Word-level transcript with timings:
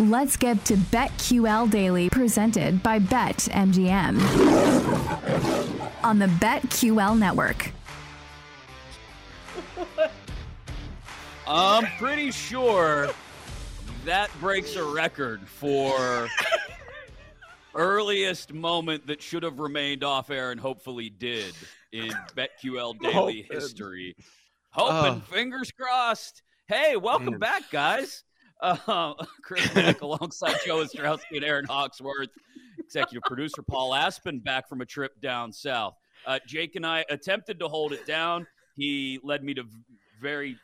Let's 0.00 0.36
get 0.36 0.64
to 0.64 0.74
BetQL 0.74 1.70
Daily, 1.70 2.10
presented 2.10 2.82
by 2.82 2.98
BetMGM 2.98 4.18
on 6.02 6.18
the 6.18 6.26
BetQL 6.26 7.16
network. 7.16 7.70
I'm 11.46 11.86
pretty 11.98 12.32
sure 12.32 13.10
that 14.04 14.30
breaks 14.40 14.74
a 14.74 14.82
record 14.82 15.46
for 15.46 16.28
earliest 17.76 18.52
moment 18.52 19.06
that 19.06 19.22
should 19.22 19.44
have 19.44 19.60
remained 19.60 20.02
off 20.02 20.28
air 20.30 20.50
and 20.50 20.58
hopefully 20.58 21.08
did 21.08 21.54
in 21.92 22.10
BetQL 22.34 22.98
Daily 23.12 23.46
history. 23.48 24.16
Hoping, 24.70 25.20
uh, 25.20 25.20
fingers 25.30 25.70
crossed. 25.70 26.42
Hey, 26.66 26.96
welcome 26.96 27.30
man. 27.30 27.38
back, 27.38 27.70
guys. 27.70 28.24
Uh, 28.64 29.12
Chris 29.42 29.74
Mack 29.74 30.00
alongside 30.00 30.56
Joe 30.64 30.78
Ostrowski 30.82 31.36
and 31.36 31.44
Erin 31.44 31.66
Hawksworth, 31.66 32.30
executive 32.78 33.22
producer 33.24 33.62
Paul 33.62 33.94
Aspen 33.94 34.38
back 34.38 34.68
from 34.68 34.80
a 34.80 34.86
trip 34.86 35.20
down 35.20 35.52
south. 35.52 35.94
Uh, 36.26 36.38
Jake 36.46 36.74
and 36.74 36.86
I 36.86 37.04
attempted 37.10 37.58
to 37.60 37.68
hold 37.68 37.92
it 37.92 38.06
down. 38.06 38.46
He 38.74 39.20
led 39.22 39.44
me 39.44 39.52
to 39.54 39.64
very, 40.18 40.56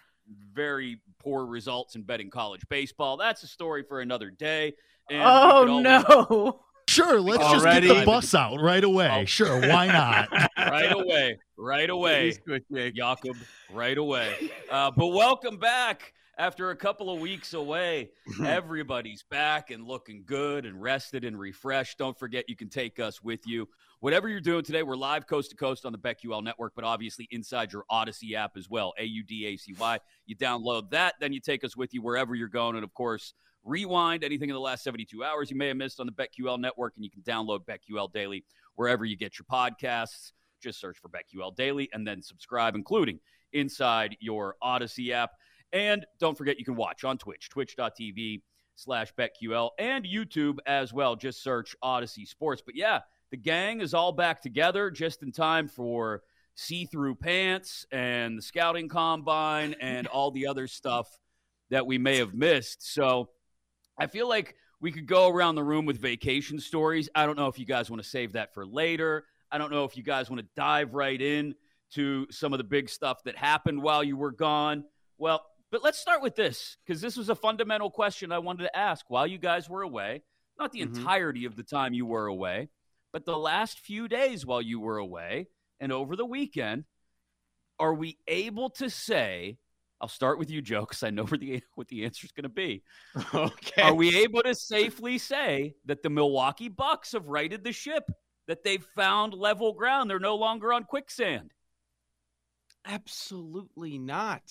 very 0.54 0.98
poor 1.18 1.44
results 1.44 1.94
in 1.94 2.02
betting 2.02 2.30
college 2.30 2.62
baseball. 2.70 3.18
That's 3.18 3.42
a 3.42 3.46
story 3.46 3.82
for 3.82 4.00
another 4.00 4.30
day. 4.30 4.72
And 5.10 5.22
oh 5.22 5.80
no! 5.80 6.60
Sure, 6.88 7.20
let's 7.20 7.42
Already? 7.42 7.86
just 7.88 7.94
get 7.94 8.00
the 8.00 8.06
bus 8.06 8.34
out 8.34 8.60
right 8.60 8.82
away. 8.82 9.10
Oh. 9.12 9.24
Sure, 9.26 9.60
why 9.60 9.86
not? 9.88 10.28
right 10.58 10.92
away, 10.92 11.38
right 11.58 11.90
away, 11.90 12.32
Jakob, 12.94 13.36
right 13.70 13.98
away. 13.98 14.50
Uh, 14.70 14.90
but 14.90 15.08
welcome 15.08 15.58
back 15.58 16.14
after 16.40 16.70
a 16.70 16.76
couple 16.76 17.10
of 17.10 17.20
weeks 17.20 17.52
away, 17.52 18.08
mm-hmm. 18.26 18.46
everybody's 18.46 19.22
back 19.24 19.70
and 19.70 19.86
looking 19.86 20.22
good 20.24 20.64
and 20.64 20.80
rested 20.80 21.22
and 21.22 21.38
refreshed. 21.38 21.98
Don't 21.98 22.18
forget, 22.18 22.48
you 22.48 22.56
can 22.56 22.70
take 22.70 22.98
us 22.98 23.22
with 23.22 23.46
you. 23.46 23.68
Whatever 23.98 24.26
you're 24.26 24.40
doing 24.40 24.64
today, 24.64 24.82
we're 24.82 24.96
live 24.96 25.26
coast 25.26 25.50
to 25.50 25.56
coast 25.56 25.84
on 25.84 25.92
the 25.92 25.98
BetQL 25.98 26.42
network, 26.42 26.72
but 26.74 26.82
obviously 26.82 27.28
inside 27.30 27.74
your 27.74 27.84
Audacy 27.90 28.32
app 28.32 28.52
as 28.56 28.70
well. 28.70 28.94
A 28.98 29.04
U 29.04 29.22
D 29.22 29.48
A 29.48 29.58
C 29.58 29.74
Y. 29.78 29.98
You 30.24 30.34
download 30.34 30.88
that, 30.92 31.16
then 31.20 31.34
you 31.34 31.40
take 31.40 31.62
us 31.62 31.76
with 31.76 31.92
you 31.92 32.00
wherever 32.00 32.34
you're 32.34 32.48
going. 32.48 32.74
And 32.74 32.84
of 32.84 32.94
course, 32.94 33.34
rewind 33.62 34.24
anything 34.24 34.48
in 34.48 34.54
the 34.54 34.60
last 34.60 34.82
72 34.82 35.22
hours 35.22 35.50
you 35.50 35.58
may 35.58 35.68
have 35.68 35.76
missed 35.76 36.00
on 36.00 36.06
the 36.06 36.12
BetQL 36.12 36.58
network, 36.58 36.94
and 36.96 37.04
you 37.04 37.10
can 37.10 37.20
download 37.20 37.66
BetQL 37.66 38.10
Daily 38.14 38.46
wherever 38.76 39.04
you 39.04 39.18
get 39.18 39.34
your 39.38 39.44
podcasts. 39.44 40.32
Just 40.62 40.80
search 40.80 40.96
for 40.96 41.10
BetQL 41.10 41.54
Daily 41.54 41.90
and 41.92 42.06
then 42.06 42.22
subscribe, 42.22 42.74
including 42.76 43.20
inside 43.52 44.16
your 44.20 44.56
Audacy 44.62 45.10
app. 45.10 45.32
And 45.72 46.06
don't 46.18 46.36
forget, 46.36 46.58
you 46.58 46.64
can 46.64 46.76
watch 46.76 47.04
on 47.04 47.18
Twitch, 47.18 47.48
twitch.tv 47.48 48.42
slash 48.74 49.12
BetQL, 49.14 49.70
and 49.78 50.04
YouTube 50.04 50.58
as 50.66 50.92
well. 50.92 51.16
Just 51.16 51.42
search 51.42 51.76
Audacy 51.82 52.26
Sports. 52.26 52.62
But 52.64 52.76
yeah, 52.76 53.00
the 53.30 53.36
gang 53.36 53.80
is 53.80 53.94
all 53.94 54.12
back 54.12 54.40
together 54.42 54.90
just 54.90 55.22
in 55.22 55.32
time 55.32 55.68
for 55.68 56.22
see 56.54 56.84
through 56.84 57.14
pants 57.14 57.86
and 57.92 58.38
the 58.38 58.42
scouting 58.42 58.88
combine 58.88 59.74
and 59.80 60.06
all 60.08 60.30
the 60.30 60.46
other 60.46 60.66
stuff 60.66 61.18
that 61.70 61.86
we 61.86 61.98
may 61.98 62.16
have 62.16 62.34
missed. 62.34 62.92
So 62.92 63.30
I 63.98 64.06
feel 64.06 64.28
like 64.28 64.56
we 64.80 64.90
could 64.90 65.06
go 65.06 65.28
around 65.28 65.54
the 65.54 65.62
room 65.62 65.86
with 65.86 65.98
vacation 65.98 66.58
stories. 66.58 67.08
I 67.14 67.26
don't 67.26 67.36
know 67.36 67.46
if 67.48 67.58
you 67.58 67.66
guys 67.66 67.90
want 67.90 68.02
to 68.02 68.08
save 68.08 68.32
that 68.32 68.54
for 68.54 68.66
later. 68.66 69.24
I 69.52 69.58
don't 69.58 69.70
know 69.70 69.84
if 69.84 69.96
you 69.96 70.02
guys 70.02 70.30
want 70.30 70.40
to 70.40 70.48
dive 70.56 70.94
right 70.94 71.20
in 71.20 71.54
to 71.92 72.26
some 72.30 72.52
of 72.52 72.58
the 72.58 72.64
big 72.64 72.88
stuff 72.88 73.22
that 73.24 73.36
happened 73.36 73.82
while 73.82 74.02
you 74.02 74.16
were 74.16 74.30
gone. 74.30 74.84
Well, 75.18 75.44
but 75.70 75.84
let's 75.84 75.98
start 75.98 76.22
with 76.22 76.34
this 76.34 76.76
because 76.84 77.00
this 77.00 77.16
was 77.16 77.28
a 77.28 77.34
fundamental 77.34 77.90
question 77.90 78.32
I 78.32 78.38
wanted 78.38 78.64
to 78.64 78.76
ask 78.76 79.08
while 79.08 79.26
you 79.26 79.38
guys 79.38 79.68
were 79.68 79.82
away. 79.82 80.22
Not 80.58 80.72
the 80.72 80.80
mm-hmm. 80.80 80.96
entirety 80.96 81.44
of 81.44 81.56
the 81.56 81.62
time 81.62 81.94
you 81.94 82.04
were 82.04 82.26
away, 82.26 82.68
but 83.12 83.24
the 83.24 83.38
last 83.38 83.80
few 83.80 84.08
days 84.08 84.44
while 84.44 84.60
you 84.60 84.80
were 84.80 84.98
away 84.98 85.48
and 85.78 85.92
over 85.92 86.16
the 86.16 86.26
weekend. 86.26 86.84
Are 87.78 87.94
we 87.94 88.18
able 88.28 88.70
to 88.70 88.90
say? 88.90 89.56
I'll 90.02 90.08
start 90.08 90.38
with 90.38 90.50
you, 90.50 90.60
Joe, 90.60 90.80
because 90.80 91.02
I 91.02 91.10
know 91.10 91.24
where 91.24 91.38
the 91.38 91.62
what 91.74 91.88
the 91.88 92.04
answer 92.04 92.26
is 92.26 92.32
going 92.32 92.44
to 92.44 92.48
be. 92.48 92.82
Okay. 93.34 93.82
Are 93.82 93.94
we 93.94 94.16
able 94.18 94.42
to 94.42 94.54
safely 94.54 95.18
say 95.18 95.74
that 95.86 96.02
the 96.02 96.10
Milwaukee 96.10 96.68
Bucks 96.68 97.12
have 97.12 97.26
righted 97.26 97.64
the 97.64 97.72
ship? 97.72 98.04
That 98.48 98.64
they've 98.64 98.84
found 98.96 99.32
level 99.32 99.72
ground? 99.74 100.10
They're 100.10 100.18
no 100.18 100.34
longer 100.34 100.72
on 100.72 100.82
quicksand. 100.82 101.52
Absolutely 102.84 103.96
not. 103.98 104.42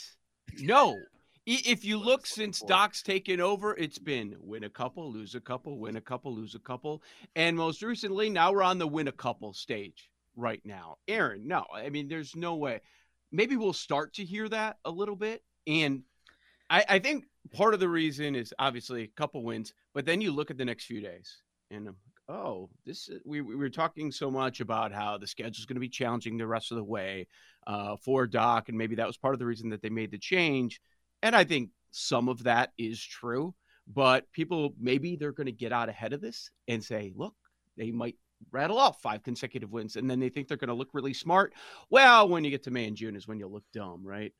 No. 0.60 0.98
If 1.46 1.84
you 1.84 1.98
look 1.98 2.28
since 2.28 2.62
Doc's 2.62 3.02
taken 3.02 3.42
over, 3.42 3.76
it's 3.76 3.98
been 3.98 4.36
win 4.40 4.66
a 4.66 4.70
couple, 4.70 5.12
lose 5.12 5.34
a 5.34 5.40
couple, 5.40 5.80
win 5.80 5.96
a 5.96 6.02
couple, 6.02 6.36
lose 6.36 6.54
a 6.54 6.60
couple. 6.60 7.02
And 7.36 7.58
most 7.58 7.82
recently, 7.82 8.30
now 8.30 8.52
we're 8.52 8.62
on 8.62 8.78
the 8.78 8.88
win 8.88 9.08
a 9.08 9.12
couple 9.12 9.54
stage 9.54 10.12
right 10.36 10.62
now. 10.64 10.98
Erin, 11.08 11.48
no, 11.48 11.66
I 11.74 11.90
mean, 11.90 12.08
there's 12.08 12.36
no 12.36 12.56
way. 12.56 12.82
Maybe 13.32 13.56
we'll 13.56 13.74
start 13.74 14.14
to 14.16 14.26
hear 14.26 14.48
that 14.50 14.78
a 14.86 14.92
little 14.92 15.16
bit. 15.16 15.44
And 15.66 16.04
I, 16.70 16.86
I 16.88 17.00
think 17.00 17.26
part 17.52 17.74
of 17.74 17.80
the 17.80 17.90
reason 17.90 18.36
is 18.36 18.54
obviously 18.60 19.04
a 19.04 19.08
couple 19.08 19.44
wins, 19.44 19.74
but 19.94 20.06
then 20.06 20.22
you 20.22 20.32
look 20.32 20.52
at 20.52 20.58
the 20.58 20.66
next 20.66 20.86
few 20.86 21.02
days 21.02 21.42
and 21.72 21.90
oh, 22.30 22.70
this 22.86 23.10
we, 23.26 23.42
we 23.42 23.56
were 23.56 23.70
talking 23.70 24.12
so 24.12 24.30
much 24.30 24.62
about 24.62 24.94
how 24.94 25.18
the 25.18 25.28
schedule 25.28 25.60
is 25.60 25.66
going 25.66 25.76
to 25.76 25.82
be 25.82 25.90
challenging 25.90 26.38
the 26.38 26.48
rest 26.48 26.72
of 26.72 26.78
the 26.78 26.84
way 26.84 27.28
uh, 27.68 27.96
for 27.98 28.28
Doc, 28.28 28.70
and 28.70 28.78
maybe 28.78 28.96
that 28.96 29.08
was 29.08 29.18
part 29.18 29.34
of 29.34 29.40
the 29.40 29.46
reason 29.46 29.70
that 29.70 29.82
they 29.82 29.90
made 29.90 30.12
the 30.12 30.18
change. 30.18 30.80
And 31.24 31.36
I 31.36 31.44
think 31.44 31.72
some 31.92 32.30
of 32.30 32.44
that 32.44 32.72
is 32.78 33.04
true, 33.04 33.54
but 33.88 34.32
people 34.32 34.74
maybe 34.80 35.16
they're 35.16 35.32
going 35.32 35.48
to 35.48 35.52
get 35.52 35.74
out 35.74 35.90
ahead 35.90 36.14
of 36.14 36.22
this 36.22 36.52
and 36.68 36.84
say, 36.84 37.12
look, 37.16 37.34
they 37.76 37.92
might 37.92 38.16
rattle 38.52 38.78
off 38.78 39.02
five 39.02 39.24
consecutive 39.24 39.72
wins, 39.72 39.96
and 39.96 40.10
then 40.10 40.20
they 40.20 40.30
think 40.30 40.48
they're 40.48 40.58
going 40.58 40.70
to 40.70 40.74
look 40.76 40.90
really 40.94 41.14
smart. 41.14 41.54
Well, 41.90 42.30
when 42.30 42.44
you 42.44 42.52
get 42.52 42.64
to 42.64 42.72
May 42.72 42.86
and 42.86 42.96
June 42.96 43.16
is 43.16 43.28
when 43.28 43.40
you'll 43.40 43.52
look 43.52 43.66
dumb, 43.74 44.06
right? 44.06 44.34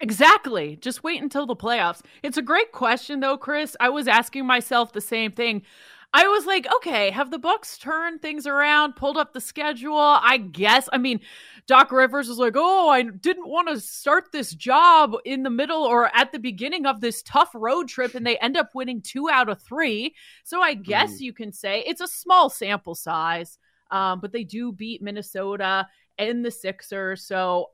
Exactly. 0.00 0.76
Just 0.76 1.04
wait 1.04 1.22
until 1.22 1.46
the 1.46 1.56
playoffs. 1.56 2.02
It's 2.22 2.36
a 2.36 2.42
great 2.42 2.72
question 2.72 3.20
though, 3.20 3.36
Chris. 3.36 3.76
I 3.78 3.90
was 3.90 4.08
asking 4.08 4.46
myself 4.46 4.92
the 4.92 5.00
same 5.00 5.32
thing. 5.32 5.62
I 6.16 6.28
was 6.28 6.46
like, 6.46 6.72
okay, 6.76 7.10
have 7.10 7.32
the 7.32 7.40
Bucks 7.40 7.76
turned 7.76 8.22
things 8.22 8.46
around, 8.46 8.94
pulled 8.94 9.16
up 9.16 9.32
the 9.32 9.40
schedule? 9.40 9.98
I 9.98 10.36
guess. 10.36 10.88
I 10.92 10.98
mean, 10.98 11.18
Doc 11.66 11.90
Rivers 11.90 12.28
was 12.28 12.38
like, 12.38 12.52
oh, 12.56 12.88
I 12.88 13.02
didn't 13.02 13.48
want 13.48 13.66
to 13.68 13.80
start 13.80 14.30
this 14.30 14.52
job 14.54 15.14
in 15.24 15.42
the 15.42 15.50
middle 15.50 15.82
or 15.82 16.14
at 16.14 16.30
the 16.30 16.38
beginning 16.38 16.86
of 16.86 17.00
this 17.00 17.20
tough 17.22 17.50
road 17.52 17.88
trip, 17.88 18.14
and 18.14 18.24
they 18.24 18.38
end 18.38 18.56
up 18.56 18.70
winning 18.74 19.02
two 19.02 19.28
out 19.28 19.48
of 19.48 19.60
three. 19.60 20.14
So 20.44 20.60
I 20.62 20.74
guess 20.74 21.14
mm. 21.14 21.20
you 21.20 21.32
can 21.32 21.52
say 21.52 21.82
it's 21.84 22.00
a 22.00 22.06
small 22.06 22.48
sample 22.48 22.94
size, 22.94 23.58
um, 23.90 24.20
but 24.20 24.30
they 24.30 24.44
do 24.44 24.70
beat 24.70 25.02
Minnesota 25.02 25.88
and 26.16 26.44
the 26.44 26.50
Sixers. 26.52 27.24
So 27.24 27.70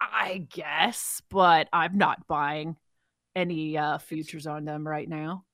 I 0.00 0.46
guess, 0.50 1.22
but 1.28 1.68
I'm 1.72 1.98
not 1.98 2.26
buying 2.26 2.76
any 3.34 3.76
uh, 3.76 3.98
futures 3.98 4.46
on 4.46 4.64
them 4.64 4.86
right 4.86 5.08
now. 5.08 5.44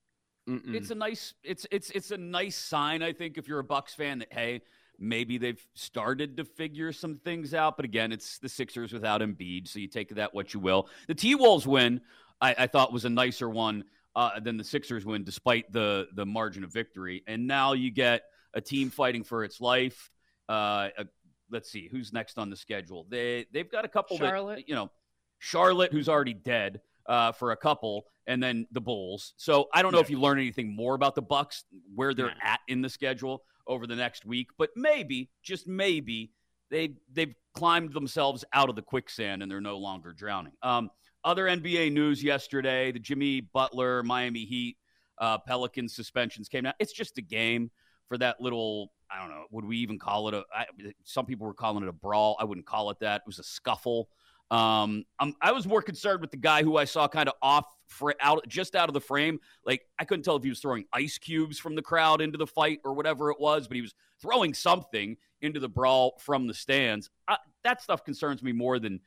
Mm-mm. 0.48 0.74
It's 0.74 0.90
a 0.90 0.94
nice 0.94 1.32
it's 1.42 1.66
it's 1.70 1.88
it's 1.90 2.10
a 2.10 2.18
nice 2.18 2.56
sign 2.56 3.02
I 3.02 3.14
think 3.14 3.38
if 3.38 3.48
you're 3.48 3.60
a 3.60 3.64
Bucks 3.64 3.94
fan 3.94 4.18
that 4.18 4.28
hey 4.30 4.60
maybe 4.98 5.38
they've 5.38 5.64
started 5.72 6.36
to 6.36 6.44
figure 6.44 6.92
some 6.92 7.16
things 7.16 7.54
out 7.54 7.76
but 7.76 7.86
again 7.86 8.12
it's 8.12 8.38
the 8.38 8.48
Sixers 8.48 8.92
without 8.92 9.22
Embiid 9.22 9.66
so 9.66 9.78
you 9.78 9.88
take 9.88 10.14
that 10.14 10.34
what 10.34 10.52
you 10.52 10.60
will. 10.60 10.90
The 11.08 11.14
T 11.14 11.34
Wolves 11.34 11.66
win 11.66 12.02
I, 12.42 12.54
I, 12.58 12.66
thought 12.66 12.92
was 12.92 13.06
a 13.06 13.10
nicer 13.10 13.48
one 13.48 13.84
uh, 14.14 14.38
than 14.38 14.58
the 14.58 14.64
Sixers 14.64 15.06
win 15.06 15.24
despite 15.24 15.72
the 15.72 16.08
the 16.12 16.26
margin 16.26 16.62
of 16.62 16.70
victory 16.70 17.24
and 17.26 17.46
now 17.46 17.72
you 17.72 17.90
get 17.90 18.24
a 18.52 18.60
team 18.60 18.90
fighting 18.90 19.24
for 19.24 19.44
its 19.44 19.60
life. 19.60 20.10
Uh, 20.48 20.88
a, 20.98 21.06
let's 21.54 21.70
see 21.70 21.88
who's 21.90 22.12
next 22.12 22.36
on 22.36 22.50
the 22.50 22.56
schedule. 22.56 23.06
They 23.08 23.46
they've 23.52 23.70
got 23.70 23.86
a 23.86 23.88
couple 23.88 24.18
Charlotte. 24.18 24.56
that 24.56 24.68
you 24.68 24.74
know 24.74 24.90
Charlotte 25.38 25.92
who's 25.92 26.08
already 26.08 26.34
dead 26.34 26.82
uh, 27.06 27.32
for 27.32 27.52
a 27.52 27.56
couple, 27.56 28.04
and 28.26 28.42
then 28.42 28.66
the 28.72 28.80
Bulls. 28.80 29.32
So 29.38 29.68
I 29.72 29.80
don't 29.80 29.92
know 29.92 29.98
yeah. 29.98 30.04
if 30.04 30.10
you 30.10 30.20
learn 30.20 30.38
anything 30.38 30.74
more 30.74 30.94
about 30.94 31.14
the 31.14 31.22
Bucks, 31.22 31.64
where 31.94 32.12
they're 32.12 32.26
yeah. 32.26 32.52
at 32.52 32.60
in 32.68 32.82
the 32.82 32.90
schedule 32.90 33.44
over 33.66 33.86
the 33.86 33.96
next 33.96 34.26
week, 34.26 34.48
but 34.58 34.68
maybe, 34.76 35.30
just 35.42 35.66
maybe, 35.66 36.32
they 36.70 36.96
they've 37.10 37.34
climbed 37.54 37.94
themselves 37.94 38.44
out 38.52 38.68
of 38.68 38.76
the 38.76 38.82
quicksand 38.82 39.42
and 39.42 39.50
they're 39.50 39.60
no 39.60 39.78
longer 39.78 40.12
drowning. 40.12 40.52
Um, 40.62 40.90
other 41.24 41.44
NBA 41.44 41.92
news 41.92 42.22
yesterday: 42.22 42.92
the 42.92 42.98
Jimmy 42.98 43.40
Butler 43.40 44.02
Miami 44.02 44.44
Heat 44.44 44.76
uh, 45.18 45.38
Pelicans 45.38 45.94
suspensions 45.94 46.48
came 46.48 46.66
out. 46.66 46.74
It's 46.80 46.92
just 46.92 47.16
a 47.18 47.22
game 47.22 47.70
for 48.08 48.18
that 48.18 48.40
little. 48.40 48.92
I 49.10 49.20
don't 49.20 49.30
know. 49.30 49.44
Would 49.50 49.64
we 49.64 49.78
even 49.78 49.98
call 49.98 50.28
it 50.28 50.34
a? 50.34 50.44
I, 50.54 50.66
some 51.04 51.26
people 51.26 51.46
were 51.46 51.54
calling 51.54 51.82
it 51.82 51.88
a 51.88 51.92
brawl. 51.92 52.36
I 52.40 52.44
wouldn't 52.44 52.66
call 52.66 52.90
it 52.90 52.98
that. 53.00 53.22
It 53.22 53.26
was 53.26 53.38
a 53.38 53.44
scuffle. 53.44 54.08
Um, 54.50 55.04
I'm, 55.18 55.34
i 55.40 55.52
was 55.52 55.66
more 55.66 55.82
concerned 55.82 56.20
with 56.20 56.30
the 56.30 56.36
guy 56.36 56.62
who 56.62 56.76
I 56.76 56.84
saw 56.84 57.08
kind 57.08 57.28
of 57.28 57.34
off 57.40 57.64
for 57.88 58.14
out 58.20 58.46
just 58.46 58.76
out 58.76 58.88
of 58.88 58.94
the 58.94 59.00
frame. 59.00 59.38
Like 59.64 59.82
I 59.98 60.04
couldn't 60.04 60.24
tell 60.24 60.36
if 60.36 60.42
he 60.42 60.48
was 60.48 60.60
throwing 60.60 60.84
ice 60.92 61.18
cubes 61.18 61.58
from 61.58 61.74
the 61.74 61.82
crowd 61.82 62.20
into 62.20 62.38
the 62.38 62.46
fight 62.46 62.80
or 62.84 62.94
whatever 62.94 63.30
it 63.30 63.40
was, 63.40 63.66
but 63.66 63.76
he 63.76 63.80
was 63.80 63.94
throwing 64.20 64.54
something 64.54 65.16
into 65.40 65.60
the 65.60 65.68
brawl 65.68 66.14
from 66.20 66.46
the 66.46 66.54
stands. 66.54 67.10
I, 67.26 67.36
that 67.64 67.82
stuff 67.82 68.04
concerns 68.04 68.42
me 68.42 68.52
more 68.52 68.78
than 68.78 69.00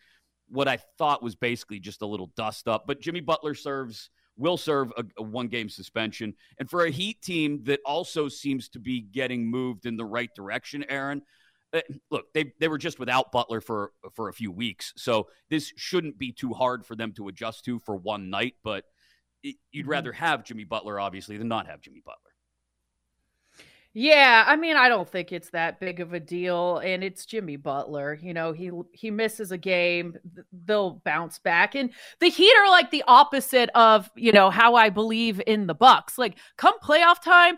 what 0.50 0.68
I 0.68 0.78
thought 0.98 1.24
was 1.24 1.36
basically 1.36 1.80
just 1.80 2.02
a 2.02 2.06
little 2.06 2.32
dust 2.36 2.68
up. 2.68 2.86
But 2.88 3.02
Jimmy 3.02 3.22
Butler 3.22 3.54
serves 3.54 4.10
will 4.38 4.58
serve 4.58 4.92
a, 4.98 5.04
a 5.18 5.24
one 5.24 5.48
game 5.48 5.70
suspension, 5.70 6.34
and 6.60 6.70
for 6.70 6.86
a 6.86 6.92
Heat 6.92 7.22
team 7.22 7.64
that 7.64 7.80
also 7.86 8.28
seems 8.28 8.70
to 8.70 8.80
be 8.80 9.02
getting 9.02 9.50
moved 9.50 9.86
in 9.86 9.98
the 9.98 10.06
right 10.06 10.30
direction, 10.36 10.86
Erin. 10.90 11.22
Uh, 11.74 11.82
look, 12.10 12.26
they 12.34 12.54
they 12.60 12.68
were 12.68 12.78
just 12.78 13.00
without 13.00 13.32
Butler 13.32 13.60
for 13.60 13.92
for 14.14 14.30
a 14.30 14.34
few 14.34 14.52
weeks, 14.52 14.94
so 14.96 15.28
this 15.50 15.74
shouldn't 15.76 16.18
be 16.18 16.32
too 16.32 16.54
hard 16.54 16.86
for 16.86 16.96
them 16.96 17.12
to 17.14 17.28
adjust 17.28 17.66
to 17.66 17.80
for 17.80 17.98
one 17.98 18.30
night. 18.30 18.54
But 18.64 18.86
it, 19.44 19.56
you'd 19.72 19.84
mm-hmm. 19.84 19.92
rather 19.92 20.12
have 20.14 20.46
Jimmy 20.46 20.64
Butler, 20.64 21.00
obviously, 21.00 21.38
than 21.38 21.48
not 21.48 21.68
have 21.68 21.82
Jimmy 21.82 22.02
Butler. 22.06 22.27
Yeah, 24.00 24.44
I 24.46 24.58
mean, 24.58 24.78
I 24.78 24.90
don't 24.90 25.10
think 25.10 25.32
it's 25.32 25.50
that 25.50 25.80
big 25.80 26.00
of 26.02 26.14
a 26.14 26.20
deal, 26.20 26.78
and 26.78 27.04
it's 27.04 27.26
Jimmy 27.26 27.56
Butler. 27.56 28.20
You 28.22 28.32
know, 28.32 28.52
he 28.52 28.70
he 28.92 29.10
misses 29.10 29.52
a 29.52 29.58
game, 29.58 30.16
they'll 30.66 31.02
bounce 31.04 31.40
back, 31.40 31.74
and 31.74 31.90
the 32.20 32.30
Heat 32.30 32.54
are 32.60 32.70
like 32.70 32.92
the 32.92 33.04
opposite 33.08 33.72
of 33.74 34.08
you 34.16 34.32
know 34.32 34.52
how 34.52 34.76
I 34.76 34.90
believe 34.92 35.42
in 35.48 35.66
the 35.66 35.74
Bucks. 35.74 36.20
Like, 36.20 36.38
come 36.58 36.76
playoff 36.80 37.24
time, 37.24 37.58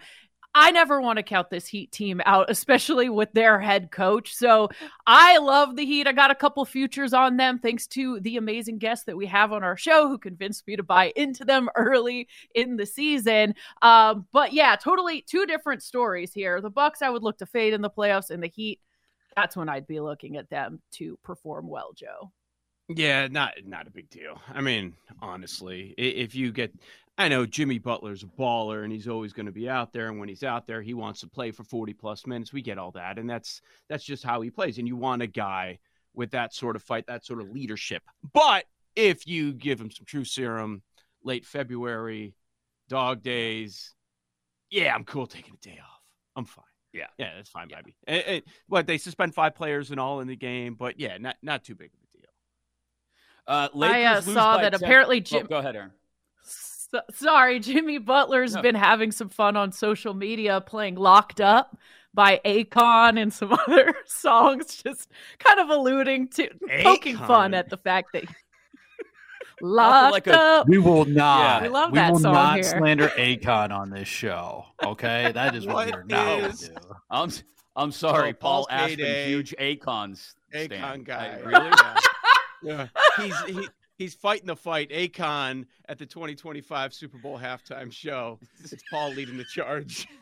I 0.61 0.71
never 0.71 0.99
want 0.99 1.15
to 1.15 1.23
count 1.23 1.49
this 1.49 1.67
Heat 1.67 1.89
team 1.89 2.21
out, 2.25 2.49
especially 2.49 3.07
with 3.07 3.31
their 3.31 3.61
head 3.61 3.91
coach. 3.91 4.35
So 4.35 4.69
I 5.07 5.37
love 5.37 5.77
the 5.77 5.85
Heat. 5.85 6.05
I 6.05 6.11
got 6.11 6.31
a 6.31 6.35
couple 6.35 6.65
futures 6.65 7.13
on 7.13 7.37
them 7.37 7.59
thanks 7.59 7.87
to 7.87 8.19
the 8.19 8.35
amazing 8.35 8.77
guests 8.77 9.05
that 9.05 9.15
we 9.15 9.25
have 9.27 9.53
on 9.53 9.63
our 9.63 9.77
show 9.77 10.09
who 10.09 10.17
convinced 10.17 10.67
me 10.67 10.75
to 10.75 10.83
buy 10.83 11.13
into 11.15 11.45
them 11.45 11.69
early 11.75 12.27
in 12.55 12.75
the 12.75 12.85
season. 12.85 13.55
Um, 13.81 14.27
but 14.33 14.51
yeah, 14.51 14.75
totally 14.75 15.21
two 15.21 15.45
different 15.45 15.81
stories 15.81 16.33
here. 16.33 16.59
The 16.59 16.69
Bucks 16.69 17.01
I 17.01 17.09
would 17.09 17.23
look 17.23 17.37
to 17.37 17.45
fade 17.45 17.73
in 17.73 17.81
the 17.81 17.89
playoffs, 17.89 18.29
and 18.29 18.43
the 18.43 18.47
Heat, 18.47 18.81
that's 19.37 19.55
when 19.55 19.69
I'd 19.69 19.87
be 19.87 20.01
looking 20.01 20.35
at 20.35 20.49
them 20.49 20.81
to 20.95 21.17
perform 21.23 21.69
well, 21.69 21.93
Joe. 21.95 22.33
Yeah, 22.89 23.27
not 23.27 23.53
not 23.65 23.87
a 23.87 23.91
big 23.91 24.09
deal. 24.09 24.41
I 24.51 24.59
mean, 24.59 24.95
honestly, 25.21 25.93
if 25.97 26.35
you 26.35 26.51
get 26.51 26.73
I 27.19 27.27
know 27.27 27.45
Jimmy 27.45 27.79
Butler's 27.79 28.23
a 28.23 28.27
baller 28.27 28.85
and 28.85 28.93
he's 28.93 29.09
always 29.09 29.33
going 29.33 29.45
to 29.45 29.51
be 29.51 29.69
out 29.69 29.91
there. 29.91 30.07
And 30.07 30.21
when 30.21 30.29
he's 30.29 30.41
out 30.41 30.65
there, 30.65 30.81
he 30.81 30.93
wants 30.93 31.19
to 31.19 31.27
play 31.27 31.51
for 31.51 31.65
40 31.65 31.93
plus 31.93 32.25
minutes. 32.25 32.53
We 32.53 32.61
get 32.61 32.77
all 32.77 32.91
that. 32.91 33.19
And 33.19 33.29
that's 33.29 33.61
that's 33.89 34.05
just 34.05 34.23
how 34.23 34.39
he 34.39 34.49
plays. 34.49 34.77
And 34.77 34.87
you 34.87 34.95
want 34.95 35.21
a 35.21 35.27
guy 35.27 35.79
with 36.13 36.31
that 36.31 36.53
sort 36.53 36.77
of 36.77 36.81
fight, 36.81 37.07
that 37.07 37.25
sort 37.25 37.41
of 37.41 37.49
leadership. 37.49 38.03
But 38.33 38.63
if 38.95 39.27
you 39.27 39.51
give 39.51 39.81
him 39.81 39.91
some 39.91 40.05
true 40.05 40.23
serum 40.23 40.81
late 41.21 41.45
February, 41.45 42.35
dog 42.87 43.21
days, 43.21 43.93
yeah, 44.69 44.95
I'm 44.95 45.03
cool 45.03 45.27
taking 45.27 45.55
a 45.55 45.57
day 45.57 45.77
off. 45.83 46.01
I'm 46.37 46.45
fine. 46.45 46.63
Yeah. 46.93 47.07
Yeah, 47.17 47.35
that's 47.35 47.49
fine, 47.49 47.67
yeah. 47.69 47.81
baby. 47.81 47.95
It, 48.07 48.27
it, 48.27 48.43
what 48.67 48.87
they 48.87 48.97
suspend 48.97 49.35
five 49.35 49.55
players 49.55 49.91
and 49.91 49.99
all 49.99 50.21
in 50.21 50.29
the 50.29 50.37
game, 50.37 50.75
but 50.75 50.97
yeah, 50.97 51.17
not 51.17 51.35
not 51.41 51.65
too 51.65 51.75
big 51.75 51.91
of 51.93 51.99
a 51.99 52.17
deal. 52.17 52.29
Uh, 53.45 53.85
I 53.85 54.03
uh, 54.05 54.21
saw 54.21 54.57
that 54.57 54.71
10. 54.71 54.81
apparently 54.81 55.19
Jim. 55.19 55.43
Oh, 55.43 55.47
go 55.49 55.57
ahead, 55.57 55.75
Erin. 55.75 55.91
So, 56.91 57.01
sorry, 57.11 57.59
Jimmy 57.59 57.99
Butler's 57.99 58.55
no. 58.55 58.61
been 58.61 58.75
having 58.75 59.11
some 59.11 59.29
fun 59.29 59.55
on 59.55 59.71
social 59.71 60.13
media 60.13 60.59
playing 60.59 60.95
Locked 60.95 61.39
Up 61.39 61.77
by 62.13 62.41
Akon 62.43 63.21
and 63.21 63.31
some 63.31 63.53
other 63.67 63.93
songs, 64.05 64.81
just 64.81 65.09
kind 65.37 65.59
of 65.59 65.69
alluding 65.69 66.29
to 66.29 66.49
Akon. 66.49 66.83
poking 66.83 67.17
fun 67.17 67.53
at 67.53 67.69
the 67.69 67.77
fact 67.77 68.13
that 68.13 68.23
Locked 69.61 70.13
like 70.13 70.27
a, 70.27 70.39
Up. 70.39 70.67
We 70.69 70.77
will 70.77 71.05
not. 71.05 71.61
Yeah. 71.61 71.61
We 71.63 71.69
love 71.69 71.91
we 71.91 71.97
that 71.97 72.11
will 72.13 72.19
song 72.19 72.33
not 72.33 72.55
here. 72.55 72.63
slander 72.63 73.07
Akon 73.17 73.71
on 73.71 73.89
this 73.89 74.07
show. 74.07 74.65
Okay, 74.83 75.31
that 75.33 75.55
is 75.55 75.67
what, 75.67 75.87
what 75.87 75.93
we're 75.93 76.03
not 76.03 76.57
do. 76.57 76.67
I'm 77.11 77.29
I'm 77.75 77.91
sorry, 77.91 78.29
oh, 78.31 78.33
Paul 78.33 78.67
Aspen, 78.69 79.27
huge 79.27 79.53
Akon's 79.59 80.33
Akon 80.53 81.03
guy. 81.03 81.37
I, 81.37 81.39
really? 81.45 81.71
yeah. 82.63 82.87
yeah. 83.17 83.23
He's 83.23 83.39
he, 83.41 83.67
he's 83.99 84.15
fighting 84.15 84.47
the 84.47 84.55
fight. 84.55 84.89
Akon 84.89 85.65
at 85.87 85.99
the 85.99 86.05
2025 86.07 86.93
Super 86.93 87.19
Bowl 87.19 87.37
halftime 87.37 87.91
show. 87.91 88.39
It's 88.63 88.81
Paul 88.89 89.11
leading 89.11 89.37
the 89.37 89.45
charge. 89.45 90.07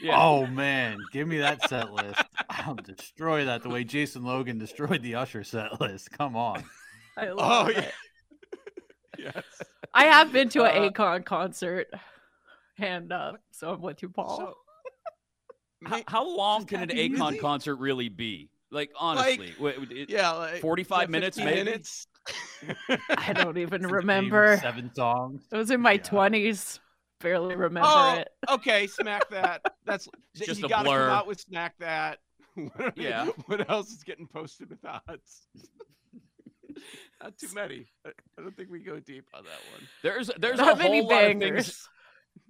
Yeah. 0.00 0.22
Oh 0.22 0.46
man, 0.46 0.98
give 1.10 1.26
me 1.26 1.38
that 1.38 1.68
set 1.68 1.92
list. 1.92 2.22
I'll 2.48 2.76
destroy 2.76 3.46
that 3.46 3.64
the 3.64 3.68
way 3.68 3.82
Jason 3.82 4.22
Logan 4.22 4.56
destroyed 4.56 5.02
the 5.02 5.16
Usher 5.16 5.42
set 5.42 5.80
list. 5.80 6.12
Come 6.12 6.36
on. 6.36 6.62
I 7.16 7.30
love 7.30 7.66
oh, 7.66 7.70
it. 7.70 7.92
Yeah. 9.18 9.32
yes. 9.34 9.44
I 9.92 10.04
have 10.04 10.32
been 10.32 10.48
to 10.50 10.62
an 10.62 10.84
uh, 10.84 10.90
Akon 10.90 11.24
concert, 11.24 11.88
and 12.78 13.12
uh, 13.12 13.32
so 13.50 13.72
I'm 13.72 13.80
with 13.80 14.00
you, 14.00 14.10
Paul. 14.10 14.36
So, 14.38 14.54
how, 15.88 16.02
how, 16.06 16.36
long 16.36 16.66
can 16.66 16.82
an 16.82 16.90
Akon 16.90 17.18
really? 17.18 17.38
concert 17.38 17.74
really 17.74 18.08
be? 18.08 18.48
Like 18.70 18.92
honestly, 18.94 19.52
like, 19.58 19.90
it, 19.90 20.08
yeah, 20.08 20.30
like, 20.30 20.60
45 20.60 21.10
minutes, 21.10 21.36
maybe. 21.36 21.64
Minutes? 21.64 22.06
I 23.10 23.32
don't 23.32 23.58
even 23.58 23.82
remember. 23.86 24.58
Seven 24.60 24.92
songs. 24.94 25.42
It 25.52 25.56
was 25.56 25.70
in 25.70 25.80
my 25.80 25.96
twenties. 25.96 26.80
Barely 27.20 27.54
remember 27.54 27.88
oh, 27.90 28.14
it. 28.18 28.28
Okay, 28.48 28.86
smack 28.86 29.28
that. 29.30 29.62
That's 29.84 30.08
it's 30.34 30.46
just 30.46 30.60
you 30.60 30.66
a 30.66 30.68
gotta 30.68 30.84
blur. 30.84 31.08
Come 31.08 31.18
out 31.18 31.26
with 31.26 31.40
smack 31.40 31.74
that. 31.78 32.18
yeah. 32.96 33.26
What 33.46 33.68
else 33.70 33.90
is 33.90 34.02
getting 34.02 34.26
posted 34.26 34.70
with 34.70 34.84
odds? 34.84 35.46
Not 37.22 37.36
too 37.36 37.48
many. 37.54 37.86
I 38.06 38.12
don't 38.38 38.56
think 38.56 38.70
we 38.70 38.80
go 38.80 38.98
deep 39.00 39.26
on 39.34 39.44
that 39.44 39.60
one. 39.72 39.88
There's 40.02 40.30
there's 40.38 40.58
Not 40.58 40.80
a 40.80 40.82
whole 40.82 41.06
lot 41.06 41.24
of 41.24 41.38
things. 41.38 41.88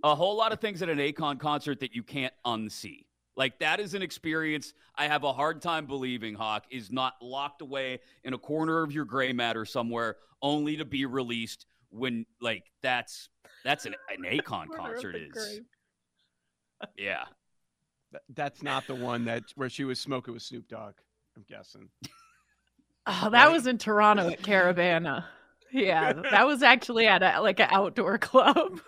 A 0.03 0.15
whole 0.15 0.37
lot 0.37 0.53
of 0.53 0.61
things 0.61 0.83
at 0.83 0.89
an 0.89 0.99
Akon 0.99 1.41
concert 1.41 1.81
that 1.81 1.95
you 1.95 2.03
can't 2.03 2.33
unsee. 2.47 3.05
Like 3.41 3.59
that 3.61 3.81
is 3.81 3.95
an 3.95 4.03
experience 4.03 4.75
I 4.95 5.07
have 5.07 5.25
a 5.25 5.33
hard 5.33 5.63
time 5.63 5.87
believing, 5.87 6.35
Hawk, 6.35 6.65
is 6.71 6.93
not 6.93 7.15
locked 7.23 7.63
away 7.63 8.01
in 8.23 8.35
a 8.35 8.39
corner 8.39 8.83
of 8.83 8.93
your 8.93 9.07
gray 9.07 9.33
matter 9.33 9.65
somewhere 9.65 10.17
only 10.43 10.77
to 10.77 10.85
be 10.85 11.07
released 11.07 11.65
when 11.89 12.27
like 12.43 12.65
that's 12.83 13.31
that's 13.65 13.87
an, 13.87 13.95
an 14.11 14.25
Akon 14.39 14.67
concert 14.69 15.17
is. 15.17 15.63
yeah. 16.99 17.25
That's 18.35 18.63
not 18.63 18.87
the 18.87 18.95
one 18.95 19.25
that 19.25 19.45
where 19.55 19.71
she 19.71 19.85
was 19.85 19.99
smoking 19.99 20.35
with 20.35 20.43
Snoop 20.43 20.69
Dogg, 20.69 20.97
I'm 21.35 21.47
guessing. 21.49 21.89
Oh, 23.07 23.31
that 23.31 23.47
right? 23.47 23.53
was 23.53 23.67
in 23.67 23.79
Toronto 23.79 24.29
at 24.29 24.43
Caravana. 24.43 25.25
Yeah, 25.73 26.13
that 26.13 26.47
was 26.47 26.63
actually 26.63 27.07
at 27.07 27.23
a, 27.23 27.41
like 27.41 27.59
an 27.59 27.69
outdoor 27.71 28.19
club. 28.19 28.81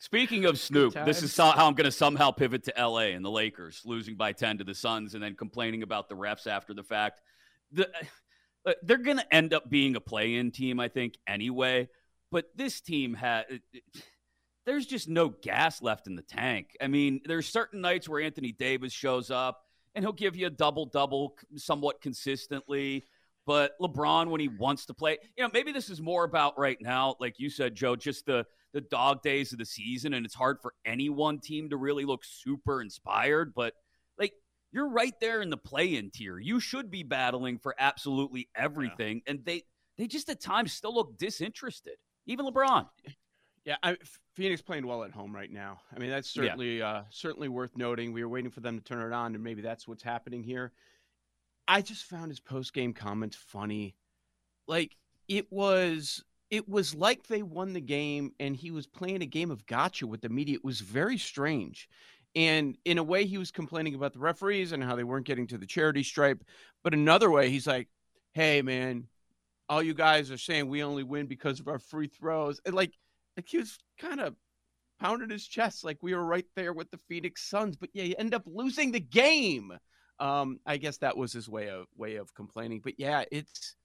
Speaking 0.00 0.44
of 0.44 0.58
Snoop, 0.58 0.94
this 1.04 1.22
is 1.22 1.36
how 1.36 1.50
I'm 1.50 1.74
going 1.74 1.84
to 1.84 1.92
somehow 1.92 2.30
pivot 2.30 2.62
to 2.64 2.74
LA 2.78 3.10
and 3.14 3.24
the 3.24 3.30
Lakers 3.30 3.82
losing 3.84 4.14
by 4.14 4.32
10 4.32 4.58
to 4.58 4.64
the 4.64 4.74
Suns 4.74 5.14
and 5.14 5.22
then 5.22 5.34
complaining 5.34 5.82
about 5.82 6.08
the 6.08 6.14
refs 6.14 6.46
after 6.46 6.72
the 6.72 6.84
fact. 6.84 7.20
The, 7.72 7.88
uh, 8.64 8.74
they're 8.82 8.98
going 8.98 9.16
to 9.16 9.34
end 9.34 9.52
up 9.52 9.68
being 9.68 9.96
a 9.96 10.00
play 10.00 10.36
in 10.36 10.52
team, 10.52 10.78
I 10.78 10.88
think, 10.88 11.14
anyway. 11.26 11.88
But 12.30 12.46
this 12.54 12.80
team 12.80 13.14
had. 13.14 13.46
There's 14.66 14.86
just 14.86 15.08
no 15.08 15.30
gas 15.30 15.80
left 15.80 16.06
in 16.06 16.14
the 16.14 16.22
tank. 16.22 16.76
I 16.80 16.88
mean, 16.88 17.22
there's 17.24 17.48
certain 17.48 17.80
nights 17.80 18.06
where 18.06 18.20
Anthony 18.20 18.52
Davis 18.52 18.92
shows 18.92 19.30
up 19.30 19.64
and 19.94 20.04
he'll 20.04 20.12
give 20.12 20.36
you 20.36 20.46
a 20.46 20.50
double 20.50 20.84
double 20.84 21.36
somewhat 21.56 22.02
consistently. 22.02 23.06
But 23.46 23.78
LeBron, 23.80 24.28
when 24.28 24.42
he 24.42 24.48
wants 24.48 24.84
to 24.86 24.94
play, 24.94 25.16
you 25.36 25.42
know, 25.42 25.50
maybe 25.54 25.72
this 25.72 25.88
is 25.88 26.02
more 26.02 26.24
about 26.24 26.58
right 26.58 26.76
now, 26.82 27.16
like 27.18 27.40
you 27.40 27.48
said, 27.48 27.74
Joe, 27.74 27.96
just 27.96 28.26
the 28.26 28.44
the 28.72 28.80
dog 28.80 29.22
days 29.22 29.52
of 29.52 29.58
the 29.58 29.64
season, 29.64 30.14
and 30.14 30.26
it's 30.26 30.34
hard 30.34 30.58
for 30.60 30.74
any 30.84 31.08
one 31.08 31.38
team 31.38 31.70
to 31.70 31.76
really 31.76 32.04
look 32.04 32.24
super 32.24 32.80
inspired. 32.82 33.54
But 33.54 33.74
like 34.18 34.32
you're 34.72 34.88
right 34.88 35.14
there 35.20 35.40
in 35.40 35.50
the 35.50 35.56
play-in 35.56 36.10
tier. 36.10 36.38
You 36.38 36.60
should 36.60 36.90
be 36.90 37.02
battling 37.02 37.58
for 37.58 37.74
absolutely 37.78 38.48
everything, 38.54 39.22
yeah. 39.24 39.32
and 39.32 39.44
they 39.44 39.62
they 39.96 40.06
just 40.06 40.28
at 40.28 40.40
times 40.40 40.72
still 40.72 40.94
look 40.94 41.18
disinterested. 41.18 41.96
Even 42.26 42.46
LeBron. 42.46 42.86
Yeah, 43.64 43.76
I, 43.82 43.96
Phoenix 44.34 44.62
playing 44.62 44.86
well 44.86 45.04
at 45.04 45.10
home 45.10 45.34
right 45.34 45.50
now. 45.50 45.80
I 45.94 45.98
mean, 45.98 46.10
that's 46.10 46.30
certainly 46.30 46.78
yeah. 46.78 46.88
uh, 46.88 47.04
certainly 47.10 47.48
worth 47.48 47.76
noting. 47.76 48.12
We 48.12 48.22
were 48.22 48.28
waiting 48.28 48.50
for 48.50 48.60
them 48.60 48.78
to 48.78 48.84
turn 48.84 49.02
it 49.02 49.14
on, 49.14 49.34
and 49.34 49.44
maybe 49.44 49.60
that's 49.60 49.86
what's 49.86 50.02
happening 50.02 50.42
here. 50.42 50.72
I 51.66 51.82
just 51.82 52.04
found 52.04 52.30
his 52.30 52.40
post 52.40 52.72
game 52.72 52.94
comments 52.94 53.36
funny. 53.36 53.94
Like 54.66 54.96
it 55.28 55.52
was 55.52 56.24
it 56.50 56.68
was 56.68 56.94
like 56.94 57.26
they 57.26 57.42
won 57.42 57.72
the 57.72 57.80
game 57.80 58.32
and 58.40 58.56
he 58.56 58.70
was 58.70 58.86
playing 58.86 59.22
a 59.22 59.26
game 59.26 59.50
of 59.50 59.66
gotcha 59.66 60.06
with 60.06 60.22
the 60.22 60.28
media. 60.28 60.56
It 60.56 60.64
was 60.64 60.80
very 60.80 61.18
strange. 61.18 61.88
And 62.34 62.76
in 62.84 62.98
a 62.98 63.02
way, 63.02 63.26
he 63.26 63.38
was 63.38 63.50
complaining 63.50 63.94
about 63.94 64.12
the 64.12 64.18
referees 64.18 64.72
and 64.72 64.82
how 64.82 64.96
they 64.96 65.04
weren't 65.04 65.26
getting 65.26 65.46
to 65.48 65.58
the 65.58 65.66
charity 65.66 66.02
stripe. 66.02 66.42
But 66.84 66.94
another 66.94 67.30
way, 67.30 67.50
he's 67.50 67.66
like, 67.66 67.88
hey, 68.32 68.62
man, 68.62 69.08
all 69.68 69.82
you 69.82 69.94
guys 69.94 70.30
are 70.30 70.38
saying 70.38 70.68
we 70.68 70.82
only 70.82 71.02
win 71.02 71.26
because 71.26 71.60
of 71.60 71.68
our 71.68 71.78
free 71.78 72.06
throws. 72.06 72.60
And 72.64 72.74
like, 72.74 72.92
like 73.36 73.48
he 73.48 73.58
was 73.58 73.78
kind 73.98 74.20
of 74.20 74.34
pounding 75.00 75.30
his 75.30 75.46
chest 75.46 75.84
like 75.84 75.98
we 76.02 76.14
were 76.14 76.24
right 76.24 76.46
there 76.56 76.72
with 76.72 76.90
the 76.90 77.00
Phoenix 77.08 77.48
Suns. 77.48 77.76
But 77.76 77.90
yeah, 77.92 78.04
you 78.04 78.14
end 78.18 78.34
up 78.34 78.44
losing 78.46 78.92
the 78.92 79.00
game. 79.00 79.72
Um, 80.20 80.58
I 80.66 80.78
guess 80.78 80.98
that 80.98 81.16
was 81.16 81.32
his 81.32 81.48
way 81.48 81.68
of 81.68 81.86
way 81.96 82.16
of 82.16 82.34
complaining. 82.34 82.80
But 82.82 82.94
yeah, 82.98 83.24
it's 83.30 83.76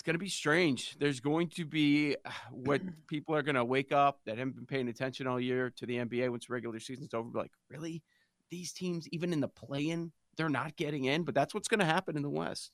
it's 0.00 0.06
going 0.06 0.14
to 0.14 0.18
be 0.18 0.30
strange. 0.30 0.96
There's 0.98 1.20
going 1.20 1.48
to 1.50 1.66
be 1.66 2.16
what 2.50 2.80
people 3.06 3.34
are 3.34 3.42
going 3.42 3.56
to 3.56 3.64
wake 3.64 3.92
up 3.92 4.20
that 4.24 4.38
haven't 4.38 4.56
been 4.56 4.64
paying 4.64 4.88
attention 4.88 5.26
all 5.26 5.38
year 5.38 5.70
to 5.76 5.84
the 5.84 5.98
NBA 5.98 6.30
once 6.30 6.48
regular 6.48 6.80
season's 6.80 7.12
over. 7.12 7.28
Be 7.28 7.38
like, 7.38 7.52
really? 7.68 8.02
These 8.50 8.72
teams, 8.72 9.06
even 9.08 9.34
in 9.34 9.40
the 9.40 9.48
play-in, 9.48 10.10
they're 10.38 10.48
not 10.48 10.74
getting 10.76 11.04
in. 11.04 11.24
But 11.24 11.34
that's 11.34 11.52
what's 11.52 11.68
going 11.68 11.80
to 11.80 11.86
happen 11.86 12.16
in 12.16 12.22
the 12.22 12.30
West. 12.30 12.72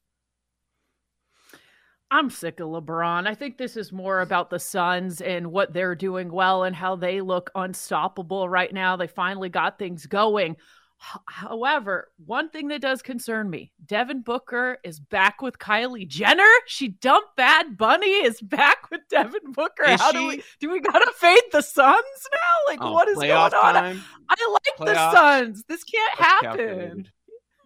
I'm 2.12 2.30
sick 2.30 2.60
of 2.60 2.68
LeBron. 2.68 3.26
I 3.26 3.34
think 3.34 3.58
this 3.58 3.76
is 3.76 3.90
more 3.90 4.20
about 4.20 4.48
the 4.48 4.60
Suns 4.60 5.20
and 5.20 5.48
what 5.48 5.72
they're 5.72 5.96
doing 5.96 6.30
well 6.30 6.62
and 6.62 6.76
how 6.76 6.94
they 6.94 7.20
look 7.20 7.50
unstoppable 7.56 8.48
right 8.48 8.72
now. 8.72 8.94
They 8.94 9.08
finally 9.08 9.48
got 9.48 9.80
things 9.80 10.06
going. 10.06 10.56
However, 10.98 12.10
one 12.24 12.48
thing 12.48 12.68
that 12.68 12.80
does 12.80 13.02
concern 13.02 13.50
me 13.50 13.70
Devin 13.84 14.22
Booker 14.22 14.78
is 14.82 14.98
back 14.98 15.42
with 15.42 15.58
Kylie 15.58 16.08
Jenner. 16.08 16.48
She 16.66 16.88
dumped 16.88 17.36
Bad 17.36 17.76
Bunny, 17.76 18.06
is 18.06 18.40
back 18.40 18.90
with 18.90 19.02
Devin 19.10 19.52
Booker. 19.52 19.84
Is 19.84 20.00
How 20.00 20.10
she? 20.12 20.18
do 20.18 20.26
we 20.26 20.42
do 20.60 20.70
we 20.70 20.80
gotta 20.80 21.12
fade 21.16 21.42
the 21.52 21.60
Suns 21.60 22.28
now? 22.32 22.72
Like, 22.72 22.78
oh, 22.80 22.92
what 22.92 23.08
is 23.08 23.18
going 23.18 23.30
on? 23.30 23.50
Time. 23.50 24.02
I 24.28 24.34
like 24.52 24.78
playoffs. 24.78 24.94
the 24.94 25.12
Suns. 25.12 25.64
This 25.68 25.84
can't 25.84 26.18
Let's 26.18 26.42
happen. 26.42 27.08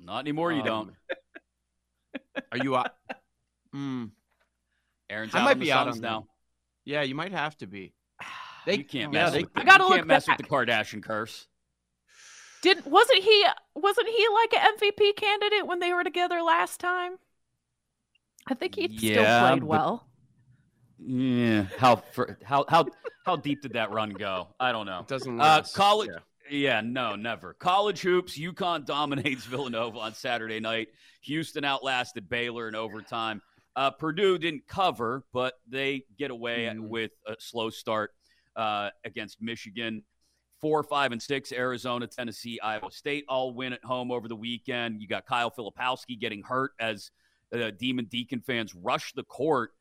Not 0.00 0.20
anymore, 0.20 0.52
you 0.52 0.60
um, 0.60 0.66
don't. 0.66 0.94
Are 2.52 2.58
you 2.58 2.76
out? 2.76 2.94
Mm. 3.74 4.10
Erin's 5.08 5.34
I 5.34 5.44
might 5.44 5.58
be 5.58 5.72
out 5.72 5.88
on 5.88 6.00
now. 6.00 6.26
Yeah, 6.84 7.02
you 7.02 7.14
might 7.14 7.32
have 7.32 7.56
to 7.58 7.66
be. 7.66 7.94
They 8.66 8.78
you 8.78 8.84
can't 8.84 9.12
mess. 9.12 9.28
Yeah, 9.28 9.30
they, 9.30 9.42
with 9.44 9.54
the, 9.54 9.60
I 9.60 9.64
gotta 9.64 9.84
you 9.84 9.90
can't 9.90 10.06
mess 10.06 10.26
back. 10.26 10.38
with 10.38 10.46
the 10.46 10.52
Kardashian 10.52 11.02
curse. 11.02 11.46
Didn't 12.62 12.86
wasn't 12.86 13.22
he 13.22 13.46
wasn't 13.74 14.08
he 14.08 14.26
like 14.32 14.54
an 14.54 14.76
MVP 14.78 15.16
candidate 15.16 15.66
when 15.66 15.80
they 15.80 15.92
were 15.92 16.04
together 16.04 16.42
last 16.42 16.78
time? 16.80 17.16
I 18.46 18.54
think 18.54 18.74
he 18.74 18.88
yeah, 18.90 19.12
still 19.12 19.48
played 19.48 19.64
well. 19.64 20.06
Yeah, 20.98 21.66
how 21.78 21.96
for, 21.96 22.38
how 22.44 22.64
how 22.68 22.86
how 23.24 23.36
deep 23.36 23.62
did 23.62 23.72
that 23.74 23.90
run 23.90 24.10
go? 24.10 24.48
I 24.58 24.72
don't 24.72 24.86
know. 24.86 25.00
It 25.00 25.08
doesn't 25.08 25.40
uh, 25.40 25.62
college. 25.74 26.10
Yeah. 26.50 26.58
yeah, 26.58 26.80
no, 26.82 27.16
never. 27.16 27.54
College 27.54 28.00
hoops. 28.00 28.38
UConn 28.38 28.84
dominates 28.84 29.44
Villanova 29.46 29.98
on 29.98 30.14
Saturday 30.14 30.60
night. 30.60 30.88
Houston 31.22 31.64
outlasted 31.64 32.28
Baylor 32.28 32.68
in 32.68 32.74
overtime. 32.74 33.40
Uh, 33.76 33.90
Purdue 33.90 34.36
didn't 34.36 34.66
cover, 34.66 35.24
but 35.32 35.54
they 35.68 36.04
get 36.18 36.30
away 36.30 36.68
mm. 36.70 36.88
with 36.88 37.12
a 37.26 37.36
slow 37.38 37.70
start 37.70 38.10
uh, 38.56 38.90
against 39.04 39.40
Michigan 39.40 40.02
four, 40.60 40.82
five, 40.82 41.12
and 41.12 41.20
six, 41.22 41.52
Arizona, 41.52 42.06
Tennessee, 42.06 42.60
Iowa 42.60 42.90
State 42.90 43.24
all 43.28 43.52
win 43.52 43.72
at 43.72 43.84
home 43.84 44.10
over 44.10 44.28
the 44.28 44.36
weekend. 44.36 45.00
You 45.00 45.08
got 45.08 45.26
Kyle 45.26 45.50
Filipowski 45.50 46.18
getting 46.18 46.42
hurt 46.42 46.72
as 46.78 47.10
uh, 47.54 47.70
Demon 47.78 48.06
Deacon 48.06 48.40
fans 48.40 48.74
rush 48.74 49.12
the 49.12 49.22
court 49.22 49.72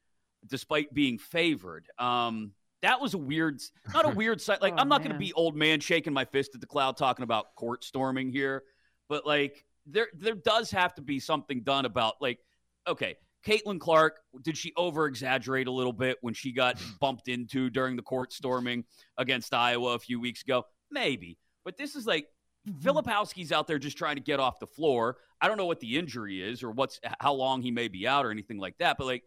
despite 0.48 0.93
being 0.93 1.17
favored. 1.17 1.88
Um, 1.98 2.53
that 2.81 3.01
was 3.01 3.13
a 3.13 3.17
weird, 3.17 3.59
not 3.93 4.05
a 4.05 4.09
weird 4.09 4.39
sight. 4.41 4.62
Like, 4.62 4.74
oh, 4.77 4.77
I'm 4.77 4.88
not 4.88 5.00
going 5.00 5.12
to 5.12 5.19
be 5.19 5.33
old 5.33 5.55
man 5.55 5.79
shaking 5.79 6.13
my 6.13 6.25
fist 6.25 6.55
at 6.55 6.62
the 6.62 6.67
cloud 6.67 6.98
talking 6.98 7.24
about 7.24 7.55
court 7.55 7.83
storming 7.83 8.31
here, 8.31 8.63
but 9.09 9.25
like, 9.25 9.65
there, 9.86 10.07
there 10.13 10.36
does 10.36 10.71
have 10.71 10.93
to 10.95 11.01
be 11.01 11.19
something 11.19 11.62
done 11.62 11.86
about 11.86 12.15
like, 12.21 12.39
okay, 12.88 13.17
Caitlin 13.46 13.79
Clark, 13.79 14.19
did 14.41 14.58
she 14.58 14.74
over 14.75 15.05
exaggerate 15.05 15.67
a 15.67 15.72
little 15.72 15.93
bit 15.93 16.17
when 16.22 16.34
she 16.34 16.51
got 16.51 16.81
bumped 17.00 17.27
into 17.27 17.69
during 17.69 17.96
the 17.96 18.01
court 18.01 18.34
storming 18.34 18.84
against 19.17 19.53
Iowa 19.53 19.93
a 19.93 20.00
few 20.00 20.19
weeks 20.19 20.43
ago? 20.43 20.65
Maybe. 20.91 21.38
But 21.63 21.77
this 21.77 21.96
is 21.96 22.05
like 22.05 22.27
mm-hmm. 22.67 22.88
Filipowski's 22.88 23.51
out 23.51 23.67
there 23.67 23.79
just 23.79 23.98
trying 23.98 24.15
to 24.15 24.22
get 24.22 24.39
off 24.39 24.60
the 24.60 24.67
floor. 24.67 25.17
I 25.41 25.48
don't 25.48 25.58
know 25.58 25.65
what 25.65 25.79
the 25.79 25.98
injury 25.98 26.41
is 26.41 26.63
or 26.63 26.72
what's 26.72 27.00
how 27.19 27.34
long 27.34 27.62
he 27.62 27.72
may 27.72 27.88
be 27.88 28.08
out 28.08 28.25
or 28.25 28.31
anything 28.31 28.58
like 28.58 28.77
that. 28.79 28.98
But 28.98 29.05
like, 29.05 29.24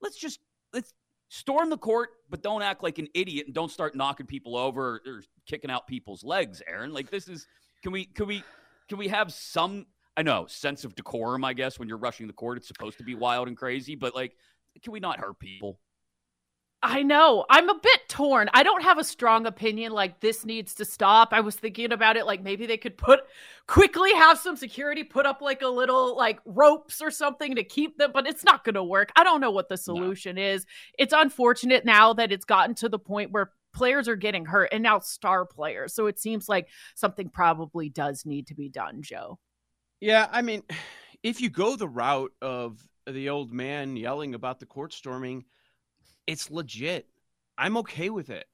let's 0.00 0.18
just 0.18 0.40
let's 0.72 0.92
storm 1.28 1.70
the 1.70 1.78
court, 1.78 2.10
but 2.30 2.42
don't 2.42 2.62
act 2.62 2.82
like 2.82 2.98
an 2.98 3.08
idiot 3.14 3.46
and 3.46 3.54
don't 3.54 3.70
start 3.70 3.94
knocking 3.94 4.26
people 4.26 4.56
over 4.56 5.00
or, 5.06 5.12
or 5.14 5.22
kicking 5.46 5.70
out 5.70 5.86
people's 5.86 6.24
legs, 6.24 6.60
Erin. 6.66 6.92
Like 6.92 7.10
this 7.10 7.28
is 7.28 7.46
can 7.82 7.92
we 7.92 8.06
can 8.06 8.26
we 8.26 8.42
can 8.88 8.98
we 8.98 9.08
have 9.08 9.32
some 9.32 9.86
I 10.16 10.22
know 10.22 10.46
sense 10.46 10.84
of 10.84 10.94
decorum, 10.94 11.44
I 11.44 11.52
guess, 11.52 11.78
when 11.78 11.88
you're 11.88 11.98
rushing 11.98 12.26
the 12.26 12.32
court. 12.32 12.58
It's 12.58 12.68
supposed 12.68 12.98
to 12.98 13.04
be 13.04 13.14
wild 13.14 13.48
and 13.48 13.56
crazy, 13.56 13.94
but 13.94 14.14
like, 14.14 14.36
can 14.82 14.92
we 14.92 15.00
not 15.00 15.18
hurt 15.18 15.38
people? 15.38 15.80
I 16.86 17.02
know. 17.02 17.46
I'm 17.48 17.70
a 17.70 17.78
bit 17.82 18.00
torn. 18.10 18.50
I 18.52 18.62
don't 18.62 18.82
have 18.82 18.98
a 18.98 19.04
strong 19.04 19.46
opinion 19.46 19.92
like 19.92 20.20
this 20.20 20.44
needs 20.44 20.74
to 20.74 20.84
stop. 20.84 21.30
I 21.32 21.40
was 21.40 21.56
thinking 21.56 21.92
about 21.92 22.18
it 22.18 22.26
like 22.26 22.42
maybe 22.42 22.66
they 22.66 22.76
could 22.76 22.98
put 22.98 23.20
quickly 23.66 24.12
have 24.12 24.38
some 24.38 24.54
security 24.54 25.02
put 25.02 25.24
up 25.24 25.40
like 25.40 25.62
a 25.62 25.68
little 25.68 26.14
like 26.14 26.40
ropes 26.44 27.00
or 27.00 27.10
something 27.10 27.54
to 27.54 27.64
keep 27.64 27.96
them, 27.96 28.10
but 28.12 28.26
it's 28.26 28.44
not 28.44 28.64
going 28.64 28.74
to 28.74 28.84
work. 28.84 29.12
I 29.16 29.24
don't 29.24 29.40
know 29.40 29.50
what 29.50 29.70
the 29.70 29.78
solution 29.78 30.36
no. 30.36 30.42
is. 30.42 30.66
It's 30.98 31.14
unfortunate 31.16 31.86
now 31.86 32.12
that 32.12 32.30
it's 32.30 32.44
gotten 32.44 32.74
to 32.76 32.90
the 32.90 32.98
point 32.98 33.32
where 33.32 33.52
players 33.72 34.06
are 34.06 34.16
getting 34.16 34.44
hurt 34.44 34.68
and 34.70 34.82
now 34.82 34.98
star 34.98 35.46
players. 35.46 35.94
So 35.94 36.06
it 36.06 36.18
seems 36.18 36.50
like 36.50 36.68
something 36.94 37.30
probably 37.30 37.88
does 37.88 38.26
need 38.26 38.46
to 38.48 38.54
be 38.54 38.68
done, 38.68 39.00
Joe. 39.00 39.38
Yeah, 40.04 40.28
I 40.30 40.42
mean, 40.42 40.62
if 41.22 41.40
you 41.40 41.48
go 41.48 41.76
the 41.76 41.88
route 41.88 42.32
of 42.42 42.86
the 43.06 43.30
old 43.30 43.52
man 43.52 43.96
yelling 43.96 44.34
about 44.34 44.60
the 44.60 44.66
court 44.66 44.92
storming, 44.92 45.44
it's 46.26 46.50
legit. 46.50 47.08
I'm 47.56 47.78
okay 47.78 48.10
with 48.10 48.28
it. 48.28 48.44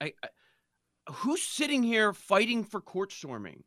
I, 0.00 0.12
I 0.22 0.28
who's 1.12 1.42
sitting 1.42 1.84
here 1.84 2.12
fighting 2.12 2.64
for 2.64 2.80
court 2.80 3.12
storming? 3.12 3.62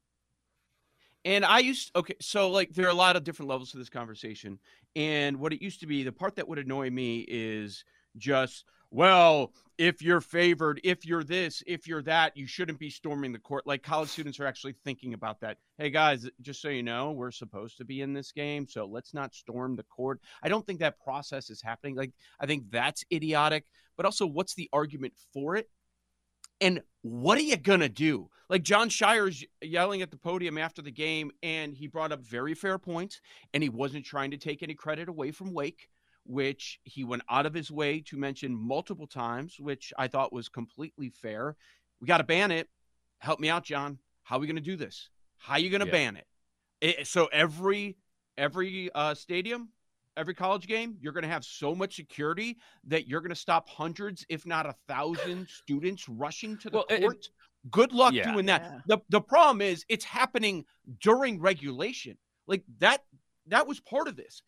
And 1.23 1.45
I 1.45 1.59
used 1.59 1.91
okay, 1.95 2.15
so 2.19 2.49
like 2.51 2.73
there 2.73 2.87
are 2.87 2.91
a 2.91 2.93
lot 2.93 3.15
of 3.15 3.23
different 3.23 3.49
levels 3.49 3.71
to 3.71 3.77
this 3.77 3.89
conversation. 3.89 4.59
And 4.97 5.37
what 5.39 5.53
it 5.53 5.61
used 5.61 5.79
to 5.79 5.87
be, 5.87 6.03
the 6.03 6.11
part 6.11 6.35
that 6.35 6.47
would 6.47 6.59
annoy 6.59 6.89
me 6.89 7.25
is 7.27 7.85
just 8.17 8.65
well, 8.91 9.53
if 9.77 10.01
you're 10.01 10.21
favored, 10.21 10.81
if 10.83 11.05
you're 11.05 11.23
this, 11.23 11.63
if 11.67 11.87
you're 11.87 12.01
that, 12.01 12.35
you 12.35 12.47
shouldn't 12.47 12.79
be 12.79 12.89
storming 12.89 13.31
the 13.31 13.39
court. 13.39 13.65
Like 13.67 13.83
college 13.83 14.09
students 14.09 14.39
are 14.39 14.45
actually 14.45 14.75
thinking 14.83 15.13
about 15.13 15.39
that. 15.41 15.57
Hey 15.77 15.89
guys, 15.89 16.27
just 16.41 16.61
so 16.61 16.69
you 16.69 16.83
know, 16.83 17.11
we're 17.11 17.31
supposed 17.31 17.77
to 17.77 17.85
be 17.85 18.01
in 18.01 18.13
this 18.13 18.31
game, 18.31 18.67
so 18.67 18.85
let's 18.85 19.13
not 19.13 19.33
storm 19.33 19.75
the 19.75 19.83
court. 19.83 20.19
I 20.43 20.49
don't 20.49 20.65
think 20.65 20.79
that 20.79 20.99
process 20.99 21.49
is 21.49 21.61
happening. 21.61 21.95
Like 21.95 22.11
I 22.39 22.45
think 22.45 22.71
that's 22.71 23.05
idiotic, 23.11 23.65
but 23.95 24.05
also 24.05 24.25
what's 24.25 24.55
the 24.55 24.69
argument 24.73 25.13
for 25.33 25.55
it? 25.55 25.69
And 26.59 26.81
what 27.03 27.37
are 27.37 27.41
you 27.41 27.55
going 27.55 27.79
to 27.79 27.89
do? 27.89 28.29
Like 28.49 28.63
Jon 28.63 28.89
Scheyer's 28.89 29.45
yelling 29.61 30.01
at 30.01 30.11
the 30.11 30.17
podium 30.17 30.57
after 30.57 30.81
the 30.81 30.91
game, 30.91 31.31
and 31.43 31.73
he 31.73 31.87
brought 31.87 32.11
up 32.11 32.21
very 32.21 32.55
fair 32.55 32.77
points, 32.77 33.21
and 33.53 33.61
he 33.63 33.69
wasn't 33.69 34.03
trying 34.03 34.31
to 34.31 34.37
take 34.37 34.61
any 34.63 34.73
credit 34.73 35.07
away 35.07 35.31
from 35.31 35.53
Wake 35.53 35.87
which 36.29 36.79
he 36.83 37.03
went 37.03 37.23
out 37.27 37.47
of 37.47 37.55
his 37.55 37.71
way 37.71 38.01
to 38.01 38.15
mention 38.15 38.55
multiple 38.55 39.07
times, 39.07 39.55
which 39.59 39.91
I 39.97 40.07
thought 40.07 40.31
was 40.31 40.47
completely 40.47 41.09
fair. 41.09 41.55
We 41.99 42.07
got 42.07 42.19
to 42.19 42.23
ban 42.23 42.51
it. 42.51 42.69
Help 43.17 43.39
me 43.39 43.49
out, 43.49 43.63
John. 43.63 43.97
How 44.21 44.37
are 44.37 44.39
we 44.39 44.45
going 44.45 44.55
to 44.55 44.61
do 44.61 44.75
this? 44.75 45.09
How 45.37 45.53
are 45.53 45.59
you 45.59 45.71
going 45.71 45.81
to 45.81 45.87
yeah. 45.87 45.91
ban 45.91 46.17
it? 46.17 46.27
it? 46.81 47.07
So 47.07 47.29
every 47.33 47.97
every 48.37 48.91
uh, 48.93 49.15
stadium, 49.15 49.69
every 50.15 50.35
college 50.35 50.67
game, 50.67 50.97
you're 51.01 51.13
going 51.13 51.23
to 51.23 51.29
have 51.29 51.43
so 51.43 51.73
much 51.73 51.95
security 51.95 52.57
that 52.85 53.07
you're 53.07 53.21
going 53.21 53.29
to 53.29 53.35
stop 53.35 53.67
hundreds, 53.67 54.23
if 54.29 54.45
not 54.45 54.67
a 54.67 54.75
thousand, 54.87 55.47
students 55.63 56.07
rushing 56.07 56.59
to 56.59 56.69
the 56.69 56.77
well, 56.77 56.99
court. 56.99 57.17
It, 57.17 57.27
Good 57.71 57.91
luck 57.91 58.13
yeah. 58.13 58.31
doing 58.31 58.45
that. 58.45 58.61
Yeah. 58.61 58.79
The 58.85 58.97
the 59.09 59.21
problem 59.21 59.61
is 59.61 59.83
it's 59.89 60.05
happening 60.05 60.63
during 61.01 61.41
regulation. 61.41 62.17
Like 62.45 62.63
that 62.77 63.03
that 63.47 63.67
was 63.67 63.79
part 63.79 64.07
of 64.07 64.15
this. 64.15 64.43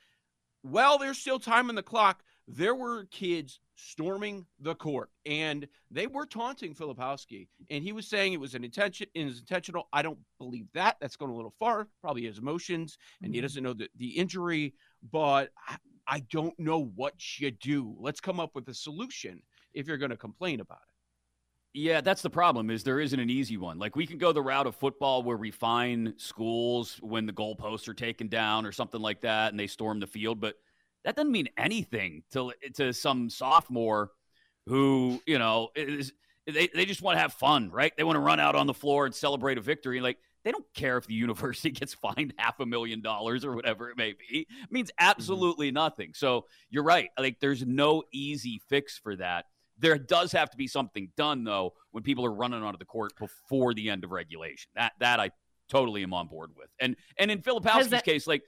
Well, 0.64 0.98
there's 0.98 1.18
still 1.18 1.40
time 1.40 1.70
on 1.70 1.76
the 1.76 1.84
clock. 1.84 2.24
There 2.48 2.76
were 2.76 3.06
kids 3.06 3.60
storming 3.76 4.46
the 4.60 4.76
court 4.76 5.10
and 5.26 5.68
they 5.90 6.06
were 6.06 6.26
taunting 6.26 6.76
Filipowski. 6.76 7.48
And 7.70 7.84
he 7.84 7.94
was 7.94 8.08
saying 8.08 8.34
it 8.34 8.40
was 8.40 8.54
an 8.54 8.64
intention 8.64 9.08
it 9.14 9.26
was 9.26 9.40
intentional. 9.40 9.88
I 9.92 10.02
don't 10.02 10.20
believe 10.38 10.68
that. 10.74 10.98
That's 11.00 11.16
going 11.16 11.32
a 11.32 11.36
little 11.36 11.54
far. 11.60 11.88
Probably 12.02 12.24
his 12.24 12.38
emotions 12.38 12.98
and 13.22 13.30
mm-hmm. 13.30 13.36
he 13.36 13.42
doesn't 13.42 13.64
know 13.64 13.74
the, 13.74 13.90
the 13.98 14.10
injury, 14.10 14.74
but 15.12 15.50
I, 15.68 15.78
I 16.08 16.20
don't 16.32 16.58
know 16.60 16.92
what 16.96 17.40
you 17.40 17.52
do. 17.52 17.96
Let's 18.00 18.20
come 18.20 18.40
up 18.40 18.52
with 18.54 18.68
a 18.68 18.74
solution 18.74 19.42
if 19.74 19.88
you're 19.88 19.98
going 19.98 20.12
to 20.12 20.18
complain 20.18 20.60
about 20.60 20.82
it. 20.88 20.91
Yeah, 21.74 22.02
that's 22.02 22.22
the 22.22 22.30
problem. 22.30 22.70
Is 22.70 22.84
there 22.84 23.00
isn't 23.00 23.20
an 23.20 23.30
easy 23.30 23.56
one. 23.56 23.80
Like 23.80 23.96
we 23.96 24.06
can 24.06 24.18
go 24.18 24.34
the 24.34 24.42
route 24.42 24.68
of 24.68 24.76
football 24.76 25.24
where 25.24 25.38
we 25.38 25.52
fine 25.52 26.14
schools 26.18 27.00
when 27.02 27.26
the 27.26 27.34
goalposts 27.34 27.88
are 27.88 27.94
taken 27.94 28.28
down 28.28 28.66
or 28.66 28.74
something 28.74 29.02
like 29.02 29.22
that, 29.22 29.52
and 29.52 29.60
they 29.60 29.68
storm 29.68 30.00
the 30.00 30.08
field. 30.08 30.42
But 30.42 30.56
that 31.06 31.16
doesn't 31.16 31.32
mean 31.32 31.48
anything 31.58 32.24
to 32.32 32.52
to 32.76 32.94
some 32.94 33.30
sophomore 33.30 34.12
who 34.68 35.22
you 35.26 35.40
know 35.40 35.70
is 35.76 36.12
they 36.46 36.68
they 36.68 36.86
just 36.86 37.02
want 37.02 37.16
to 37.16 37.22
have 37.22 37.34
fun, 37.34 37.72
right? 37.72 37.94
They 37.96 38.04
want 38.04 38.18
to 38.18 38.22
run 38.22 38.40
out 38.40 38.56
on 38.56 38.68
the 38.68 38.74
floor 38.74 39.06
and 39.06 39.16
celebrate 39.16 39.58
a 39.58 39.62
victory. 39.62 40.02
Like 40.02 40.18
they 40.44 40.52
don't 40.52 40.66
care 40.74 40.98
if 40.98 41.08
the 41.08 41.14
university 41.26 41.72
gets 41.72 41.94
fined 41.94 42.34
half 42.38 42.60
a 42.60 42.66
million 42.66 43.02
dollars 43.02 43.46
or 43.46 43.56
whatever 43.56 43.90
it 43.90 43.98
may 43.98 44.14
be. 44.14 44.48
It 44.52 44.72
means 44.72 44.90
mm-hmm. 44.92 45.10
absolutely 45.10 45.68
mm-hmm. 45.68 45.76
nothing. 45.76 46.12
So 46.14 46.46
you're 46.70 46.84
right. 46.84 47.10
Like 47.18 47.40
there's 47.40 47.66
no 47.66 48.04
easy 48.12 48.62
fix 48.68 48.98
for 48.98 49.16
that. 49.18 49.46
There 49.82 49.98
does 49.98 50.32
have 50.32 50.50
to 50.52 50.58
be 50.58 50.68
something 50.68 51.10
done 51.18 51.44
though 51.44 51.74
when 51.92 52.04
people 52.04 52.26
are 52.26 52.34
running 52.34 52.64
onto 52.64 52.78
the 52.78 52.86
court 52.86 53.14
before 53.20 53.74
the 53.74 53.90
end 53.90 54.04
of 54.04 54.12
regulation. 54.12 54.70
That 54.76 54.94
that 55.00 55.20
I 55.20 55.32
totally 55.70 56.04
am 56.04 56.14
on 56.14 56.28
board 56.28 56.52
with. 56.56 56.70
And 56.80 56.96
and 57.18 57.32
in 57.32 57.42
Filipowski's 57.42 57.90
that- 57.90 58.06
case, 58.06 58.28
like 58.28 58.44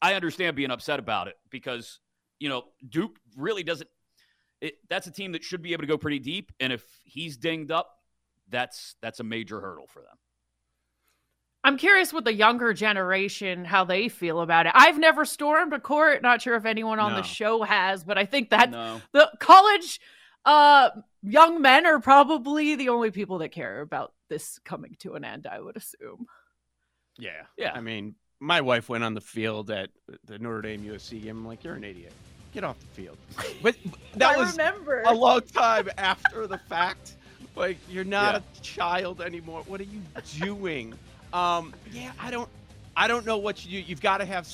I 0.00 0.14
understand 0.14 0.56
being 0.56 0.70
upset 0.70 0.98
about 0.98 1.28
it 1.28 1.34
because 1.50 2.00
you 2.38 2.48
know 2.48 2.64
Duke 2.88 3.18
really 3.36 3.62
doesn't. 3.62 3.90
It, 4.60 4.74
that's 4.90 5.06
a 5.06 5.10
team 5.10 5.32
that 5.32 5.42
should 5.42 5.62
be 5.62 5.72
able 5.72 5.82
to 5.82 5.86
go 5.86 5.96
pretty 5.96 6.18
deep, 6.18 6.52
and 6.60 6.70
if 6.70 6.84
he's 7.02 7.38
dinged 7.38 7.70
up, 7.70 7.96
that's 8.48 8.94
that's 9.00 9.20
a 9.20 9.24
major 9.24 9.60
hurdle 9.60 9.86
for 9.86 10.00
them. 10.00 10.18
I'm 11.62 11.76
curious 11.76 12.12
with 12.12 12.24
the 12.24 12.32
younger 12.32 12.72
generation 12.72 13.64
how 13.64 13.84
they 13.84 14.08
feel 14.08 14.40
about 14.40 14.66
it. 14.66 14.72
I've 14.74 14.98
never 14.98 15.24
stormed 15.24 15.74
a 15.74 15.80
court. 15.80 16.22
Not 16.22 16.40
sure 16.40 16.54
if 16.54 16.64
anyone 16.64 16.98
on 16.98 17.12
no. 17.12 17.18
the 17.18 17.22
show 17.22 17.62
has, 17.62 18.02
but 18.02 18.16
I 18.16 18.24
think 18.24 18.50
that 18.50 18.70
no. 18.70 19.00
the 19.12 19.30
college 19.40 20.00
uh 20.44 20.90
young 21.22 21.60
men 21.60 21.86
are 21.86 22.00
probably 22.00 22.76
the 22.76 22.88
only 22.88 23.10
people 23.10 23.38
that 23.38 23.50
care 23.50 23.80
about 23.80 24.12
this 24.28 24.58
coming 24.64 24.96
to 25.00 25.14
an 25.14 25.24
end, 25.24 25.46
I 25.46 25.60
would 25.60 25.76
assume. 25.76 26.26
Yeah. 27.18 27.42
Yeah. 27.58 27.72
I 27.74 27.80
mean, 27.80 28.14
my 28.40 28.60
wife 28.60 28.88
went 28.88 29.04
on 29.04 29.14
the 29.14 29.20
field 29.20 29.70
at 29.70 29.90
the 30.24 30.38
Notre 30.38 30.62
Dame 30.62 30.80
USC 30.82 31.22
game. 31.22 31.38
I'm 31.38 31.46
like, 31.46 31.62
you're 31.62 31.74
an 31.74 31.84
idiot. 31.84 32.12
Get 32.54 32.64
off 32.64 32.78
the 32.80 32.86
field. 32.86 33.18
But 33.62 33.76
that 34.14 34.38
was 34.38 34.52
remember. 34.52 35.02
a 35.02 35.12
long 35.12 35.42
time 35.42 35.90
after 35.98 36.46
the 36.46 36.58
fact. 36.58 37.16
Like, 37.54 37.76
you're 37.90 38.04
not 38.04 38.34
yeah. 38.34 38.40
a 38.58 38.62
child 38.62 39.20
anymore. 39.20 39.62
What 39.66 39.80
are 39.80 39.84
you 39.84 40.00
doing? 40.38 40.94
um, 41.32 41.74
yeah, 41.92 42.12
I 42.18 42.30
don't 42.30 42.48
I 42.96 43.06
don't 43.06 43.24
know 43.24 43.38
what 43.38 43.64
you 43.64 43.82
do. 43.82 43.88
You've 43.88 44.00
got 44.00 44.18
to 44.18 44.24
have 44.24 44.48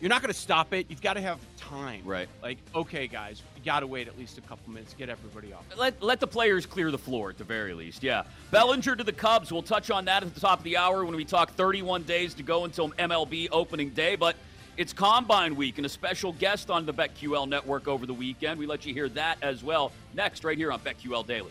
you're 0.00 0.08
not 0.08 0.22
going 0.22 0.32
to 0.32 0.38
stop 0.38 0.72
it. 0.72 0.86
You've 0.88 1.02
got 1.02 1.14
to 1.14 1.20
have 1.20 1.38
time. 1.56 2.02
Right. 2.04 2.28
Like, 2.42 2.58
okay, 2.74 3.06
guys, 3.06 3.42
you 3.56 3.62
got 3.64 3.80
to 3.80 3.86
wait 3.86 4.08
at 4.08 4.18
least 4.18 4.38
a 4.38 4.40
couple 4.42 4.72
minutes, 4.72 4.94
get 4.94 5.08
everybody 5.08 5.52
off. 5.52 5.64
Let, 5.76 6.02
let 6.02 6.20
the 6.20 6.26
players 6.26 6.66
clear 6.66 6.90
the 6.90 6.98
floor 6.98 7.30
at 7.30 7.38
the 7.38 7.44
very 7.44 7.74
least. 7.74 8.02
Yeah. 8.02 8.24
Bellinger 8.50 8.96
to 8.96 9.04
the 9.04 9.12
Cubs. 9.12 9.52
We'll 9.52 9.62
touch 9.62 9.90
on 9.90 10.04
that 10.06 10.22
at 10.22 10.34
the 10.34 10.40
top 10.40 10.58
of 10.58 10.64
the 10.64 10.76
hour 10.76 11.04
when 11.04 11.16
we 11.16 11.24
talk 11.24 11.52
31 11.52 12.04
days 12.04 12.34
to 12.34 12.42
go 12.42 12.64
until 12.64 12.90
MLB 12.90 13.48
opening 13.50 13.90
day. 13.90 14.16
But 14.16 14.36
it's 14.76 14.92
Combine 14.92 15.56
Week 15.56 15.76
and 15.78 15.86
a 15.86 15.88
special 15.88 16.32
guest 16.32 16.70
on 16.70 16.86
the 16.86 16.94
BetQL 16.94 17.48
network 17.48 17.88
over 17.88 18.06
the 18.06 18.14
weekend. 18.14 18.60
We 18.60 18.66
let 18.66 18.86
you 18.86 18.94
hear 18.94 19.08
that 19.10 19.38
as 19.42 19.64
well 19.64 19.92
next, 20.14 20.44
right 20.44 20.56
here 20.56 20.70
on 20.70 20.80
BetQL 20.80 21.26
Daily. 21.26 21.50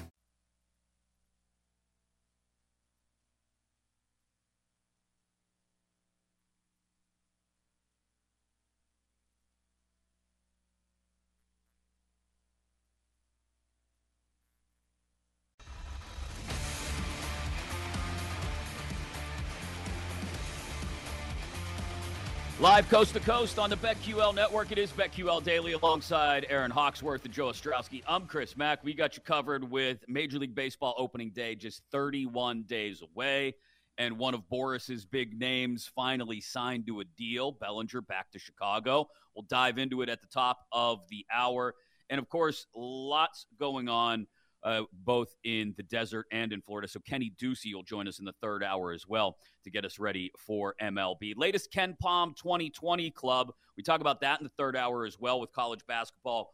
Live 22.81 22.89
coast 22.89 23.13
to 23.13 23.19
coast 23.19 23.59
on 23.59 23.69
the 23.69 23.75
BetQL 23.75 24.33
network. 24.33 24.71
It 24.71 24.79
is 24.79 24.91
BetQL 24.91 25.43
Daily 25.43 25.73
alongside 25.73 26.47
Erin 26.49 26.71
Hawksworth 26.71 27.23
and 27.23 27.31
Joe 27.31 27.45
Ostrowski. 27.45 28.01
I'm 28.07 28.25
Chris 28.25 28.57
Mack. 28.57 28.83
We 28.83 28.95
got 28.95 29.15
you 29.15 29.21
covered 29.21 29.69
with 29.69 30.03
Major 30.07 30.39
League 30.39 30.55
Baseball 30.55 30.95
opening 30.97 31.29
day 31.29 31.53
just 31.53 31.83
31 31.91 32.63
days 32.63 33.03
away. 33.03 33.53
And 33.99 34.17
one 34.17 34.33
of 34.33 34.49
Boras's 34.49 35.05
big 35.05 35.39
names 35.39 35.91
finally 35.95 36.41
signed 36.41 36.87
to 36.87 37.01
a 37.01 37.03
deal. 37.03 37.51
Bellinger 37.51 38.01
back 38.01 38.31
to 38.31 38.39
Chicago. 38.39 39.07
We'll 39.35 39.45
dive 39.47 39.77
into 39.77 40.01
it 40.01 40.09
at 40.09 40.19
the 40.21 40.27
top 40.33 40.65
of 40.71 41.01
the 41.11 41.23
hour. 41.31 41.75
And 42.09 42.17
of 42.17 42.29
course, 42.29 42.65
lots 42.75 43.45
going 43.59 43.89
on 43.89 44.25
uh, 44.63 44.81
both 45.03 45.35
in 45.43 45.73
the 45.77 45.83
desert 45.83 46.25
and 46.31 46.53
in 46.53 46.61
Florida. 46.61 46.87
So 46.87 46.99
Kenny 46.99 47.33
Ducey 47.41 47.73
will 47.73 47.83
join 47.83 48.07
us 48.07 48.19
in 48.19 48.25
the 48.25 48.33
third 48.41 48.63
hour 48.63 48.91
as 48.91 49.07
well 49.07 49.37
to 49.63 49.71
get 49.71 49.85
us 49.85 49.99
ready 49.99 50.31
for 50.37 50.75
MLB. 50.81 51.33
Latest 51.35 51.71
KenPom 51.71 52.35
2020 52.35 53.11
club. 53.11 53.51
We 53.77 53.83
talk 53.83 54.01
about 54.01 54.21
that 54.21 54.39
in 54.39 54.43
the 54.43 54.51
third 54.57 54.75
hour 54.75 55.05
as 55.05 55.19
well 55.19 55.39
with 55.39 55.51
college 55.51 55.81
basketball 55.87 56.51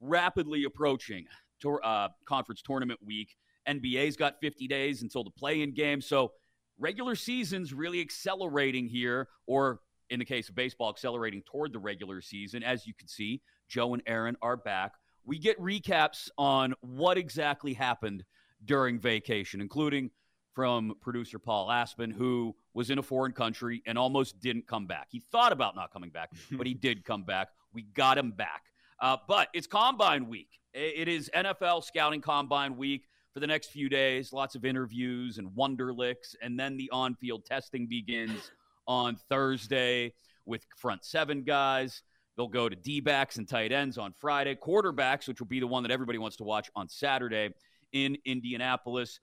rapidly 0.00 0.64
approaching 0.64 1.26
tour, 1.60 1.80
uh, 1.84 2.08
conference 2.26 2.62
tournament 2.62 3.00
week. 3.04 3.36
NBA's 3.68 4.16
got 4.16 4.40
50 4.40 4.66
days 4.66 5.02
until 5.02 5.22
the 5.22 5.30
play-in 5.30 5.72
game. 5.72 6.00
So 6.00 6.32
regular 6.78 7.14
season's 7.14 7.72
really 7.72 8.00
accelerating 8.00 8.88
here, 8.88 9.28
or 9.46 9.80
in 10.10 10.18
the 10.18 10.24
case 10.24 10.48
of 10.48 10.54
baseball, 10.54 10.90
accelerating 10.90 11.42
toward 11.42 11.72
the 11.72 11.78
regular 11.78 12.20
season. 12.20 12.62
As 12.62 12.86
you 12.86 12.94
can 12.94 13.06
see, 13.06 13.40
Joe 13.68 13.94
and 13.94 14.02
Erin 14.06 14.36
are 14.42 14.56
back 14.56 14.94
we 15.24 15.38
get 15.38 15.58
recaps 15.60 16.28
on 16.38 16.74
what 16.80 17.18
exactly 17.18 17.74
happened 17.74 18.24
during 18.64 18.98
vacation, 18.98 19.60
including 19.60 20.10
from 20.54 20.94
producer 21.00 21.38
Paul 21.38 21.70
Aspen, 21.70 22.10
who 22.10 22.54
was 22.74 22.90
in 22.90 22.98
a 22.98 23.02
foreign 23.02 23.32
country 23.32 23.82
and 23.86 23.98
almost 23.98 24.40
didn't 24.40 24.66
come 24.66 24.86
back. 24.86 25.08
He 25.10 25.20
thought 25.20 25.52
about 25.52 25.74
not 25.74 25.92
coming 25.92 26.10
back, 26.10 26.30
but 26.52 26.66
he 26.66 26.74
did 26.74 27.04
come 27.04 27.24
back. 27.24 27.48
We 27.72 27.82
got 27.82 28.18
him 28.18 28.32
back. 28.32 28.64
Uh, 29.00 29.16
but 29.26 29.48
it's 29.52 29.66
combine 29.66 30.28
week. 30.28 30.60
It 30.74 31.08
is 31.08 31.30
NFL 31.34 31.84
scouting 31.84 32.20
combine 32.20 32.76
week 32.76 33.08
for 33.34 33.40
the 33.40 33.46
next 33.46 33.70
few 33.70 33.88
days. 33.88 34.32
Lots 34.32 34.54
of 34.54 34.64
interviews 34.64 35.38
and 35.38 35.50
Wonderlics. 35.50 36.34
And 36.40 36.58
then 36.58 36.76
the 36.76 36.88
on 36.92 37.14
field 37.14 37.44
testing 37.44 37.86
begins 37.86 38.52
on 38.86 39.16
Thursday 39.28 40.14
with 40.46 40.64
front 40.76 41.04
seven 41.04 41.42
guys. 41.42 42.02
They'll 42.36 42.48
go 42.48 42.68
to 42.68 42.76
D 42.76 43.00
backs 43.00 43.36
and 43.36 43.46
tight 43.48 43.72
ends 43.72 43.98
on 43.98 44.14
Friday, 44.18 44.54
quarterbacks, 44.54 45.28
which 45.28 45.40
will 45.40 45.48
be 45.48 45.60
the 45.60 45.66
one 45.66 45.82
that 45.82 45.92
everybody 45.92 46.18
wants 46.18 46.36
to 46.36 46.44
watch 46.44 46.70
on 46.74 46.88
Saturday 46.88 47.50
in 47.92 48.16
Indianapolis. 48.24 49.20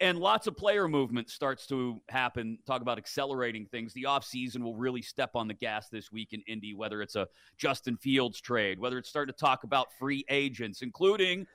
And 0.00 0.18
lots 0.18 0.48
of 0.48 0.56
player 0.56 0.88
movement 0.88 1.30
starts 1.30 1.66
to 1.68 2.00
happen. 2.08 2.58
Talk 2.66 2.82
about 2.82 2.98
accelerating 2.98 3.66
things. 3.66 3.92
The 3.92 4.04
offseason 4.04 4.62
will 4.62 4.74
really 4.74 5.02
step 5.02 5.30
on 5.34 5.46
the 5.46 5.54
gas 5.54 5.88
this 5.88 6.10
week 6.10 6.32
in 6.32 6.42
Indy, 6.48 6.74
whether 6.74 7.02
it's 7.02 7.14
a 7.14 7.28
Justin 7.56 7.96
Fields 7.96 8.40
trade, 8.40 8.80
whether 8.80 8.98
it's 8.98 9.08
starting 9.08 9.32
to 9.32 9.38
talk 9.38 9.62
about 9.62 9.92
free 10.00 10.24
agents, 10.28 10.82
including 10.82 11.46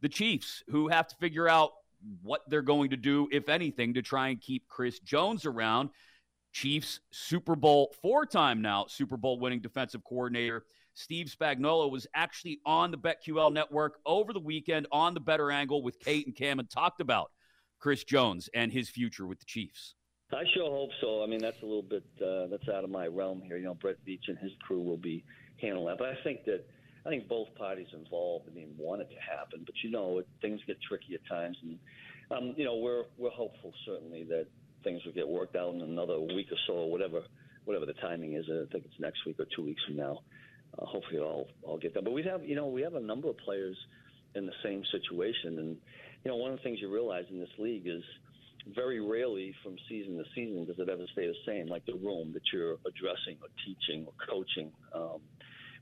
the 0.00 0.08
Chiefs, 0.08 0.64
who 0.68 0.88
have 0.88 1.06
to 1.06 1.16
figure 1.16 1.48
out 1.48 1.70
what 2.22 2.42
they're 2.48 2.62
going 2.62 2.90
to 2.90 2.96
do, 2.96 3.28
if 3.30 3.48
anything, 3.48 3.94
to 3.94 4.02
try 4.02 4.28
and 4.28 4.40
keep 4.40 4.66
Chris 4.68 4.98
Jones 4.98 5.46
around. 5.46 5.90
Chiefs 6.54 7.00
Super 7.10 7.56
Bowl 7.56 7.92
four 8.00 8.24
time 8.24 8.62
now 8.62 8.86
Super 8.88 9.16
Bowl 9.16 9.38
winning 9.40 9.60
defensive 9.60 10.02
coordinator 10.04 10.64
Steve 10.94 11.26
Spagnuolo 11.26 11.90
was 11.90 12.06
actually 12.14 12.60
on 12.64 12.92
the 12.92 12.96
BetQL 12.96 13.52
network 13.52 13.98
over 14.06 14.32
the 14.32 14.40
weekend 14.40 14.86
on 14.92 15.12
the 15.12 15.20
better 15.20 15.50
angle 15.50 15.82
with 15.82 15.98
Kate 15.98 16.24
and 16.26 16.34
Cam 16.34 16.60
and 16.60 16.70
talked 16.70 17.00
about 17.00 17.32
Chris 17.80 18.04
Jones 18.04 18.48
and 18.54 18.72
his 18.72 18.88
future 18.88 19.26
with 19.26 19.40
the 19.40 19.44
Chiefs. 19.44 19.96
I 20.32 20.44
sure 20.54 20.70
hope 20.70 20.90
so. 21.00 21.22
I 21.22 21.26
mean, 21.26 21.40
that's 21.40 21.60
a 21.62 21.66
little 21.66 21.82
bit 21.82 22.04
uh, 22.24 22.46
that's 22.46 22.68
out 22.68 22.84
of 22.84 22.90
my 22.90 23.08
realm 23.08 23.42
here. 23.42 23.56
You 23.56 23.64
know, 23.64 23.74
Brett 23.74 23.96
Veach 24.06 24.28
and 24.28 24.38
his 24.38 24.52
crew 24.66 24.80
will 24.80 24.96
be 24.96 25.24
handling 25.60 25.86
that, 25.86 25.98
but 25.98 26.08
I 26.08 26.16
think 26.22 26.44
that 26.44 26.64
I 27.04 27.08
think 27.08 27.28
both 27.28 27.54
parties 27.56 27.88
involved. 27.92 28.48
I 28.50 28.54
mean, 28.54 28.74
want 28.78 29.02
it 29.02 29.10
to 29.10 29.20
happen, 29.20 29.62
but 29.66 29.74
you 29.82 29.90
know, 29.90 30.22
things 30.40 30.60
get 30.66 30.78
tricky 30.88 31.14
at 31.14 31.26
times, 31.28 31.56
and 31.62 31.78
um, 32.30 32.54
you 32.56 32.64
know, 32.64 32.76
we're 32.76 33.04
we're 33.18 33.30
hopeful 33.30 33.72
certainly 33.84 34.24
that 34.24 34.46
things 34.84 35.04
will 35.04 35.12
get 35.12 35.28
worked 35.28 35.56
out 35.56 35.74
in 35.74 35.80
another 35.80 36.20
week 36.20 36.48
or 36.52 36.58
so, 36.66 36.74
or 36.74 36.90
whatever 36.90 37.22
whatever 37.64 37.86
the 37.86 37.94
timing 37.94 38.34
is. 38.34 38.44
I 38.48 38.70
think 38.70 38.84
it's 38.84 39.00
next 39.00 39.24
week 39.26 39.36
or 39.40 39.46
two 39.56 39.64
weeks 39.64 39.82
from 39.86 39.96
now. 39.96 40.20
Uh, 40.78 40.86
hopefully, 40.86 41.20
I'll 41.20 41.46
I'll 41.66 41.78
get 41.78 41.94
done. 41.94 42.04
But 42.04 42.12
we 42.12 42.22
have 42.24 42.44
you 42.44 42.54
know 42.54 42.66
we 42.68 42.82
have 42.82 42.94
a 42.94 43.00
number 43.00 43.28
of 43.28 43.38
players 43.38 43.76
in 44.34 44.46
the 44.46 44.52
same 44.62 44.82
situation, 44.92 45.58
and 45.58 45.76
you 46.24 46.30
know 46.30 46.36
one 46.36 46.52
of 46.52 46.58
the 46.58 46.62
things 46.62 46.78
you 46.80 46.92
realize 46.92 47.24
in 47.30 47.40
this 47.40 47.54
league 47.58 47.86
is 47.86 48.02
very 48.74 49.00
rarely 49.00 49.54
from 49.62 49.76
season 49.88 50.16
to 50.16 50.24
season 50.34 50.64
does 50.64 50.78
it 50.78 50.88
ever 50.88 51.04
stay 51.12 51.26
the 51.26 51.34
same, 51.46 51.66
like 51.66 51.84
the 51.86 51.94
room 51.94 52.32
that 52.32 52.42
you're 52.52 52.78
addressing 52.86 53.36
or 53.42 53.48
teaching 53.66 54.06
or 54.06 54.12
coaching. 54.26 54.72
Um, 54.94 55.20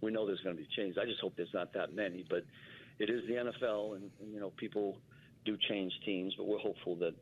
we 0.00 0.10
know 0.10 0.26
there's 0.26 0.40
going 0.40 0.56
to 0.56 0.62
be 0.62 0.68
changes. 0.76 0.98
I 1.00 1.06
just 1.06 1.20
hope 1.20 1.34
there's 1.36 1.54
not 1.54 1.72
that 1.74 1.94
many, 1.94 2.24
but 2.28 2.44
it 2.98 3.08
is 3.08 3.22
the 3.28 3.34
NFL, 3.34 3.96
and, 3.96 4.10
and 4.20 4.32
you 4.32 4.40
know 4.40 4.50
people 4.56 4.98
do 5.44 5.56
change 5.68 5.92
teams, 6.04 6.34
but 6.36 6.46
we're 6.46 6.58
hopeful 6.58 6.96
that 6.96 7.14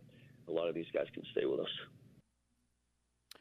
a 0.51 0.53
lot 0.53 0.69
of 0.69 0.75
these 0.75 0.91
guys 0.93 1.07
can 1.13 1.23
stay 1.33 1.47
with 1.47 1.61
us. 1.61 1.71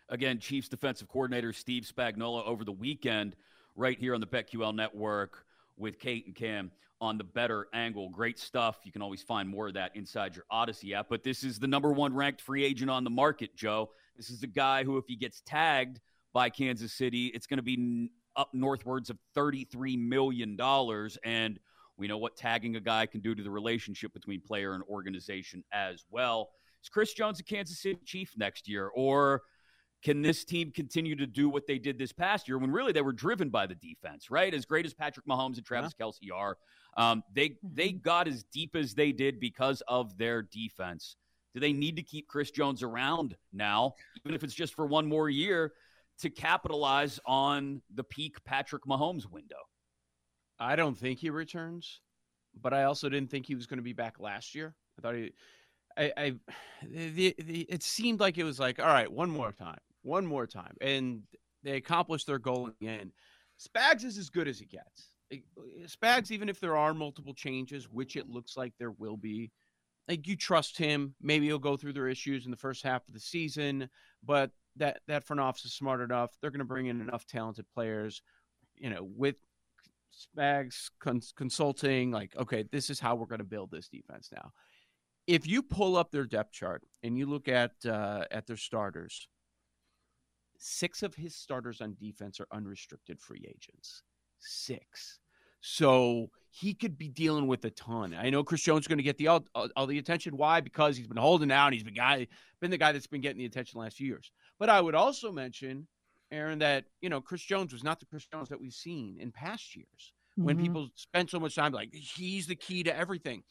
Again, 0.10 0.39
Chiefs 0.39 0.69
defensive 0.69 1.08
coordinator 1.08 1.54
Steve 1.54 1.84
Spagnuolo 1.84 2.45
over 2.45 2.63
the 2.63 2.72
weekend, 2.72 3.36
right 3.76 3.98
here 3.98 4.13
on 4.13 4.22
the 4.22 4.28
BetQL 4.28 4.76
network 4.76 5.45
with 5.78 6.00
Kate 6.00 6.26
and 6.26 6.36
Cam 6.36 6.72
on 7.02 7.17
the 7.17 7.24
better 7.24 7.67
angle. 7.74 8.10
Great 8.10 8.38
stuff. 8.38 8.80
You 8.84 8.91
can 8.91 9.02
always 9.02 9.22
find 9.22 9.48
more 9.48 9.67
of 9.67 9.76
that 9.76 9.95
inside 9.95 10.36
your 10.36 10.45
Audacy 10.52 10.93
app. 10.93 11.08
But 11.10 11.24
this 11.24 11.43
is 11.43 11.60
the 11.60 11.67
number 11.67 11.91
one 11.91 12.13
ranked 12.13 12.41
free 12.41 12.65
agent 12.65 12.91
on 12.91 13.04
the 13.04 13.10
market, 13.10 13.56
Joe. 13.56 13.91
This 14.17 14.30
is 14.30 14.43
a 14.43 14.48
guy 14.48 14.84
who, 14.84 14.98
if 14.98 15.06
he 15.08 15.15
gets 15.15 15.41
tagged 15.45 16.00
by 16.34 16.50
Kansas 16.50 16.91
City, 16.91 17.28
it's 17.28 17.48
going 17.48 17.58
to 17.58 17.63
be 17.63 18.10
up 18.36 18.50
northwards 18.54 19.10
of 19.10 19.17
$33 19.36 19.98
million. 19.98 20.58
And 21.24 21.60
we 21.98 22.08
know 22.08 22.17
what 22.17 22.36
tagging 22.36 22.76
a 22.76 22.82
guy 22.82 23.06
can 23.06 23.22
do 23.22 23.34
to 23.34 23.43
the 23.43 23.52
relationship 23.52 24.13
between 24.13 24.41
player 24.41 24.74
and 24.74 24.84
organization 24.89 25.63
as 25.72 26.04
well. 26.12 26.50
Is 26.84 26.89
Chris 26.89 27.13
Jones 27.13 27.39
a 27.39 27.44
Kansas 27.44 27.80
City 27.80 28.00
Chief 28.06 28.32
next 28.38 28.68
year? 28.68 28.88
Or 28.88 29.42
can 30.04 30.22
this 30.22 30.46
team 30.46 30.72
continue 30.72 31.15
to 31.15 31.28
do 31.28 31.50
what 31.50 31.68
they 31.68 31.78
did 31.78 31.98
this 31.98 32.12
past 32.12 32.48
year 32.48 32.58
when 32.58 32.72
really 32.72 32.92
they 32.92 33.02
were 33.02 33.12
driven 33.12 33.50
by 33.50 33.68
the 33.68 33.76
defense, 33.76 34.32
right? 34.32 34.54
As 34.54 34.65
great 34.65 34.86
as 34.86 34.94
Patrick 34.94 35.26
Mahomes 35.26 35.58
and 35.58 35.65
Travis 35.65 35.94
yeah. 35.98 36.06
Kelce 36.06 36.34
are, 36.34 36.58
um, 36.98 37.24
they 37.34 37.58
they 37.63 37.89
mm-hmm. 37.89 37.98
got 38.00 38.28
as 38.28 38.44
deep 38.44 38.76
as 38.76 38.94
they 38.94 39.12
did 39.12 39.39
because 39.39 39.82
of 39.88 40.18
their 40.18 40.42
defense. 40.42 41.18
Do 41.54 41.60
they 41.60 41.74
need 41.74 41.96
to 41.98 42.04
keep 42.04 42.28
Chris 42.28 42.52
Jones 42.52 42.84
around 42.84 43.36
now, 43.52 43.96
even 44.24 44.36
if 44.36 44.44
it's 44.44 44.54
just 44.54 44.76
for 44.76 44.86
one 44.86 45.08
more 45.08 45.30
year, 45.30 45.74
to 46.20 46.30
capitalize 46.30 47.20
on 47.26 47.82
the 47.94 48.04
peak 48.04 48.44
Patrick 48.46 48.86
Mahomes 48.86 49.30
window? 49.30 49.58
I 50.60 50.76
don't 50.76 50.98
think 50.98 51.20
he 51.20 51.30
returns, 51.30 52.02
but 52.62 52.74
I 52.74 52.84
also 52.84 53.10
didn't 53.10 53.32
think 53.32 53.46
he 53.46 53.56
was 53.56 53.65
going 53.65 53.80
to 53.80 53.84
be 53.84 53.94
back 53.94 54.20
last 54.20 54.54
year. 54.54 54.76
I 54.98 55.02
thought 55.02 55.15
he 55.15 55.32
I, 56.00 56.14
I 56.18 56.34
the, 56.88 57.36
the, 57.38 57.62
it 57.70 57.84
seemed 57.84 58.20
like 58.20 58.38
it 58.38 58.46
was 58.46 58.60
like, 58.60 58.80
all 58.80 58.88
right, 58.88 59.12
one 59.12 59.30
more 59.30 59.52
time, 59.52 59.80
one 60.02 60.26
more 60.26 60.48
time, 60.48 60.76
and 60.80 61.24
they 61.64 61.74
accomplished 61.74 62.26
their 62.26 62.40
goal 62.40 62.68
in 62.68 62.74
the 62.80 62.88
end. 62.88 63.12
Spags 63.60 64.06
is 64.06 64.18
as 64.18 64.30
good 64.30 64.48
as 64.48 64.58
he 64.60 64.66
gets. 64.66 65.10
Uh, 65.32 65.38
Spags, 65.86 66.32
even 66.32 66.48
if 66.48 66.60
there 66.60 66.78
are 66.78 66.94
multiple 66.94 67.34
changes, 67.34 67.90
which 67.90 68.16
it 68.16 68.30
looks 68.30 68.56
like 68.56 68.74
there 68.80 68.92
will 68.92 69.18
be, 69.18 69.52
like 70.08 70.26
you 70.26 70.38
trust 70.38 70.78
him. 70.78 71.14
Maybe 71.22 71.48
he'll 71.48 71.60
go 71.60 71.76
through 71.76 71.94
their 71.94 72.08
issues 72.08 72.46
in 72.46 72.52
the 72.52 72.58
first 72.58 72.84
half 72.84 73.08
of 73.08 73.14
the 73.14 73.20
season, 73.20 73.90
but 74.24 74.52
that 74.78 75.02
that 75.08 75.26
front 75.26 75.42
office 75.42 75.66
is 75.66 75.74
smart 75.74 76.00
enough. 76.00 76.32
They're 76.42 76.52
going 76.52 76.60
to 76.60 76.66
bring 76.66 76.88
in 76.88 77.02
enough 77.02 77.26
talented 77.26 77.66
players, 77.74 78.22
you 78.78 78.90
know, 78.90 79.04
with 79.04 79.36
Spags 80.38 80.90
cons- 81.00 81.34
consulting. 81.36 82.12
Like, 82.12 82.36
okay, 82.38 82.64
this 82.72 82.90
is 82.90 83.00
how 83.00 83.16
we're 83.16 83.26
going 83.26 83.40
to 83.40 83.46
build 83.46 83.70
this 83.70 83.90
defense 83.90 84.30
now. 84.32 84.52
If 85.30 85.46
you 85.46 85.62
pull 85.62 85.96
up 85.96 86.12
their 86.12 86.26
depth 86.26 86.54
chart 86.54 86.82
and 87.04 87.15
you 87.15 87.28
look 87.28 87.48
at 87.48 87.74
uh, 87.86 88.24
at 88.32 88.48
their 88.48 88.58
starters, 88.58 89.28
six 90.58 91.04
of 91.04 91.13
his 91.13 91.36
starters 91.36 91.82
on 91.82 91.96
defense 92.02 92.39
are 92.39 92.48
unrestricted 92.52 93.22
free 93.22 93.46
agents. 93.48 94.02
Six. 94.39 95.20
So 95.62 96.32
he 96.50 96.74
could 96.74 96.98
be 96.98 97.10
dealing 97.10 97.46
with 97.46 97.63
a 97.65 97.70
ton. 97.70 98.15
I 98.20 98.32
know 98.32 98.44
Chris 98.44 98.62
Jones 98.63 98.86
is 98.86 98.88
going 98.88 98.98
to 98.98 99.04
get 99.04 99.20
the 99.20 99.28
all, 99.28 99.46
all, 99.54 99.86
the 99.86 100.00
attention. 100.00 100.36
Why? 100.36 100.62
Because 100.62 100.98
he's 100.98 101.06
been 101.06 101.18
holding 101.18 101.52
out. 101.52 101.74
He's 101.74 101.84
been 101.84 101.94
guy 101.94 102.26
been 102.60 102.72
the 102.72 102.78
guy 102.80 102.92
that's 102.92 103.06
been 103.06 103.22
getting 103.22 103.38
the 103.38 103.46
attention 103.46 103.80
last 103.80 103.98
few 103.98 104.08
years. 104.08 104.32
But 104.58 104.70
I 104.70 104.82
would 104.82 104.96
also 104.96 105.32
mention, 105.32 105.88
Erin, 106.32 106.58
that 106.60 106.86
you 107.02 107.10
know 107.10 107.22
Chris 107.22 107.44
Jones 107.44 107.72
was 107.72 107.84
not 107.84 108.00
the 108.00 108.08
Chris 108.08 108.26
Jones 108.26 108.50
that 108.50 108.60
we've 108.60 108.74
seen 108.74 109.18
in 109.20 109.32
past 109.32 109.76
years 109.76 110.13
mm-hmm. 110.32 110.46
when 110.46 110.58
people 110.58 110.89
spent 110.96 111.30
so 111.30 111.39
much 111.39 111.54
time 111.54 111.72
like 111.72 111.94
he's 111.94 112.48
the 112.48 112.56
key 112.56 112.82
to 112.82 112.98
everything. 112.98 113.44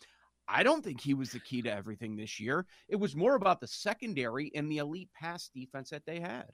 I 0.49 0.63
don't 0.63 0.83
think 0.83 1.01
he 1.01 1.15
was 1.15 1.31
the 1.31 1.41
key 1.41 1.63
to 1.63 1.73
everything 1.73 2.17
this 2.17 2.41
year. 2.41 2.67
It 2.89 2.97
was 2.97 3.15
more 3.15 3.35
about 3.35 3.61
the 3.61 3.67
secondary 3.67 4.51
and 4.55 4.71
the 4.71 4.79
elite 4.79 5.11
pass 5.15 5.51
defense 5.55 5.91
that 5.91 6.07
they 6.07 6.21
had. 6.21 6.47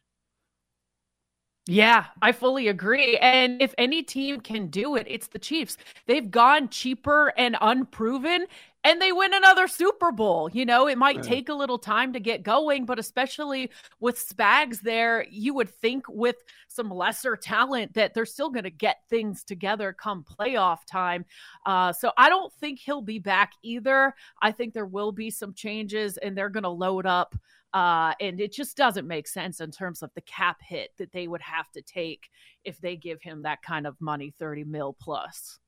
Yeah, 1.66 2.06
I 2.20 2.32
fully 2.32 2.68
agree. 2.68 3.16
And 3.16 3.62
if 3.62 3.74
any 3.78 4.02
team 4.02 4.40
can 4.40 4.66
do 4.66 4.96
it, 4.96 5.06
it's 5.08 5.28
the 5.28 5.38
Chiefs. 5.38 5.78
They've 6.06 6.30
gone 6.30 6.68
cheaper 6.68 7.32
and 7.38 7.56
unproven 7.60 8.46
and 8.84 9.00
they 9.00 9.12
win 9.12 9.32
another 9.32 9.66
Super 9.66 10.12
Bowl. 10.12 10.50
You 10.52 10.66
know, 10.66 10.86
it 10.86 10.98
might 10.98 11.22
take 11.22 11.48
a 11.48 11.54
little 11.54 11.78
time 11.78 12.12
to 12.12 12.20
get 12.20 12.42
going, 12.42 12.84
but 12.84 12.98
especially 12.98 13.70
with 13.98 14.16
Spags 14.16 14.80
there, 14.80 15.26
you 15.30 15.54
would 15.54 15.70
think 15.70 16.04
with 16.08 16.36
some 16.68 16.90
lesser 16.90 17.34
talent 17.36 17.94
that 17.94 18.12
they're 18.12 18.26
still 18.26 18.50
going 18.50 18.64
to 18.64 18.70
get 18.70 18.98
things 19.08 19.42
together 19.42 19.92
come 19.92 20.24
playoff 20.38 20.84
time. 20.86 21.24
Uh, 21.64 21.92
so 21.92 22.12
I 22.18 22.28
don't 22.28 22.52
think 22.54 22.78
he'll 22.78 23.02
be 23.02 23.18
back 23.18 23.52
either. 23.62 24.14
I 24.42 24.52
think 24.52 24.74
there 24.74 24.86
will 24.86 25.12
be 25.12 25.30
some 25.30 25.54
changes 25.54 26.18
and 26.18 26.36
they're 26.36 26.50
going 26.50 26.64
to 26.64 26.68
load 26.68 27.06
up 27.06 27.34
uh, 27.74 28.14
and 28.20 28.40
it 28.40 28.52
just 28.52 28.76
doesn't 28.76 29.08
make 29.08 29.26
sense 29.26 29.60
in 29.60 29.72
terms 29.72 30.00
of 30.02 30.10
the 30.14 30.20
cap 30.20 30.58
hit 30.62 30.90
that 30.96 31.10
they 31.10 31.26
would 31.26 31.40
have 31.40 31.70
to 31.72 31.82
take 31.82 32.30
if 32.62 32.80
they 32.80 32.94
give 32.96 33.20
him 33.20 33.42
that 33.42 33.62
kind 33.62 33.84
of 33.84 34.00
money, 34.00 34.32
30 34.38 34.62
mil 34.62 34.92
plus. 34.92 35.58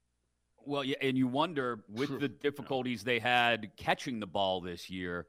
Well, 0.66 0.84
yeah, 0.84 0.96
and 1.00 1.16
you 1.16 1.26
wonder 1.26 1.80
with 1.88 2.20
the 2.20 2.28
difficulties 2.28 3.04
they 3.04 3.18
had 3.18 3.70
catching 3.76 4.20
the 4.20 4.26
ball 4.26 4.60
this 4.60 4.90
year, 4.90 5.26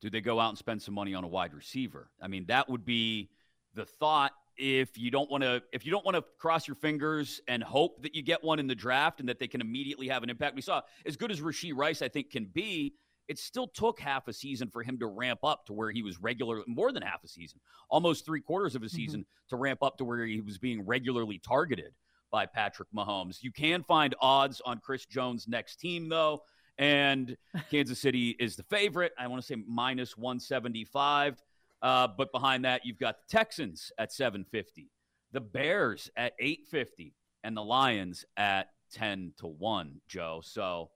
do 0.00 0.10
they 0.10 0.20
go 0.20 0.40
out 0.40 0.50
and 0.50 0.58
spend 0.58 0.80
some 0.80 0.94
money 0.94 1.14
on 1.14 1.24
a 1.24 1.28
wide 1.28 1.54
receiver? 1.54 2.10
I 2.22 2.28
mean, 2.28 2.46
that 2.46 2.68
would 2.68 2.84
be 2.84 3.30
the 3.74 3.84
thought 3.84 4.32
if 4.56 4.98
you 4.98 5.10
don't 5.10 5.30
want 5.30 5.44
to 5.44 5.62
if 5.72 5.84
you 5.86 5.92
don't 5.92 6.04
want 6.04 6.16
to 6.16 6.24
cross 6.38 6.66
your 6.66 6.74
fingers 6.74 7.40
and 7.48 7.62
hope 7.62 8.02
that 8.02 8.14
you 8.14 8.22
get 8.22 8.42
one 8.42 8.58
in 8.58 8.66
the 8.66 8.74
draft 8.74 9.20
and 9.20 9.28
that 9.28 9.38
they 9.38 9.46
can 9.46 9.60
immediately 9.60 10.08
have 10.08 10.22
an 10.22 10.30
impact. 10.30 10.56
We 10.56 10.62
saw 10.62 10.82
as 11.06 11.16
good 11.16 11.30
as 11.30 11.40
Rashee 11.40 11.72
Rice 11.74 12.02
I 12.02 12.08
think 12.08 12.30
can 12.30 12.46
be, 12.46 12.94
it 13.28 13.38
still 13.38 13.68
took 13.68 14.00
half 14.00 14.26
a 14.26 14.32
season 14.32 14.70
for 14.70 14.82
him 14.82 14.98
to 14.98 15.06
ramp 15.06 15.40
up 15.44 15.66
to 15.66 15.72
where 15.72 15.90
he 15.90 16.02
was 16.02 16.20
regular, 16.20 16.62
more 16.66 16.92
than 16.92 17.02
half 17.02 17.22
a 17.22 17.28
season, 17.28 17.60
almost 17.90 18.24
three 18.24 18.40
quarters 18.40 18.74
of 18.74 18.82
a 18.82 18.86
mm-hmm. 18.86 18.96
season 18.96 19.20
mm-hmm. 19.20 19.48
to 19.50 19.56
ramp 19.56 19.82
up 19.82 19.98
to 19.98 20.04
where 20.04 20.24
he 20.24 20.40
was 20.40 20.58
being 20.58 20.84
regularly 20.84 21.38
targeted 21.38 21.92
by 22.30 22.46
Patrick 22.46 22.88
Mahomes. 22.94 23.42
You 23.42 23.52
can 23.52 23.82
find 23.82 24.14
odds 24.20 24.60
on 24.64 24.78
Chris 24.78 25.06
Jones' 25.06 25.46
next 25.48 25.76
team, 25.76 26.08
though, 26.08 26.42
and 26.78 27.36
Kansas 27.70 27.98
City 27.98 28.36
is 28.38 28.56
the 28.56 28.62
favorite. 28.64 29.12
I 29.18 29.26
want 29.26 29.42
to 29.42 29.46
say 29.46 29.56
minus 29.66 30.16
175. 30.16 31.42
Uh, 31.80 32.08
but 32.16 32.32
behind 32.32 32.64
that, 32.64 32.84
you've 32.84 32.98
got 32.98 33.16
the 33.18 33.36
Texans 33.36 33.92
at 33.98 34.12
750, 34.12 34.90
the 35.32 35.40
Bears 35.40 36.10
at 36.16 36.32
850, 36.40 37.14
and 37.44 37.56
the 37.56 37.62
Lions 37.62 38.24
at 38.36 38.70
10 38.92 39.32
to 39.38 39.46
1, 39.46 40.00
Joe. 40.08 40.40
So 40.42 40.90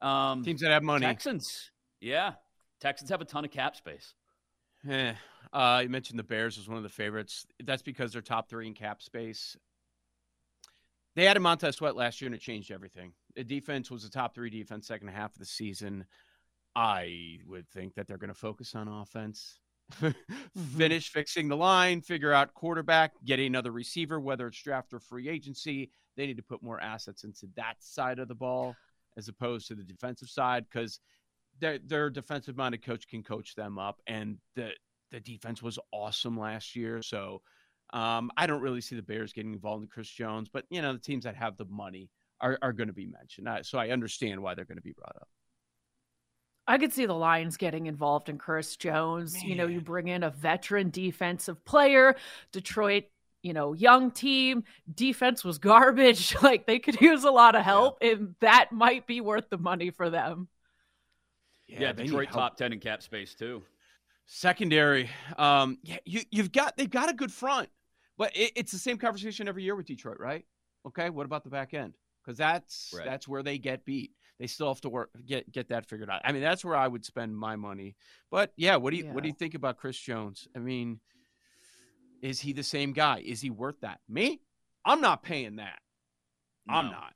um, 0.00 0.42
Teams 0.42 0.60
that 0.60 0.70
have 0.70 0.82
money. 0.82 1.04
Texans. 1.04 1.70
Yeah. 2.00 2.32
Texans 2.80 3.10
have 3.10 3.20
a 3.20 3.24
ton 3.24 3.44
of 3.44 3.50
cap 3.50 3.76
space. 3.76 4.14
Yeah. 4.86 5.14
Uh, 5.52 5.80
you 5.82 5.88
mentioned 5.88 6.18
the 6.18 6.24
Bears 6.24 6.58
was 6.58 6.68
one 6.68 6.76
of 6.76 6.82
the 6.82 6.88
favorites. 6.88 7.46
That's 7.62 7.82
because 7.82 8.12
they're 8.12 8.22
top 8.22 8.48
three 8.48 8.66
in 8.66 8.74
cap 8.74 9.00
space. 9.02 9.56
They 11.16 11.26
added 11.26 11.40
Montez 11.40 11.76
Sweat 11.76 11.96
last 11.96 12.20
year 12.20 12.26
and 12.26 12.34
it 12.34 12.40
changed 12.40 12.70
everything. 12.70 13.12
The 13.36 13.44
defense 13.44 13.90
was 13.90 14.04
a 14.04 14.10
top 14.10 14.34
three 14.34 14.50
defense 14.50 14.86
second 14.86 15.08
half 15.08 15.32
of 15.32 15.38
the 15.38 15.46
season. 15.46 16.04
I 16.74 17.38
would 17.46 17.68
think 17.68 17.94
that 17.94 18.08
they're 18.08 18.18
going 18.18 18.32
to 18.32 18.34
focus 18.34 18.74
on 18.74 18.88
offense, 18.88 19.60
mm-hmm. 20.00 20.60
finish 20.76 21.10
fixing 21.10 21.48
the 21.48 21.56
line, 21.56 22.00
figure 22.00 22.32
out 22.32 22.54
quarterback, 22.54 23.12
get 23.24 23.38
another 23.38 23.70
receiver, 23.70 24.18
whether 24.18 24.48
it's 24.48 24.60
draft 24.60 24.92
or 24.92 24.98
free 24.98 25.28
agency. 25.28 25.90
They 26.16 26.26
need 26.26 26.36
to 26.36 26.42
put 26.42 26.62
more 26.62 26.80
assets 26.80 27.22
into 27.24 27.46
that 27.56 27.74
side 27.78 28.18
of 28.18 28.28
the 28.28 28.34
ball 28.34 28.74
as 29.16 29.28
opposed 29.28 29.68
to 29.68 29.74
the 29.76 29.84
defensive 29.84 30.28
side 30.28 30.64
because 30.70 30.98
their 31.60 31.78
their 31.78 32.10
defensive 32.10 32.56
minded 32.56 32.84
coach 32.84 33.06
can 33.06 33.22
coach 33.22 33.54
them 33.54 33.78
up, 33.78 34.00
and 34.06 34.38
the 34.56 34.70
the 35.12 35.20
defense 35.20 35.62
was 35.62 35.78
awesome 35.92 36.38
last 36.38 36.74
year. 36.74 37.02
So 37.02 37.42
um, 37.94 38.30
I 38.36 38.46
don't 38.46 38.60
really 38.60 38.80
see 38.80 38.96
the 38.96 39.02
Bears 39.02 39.32
getting 39.32 39.54
involved 39.54 39.82
in 39.82 39.88
Chris 39.88 40.08
Jones, 40.08 40.48
but 40.52 40.64
you 40.68 40.82
know 40.82 40.92
the 40.92 40.98
teams 40.98 41.24
that 41.24 41.36
have 41.36 41.56
the 41.56 41.64
money 41.66 42.10
are 42.40 42.58
are 42.60 42.72
going 42.72 42.88
to 42.88 42.94
be 42.94 43.06
mentioned. 43.06 43.48
so 43.62 43.78
I 43.78 43.88
understand 43.88 44.42
why 44.42 44.54
they're 44.54 44.64
going 44.64 44.76
to 44.76 44.82
be 44.82 44.92
brought 44.92 45.16
up. 45.16 45.28
I 46.66 46.78
could 46.78 46.92
see 46.92 47.06
the 47.06 47.14
Lions 47.14 47.56
getting 47.56 47.86
involved 47.86 48.28
in 48.28 48.38
Chris 48.38 48.76
Jones. 48.76 49.34
Man. 49.34 49.44
You 49.44 49.54
know, 49.54 49.66
you 49.66 49.80
bring 49.80 50.08
in 50.08 50.22
a 50.22 50.30
veteran 50.30 50.90
defensive 50.90 51.64
player. 51.64 52.16
Detroit 52.52 53.04
you 53.44 53.52
know, 53.52 53.74
young 53.74 54.10
team, 54.10 54.64
defense 54.92 55.44
was 55.44 55.58
garbage. 55.60 56.34
Like 56.42 56.66
they 56.66 56.78
could 56.78 57.00
use 57.00 57.24
a 57.24 57.30
lot 57.30 57.54
of 57.54 57.62
help, 57.62 57.98
yeah. 58.02 58.12
and 58.12 58.34
that 58.40 58.72
might 58.72 59.06
be 59.06 59.20
worth 59.20 59.48
the 59.48 59.56
money 59.56 59.90
for 59.90 60.10
them. 60.10 60.48
Yeah, 61.66 61.80
yeah 61.80 61.92
Detroit 61.92 62.28
top 62.32 62.56
ten 62.56 62.72
in 62.72 62.80
cap 62.80 63.02
space 63.02 63.34
too. 63.34 63.62
Secondary, 64.26 65.08
um, 65.38 65.78
yeah, 65.82 65.98
you 66.04 66.22
you've 66.30 66.52
got 66.52 66.76
they've 66.76 66.90
got 66.90 67.08
a 67.08 67.14
good 67.14 67.32
front, 67.32 67.68
but 68.18 68.36
it, 68.36 68.52
it's 68.56 68.72
the 68.72 68.78
same 68.78 68.98
conversation 68.98 69.48
every 69.48 69.62
year 69.62 69.76
with 69.76 69.86
Detroit, 69.86 70.18
right? 70.18 70.44
Okay, 70.86 71.10
what 71.10 71.26
about 71.26 71.44
the 71.44 71.50
back 71.50 71.74
end? 71.74 71.94
Because 72.24 72.38
that's 72.38 72.92
right. 72.96 73.04
that's 73.04 73.28
where 73.28 73.42
they 73.42 73.58
get 73.58 73.84
beat. 73.84 74.12
They 74.38 74.46
still 74.46 74.68
have 74.68 74.80
to 74.82 74.88
work 74.88 75.10
get 75.26 75.50
get 75.52 75.68
that 75.68 75.86
figured 75.86 76.10
out. 76.10 76.22
I 76.24 76.32
mean, 76.32 76.42
that's 76.42 76.64
where 76.64 76.76
I 76.76 76.88
would 76.88 77.04
spend 77.04 77.36
my 77.36 77.56
money. 77.56 77.96
But 78.30 78.52
yeah, 78.56 78.76
what 78.76 78.90
do 78.90 78.96
you 78.96 79.04
yeah. 79.04 79.12
what 79.12 79.22
do 79.22 79.28
you 79.28 79.34
think 79.34 79.54
about 79.54 79.76
Chris 79.76 79.98
Jones? 79.98 80.48
I 80.56 80.58
mean 80.58 81.00
is 82.24 82.40
he 82.40 82.54
the 82.54 82.62
same 82.62 82.94
guy? 82.94 83.22
Is 83.22 83.42
he 83.42 83.50
worth 83.50 83.78
that? 83.82 84.00
Me? 84.08 84.40
I'm 84.82 85.02
not 85.02 85.22
paying 85.22 85.56
that. 85.56 85.78
No. 86.66 86.74
I'm 86.74 86.86
not. 86.86 87.12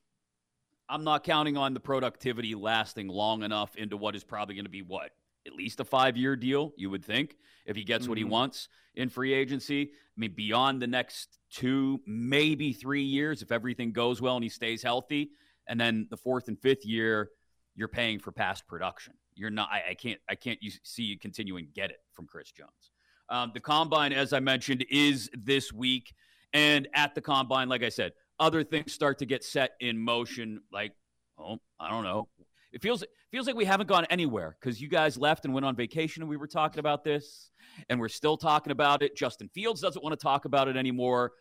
I'm 0.91 1.03
not 1.03 1.25
counting 1.25 1.57
on 1.57 1.73
the 1.73 1.81
productivity 1.81 2.55
lasting 2.55 3.09
long 3.09 3.43
enough 3.43 3.75
into 3.77 3.97
what 3.97 4.15
is 4.15 4.23
probably 4.23 4.55
going 4.55 4.67
to 4.67 4.71
be 4.71 4.83
what? 4.83 5.11
At 5.49 5.55
least 5.55 5.81
a 5.81 5.85
five 5.85 6.17
year 6.17 6.37
deal, 6.37 6.73
you 6.77 6.91
would 6.91 7.05
think, 7.05 7.37
if 7.67 7.75
he 7.75 7.83
gets 7.83 8.03
mm-hmm. 8.03 8.11
what 8.11 8.19
he 8.19 8.25
mm-hmm. 8.25 8.33
wants 8.33 8.69
in 8.95 9.09
free 9.09 9.33
agency. 9.33 9.91
I 9.93 10.21
mean, 10.21 10.35
beyond 10.37 10.81
the 10.83 10.87
next 10.87 11.39
two, 11.51 12.01
maybe 12.07 12.73
three 12.73 13.03
years, 13.03 13.43
if 13.43 13.51
everything 13.51 13.93
goes 13.93 14.21
well 14.21 14.37
and 14.37 14.45
he 14.45 14.51
stays 14.51 14.83
healthy. 14.83 15.31
And 15.67 15.81
then 15.81 16.07
the 16.11 16.17
fourth 16.17 16.49
and 16.49 16.61
fifth 16.61 16.85
year, 16.85 17.31
you're 17.75 17.89
paying 17.89 18.19
for 18.19 18.31
past 18.31 18.67
production. 18.67 19.15
You're 19.35 19.51
not, 19.51 19.69
I, 19.71 19.91
I 19.91 19.95
can't, 19.95 20.21
I 20.29 20.35
can't 20.35 20.59
see 20.83 21.05
you 21.05 21.19
continuing 21.19 21.67
to 21.67 21.73
get 21.73 21.91
it 21.91 21.99
from 22.13 22.27
Chris 22.27 22.51
Jones. 22.53 22.93
Um, 23.31 23.53
the 23.55 23.61
combine, 23.61 24.13
as 24.13 24.33
I 24.33 24.41
mentioned, 24.41 24.85
is 24.91 25.31
this 25.33 25.73
week. 25.73 26.15
And 26.53 26.89
at 26.95 27.15
the 27.15 27.21
combine, 27.21 27.69
like 27.69 27.83
I 27.83 27.91
said, 27.91 28.13
other 28.41 28.65
things 28.65 28.93
start 28.93 29.19
to 29.19 29.27
get 29.27 29.45
set 29.45 29.73
in 29.81 29.99
motion. 29.99 30.61
Like, 30.73 30.93
oh, 31.39 31.59
I 31.79 31.91
don't 31.91 32.05
know. 32.05 32.29
It 32.73 32.83
feels 32.83 33.05
feels 33.31 33.47
like 33.47 33.57
we 33.57 33.65
haven't 33.65 33.87
gone 33.87 34.07
anywhere 34.11 34.57
because 34.61 34.81
you 34.81 34.89
guys 34.89 35.17
left 35.17 35.45
and 35.45 35.55
went 35.55 35.65
on 35.65 35.75
vacation, 35.75 36.23
and 36.23 36.29
we 36.29 36.37
were 36.37 36.47
talking 36.47 36.81
about 36.81 37.05
this, 37.05 37.51
and 37.89 37.99
we're 37.99 38.09
still 38.09 38.37
talking 38.37 38.71
about 38.71 39.03
it. 39.03 39.17
Justin 39.17 39.49
Fields 39.55 39.81
doesn't 39.81 40.03
want 40.03 40.19
to 40.19 40.23
talk 40.23 40.45
about 40.45 40.69
it 40.69 40.77
anymore, 40.77 41.33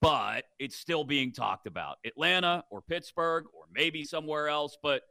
but 0.00 0.44
it's 0.58 0.76
still 0.76 1.04
being 1.04 1.32
talked 1.32 1.66
about. 1.66 1.96
Atlanta 2.04 2.64
or 2.70 2.82
Pittsburgh 2.82 3.44
or 3.54 3.64
maybe 3.72 4.04
somewhere 4.04 4.48
else, 4.48 4.76
but 4.82 5.02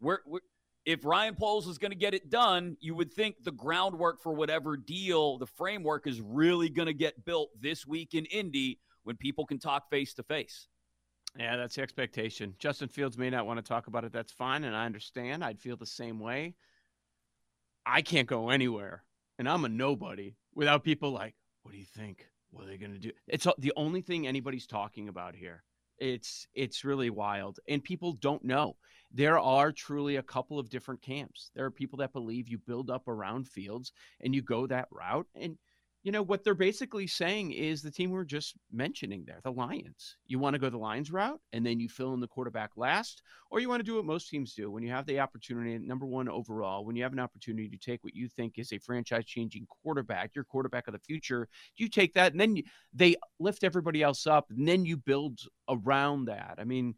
we're, 0.00 0.18
we're 0.26 0.40
if 0.84 1.04
Ryan 1.04 1.34
Poles 1.34 1.68
is 1.68 1.76
going 1.76 1.90
to 1.90 1.98
get 1.98 2.14
it 2.14 2.30
done, 2.30 2.78
you 2.80 2.94
would 2.94 3.12
think 3.12 3.36
the 3.44 3.52
groundwork 3.52 4.22
for 4.22 4.32
whatever 4.32 4.74
deal, 4.74 5.36
the 5.36 5.46
framework 5.46 6.06
is 6.06 6.18
really 6.20 6.70
going 6.70 6.86
to 6.86 6.94
get 6.94 7.26
built 7.26 7.50
this 7.60 7.86
week 7.86 8.14
in 8.14 8.24
Indy 8.24 8.80
when 9.02 9.14
people 9.14 9.44
can 9.44 9.58
talk 9.58 9.90
face 9.90 10.14
to 10.14 10.22
face. 10.22 10.66
Yeah, 11.38 11.56
that's 11.56 11.76
the 11.76 11.82
expectation. 11.82 12.54
Justin 12.58 12.88
Fields 12.88 13.16
may 13.16 13.30
not 13.30 13.46
want 13.46 13.58
to 13.58 13.62
talk 13.66 13.86
about 13.86 14.04
it. 14.04 14.12
That's 14.12 14.32
fine. 14.32 14.64
And 14.64 14.76
I 14.76 14.86
understand. 14.86 15.44
I'd 15.44 15.60
feel 15.60 15.76
the 15.76 15.86
same 15.86 16.18
way. 16.20 16.56
I 17.86 18.02
can't 18.02 18.28
go 18.28 18.50
anywhere. 18.50 19.04
And 19.38 19.48
I'm 19.48 19.64
a 19.64 19.68
nobody 19.68 20.34
without 20.54 20.84
people 20.84 21.12
like, 21.12 21.36
what 21.62 21.72
do 21.72 21.78
you 21.78 21.86
think? 21.86 22.26
What 22.50 22.64
are 22.64 22.68
they 22.68 22.78
going 22.78 22.92
to 22.94 22.98
do? 22.98 23.12
It's 23.28 23.46
the 23.58 23.72
only 23.76 24.02
thing 24.02 24.26
anybody's 24.26 24.66
talking 24.66 25.08
about 25.08 25.36
here 25.36 25.64
It's 25.98 26.46
it's 26.54 26.84
really 26.84 27.10
wild, 27.10 27.60
and 27.68 27.82
people 27.82 28.12
don't 28.14 28.44
know. 28.44 28.76
There 29.12 29.38
are 29.38 29.72
truly 29.72 30.16
a 30.16 30.22
couple 30.22 30.58
of 30.58 30.68
different 30.68 31.02
camps. 31.02 31.50
There 31.54 31.64
are 31.64 31.70
people 31.70 31.98
that 31.98 32.12
believe 32.12 32.48
you 32.48 32.58
build 32.58 32.90
up 32.90 33.08
around 33.08 33.48
Fields 33.48 33.92
and 34.20 34.34
you 34.34 34.42
go 34.42 34.66
that 34.66 34.88
route, 34.90 35.26
and 35.34 35.58
you 36.08 36.12
know 36.12 36.22
what 36.22 36.42
they're 36.42 36.54
basically 36.54 37.06
saying 37.06 37.52
is 37.52 37.82
the 37.82 37.90
team 37.90 38.10
we 38.10 38.18
are 38.18 38.24
just 38.24 38.54
mentioning 38.72 39.24
there, 39.26 39.40
the 39.44 39.52
Lions. 39.52 40.16
You 40.26 40.38
want 40.38 40.54
to 40.54 40.58
go 40.58 40.70
the 40.70 40.78
Lions 40.78 41.12
route 41.12 41.38
and 41.52 41.66
then 41.66 41.78
you 41.78 41.90
fill 41.90 42.14
in 42.14 42.20
the 42.20 42.26
quarterback 42.26 42.70
last, 42.78 43.20
or 43.50 43.60
you 43.60 43.68
want 43.68 43.80
to 43.80 43.84
do 43.84 43.96
what 43.96 44.06
most 44.06 44.30
teams 44.30 44.54
do 44.54 44.70
when 44.70 44.82
you 44.82 44.90
have 44.90 45.04
the 45.04 45.20
opportunity, 45.20 45.76
number 45.76 46.06
one 46.06 46.26
overall, 46.26 46.86
when 46.86 46.96
you 46.96 47.02
have 47.02 47.12
an 47.12 47.18
opportunity 47.18 47.68
to 47.68 47.76
take 47.76 48.02
what 48.02 48.14
you 48.14 48.26
think 48.26 48.54
is 48.56 48.72
a 48.72 48.78
franchise 48.78 49.26
changing 49.26 49.66
quarterback, 49.68 50.34
your 50.34 50.44
quarterback 50.44 50.88
of 50.88 50.94
the 50.94 50.98
future, 51.00 51.46
you 51.76 51.90
take 51.90 52.14
that 52.14 52.32
and 52.32 52.40
then 52.40 52.56
you, 52.56 52.62
they 52.94 53.14
lift 53.38 53.62
everybody 53.62 54.02
else 54.02 54.26
up 54.26 54.46
and 54.48 54.66
then 54.66 54.86
you 54.86 54.96
build 54.96 55.40
around 55.68 56.24
that. 56.24 56.54
I 56.56 56.64
mean, 56.64 56.94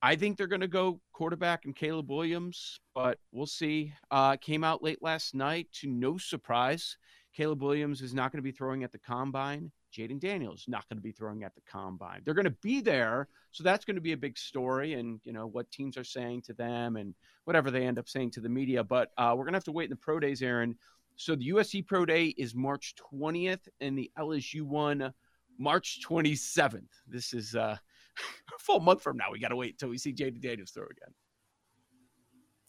I 0.00 0.14
think 0.14 0.38
they're 0.38 0.46
going 0.46 0.60
to 0.60 0.68
go 0.68 1.00
quarterback 1.12 1.64
and 1.64 1.74
Caleb 1.74 2.08
Williams, 2.08 2.78
but 2.94 3.18
we'll 3.32 3.46
see. 3.46 3.92
Uh, 4.12 4.36
came 4.36 4.62
out 4.62 4.80
late 4.80 5.02
last 5.02 5.34
night 5.34 5.66
to 5.80 5.88
no 5.88 6.18
surprise. 6.18 6.96
Caleb 7.34 7.62
Williams 7.62 8.02
is 8.02 8.14
not 8.14 8.30
going 8.30 8.38
to 8.38 8.42
be 8.42 8.52
throwing 8.52 8.84
at 8.84 8.92
the 8.92 8.98
combine. 8.98 9.70
Jayden 9.92 10.20
Daniels 10.20 10.64
not 10.68 10.88
going 10.88 10.96
to 10.96 11.02
be 11.02 11.12
throwing 11.12 11.44
at 11.44 11.54
the 11.54 11.60
combine. 11.62 12.22
They're 12.24 12.34
going 12.34 12.44
to 12.44 12.50
be 12.50 12.80
there, 12.80 13.28
so 13.50 13.62
that's 13.62 13.84
going 13.84 13.96
to 13.96 14.02
be 14.02 14.12
a 14.12 14.16
big 14.16 14.38
story, 14.38 14.94
and 14.94 15.20
you 15.24 15.32
know 15.32 15.46
what 15.46 15.70
teams 15.70 15.96
are 15.96 16.04
saying 16.04 16.42
to 16.42 16.52
them, 16.52 16.96
and 16.96 17.14
whatever 17.44 17.70
they 17.70 17.86
end 17.86 17.98
up 17.98 18.08
saying 18.08 18.30
to 18.32 18.40
the 18.40 18.48
media. 18.48 18.82
But 18.84 19.12
uh, 19.18 19.34
we're 19.36 19.44
going 19.44 19.52
to 19.52 19.58
have 19.58 19.64
to 19.64 19.72
wait 19.72 19.84
in 19.84 19.90
the 19.90 19.96
pro 19.96 20.20
days, 20.20 20.42
Erin. 20.42 20.76
So 21.16 21.34
the 21.34 21.50
USC 21.50 21.86
pro 21.86 22.06
day 22.06 22.26
is 22.38 22.54
March 22.54 22.94
20th, 23.14 23.68
and 23.80 23.96
the 23.96 24.10
LSU 24.18 24.62
one 24.62 25.12
March 25.58 26.00
27th. 26.06 26.88
This 27.06 27.34
is 27.34 27.54
uh, 27.54 27.76
a 28.54 28.58
full 28.58 28.80
month 28.80 29.02
from 29.02 29.16
now. 29.16 29.26
We 29.30 29.38
got 29.38 29.48
to 29.48 29.56
wait 29.56 29.72
until 29.72 29.90
we 29.90 29.98
see 29.98 30.12
Jayden 30.12 30.40
Daniels 30.40 30.70
throw 30.70 30.84
again. 30.84 31.14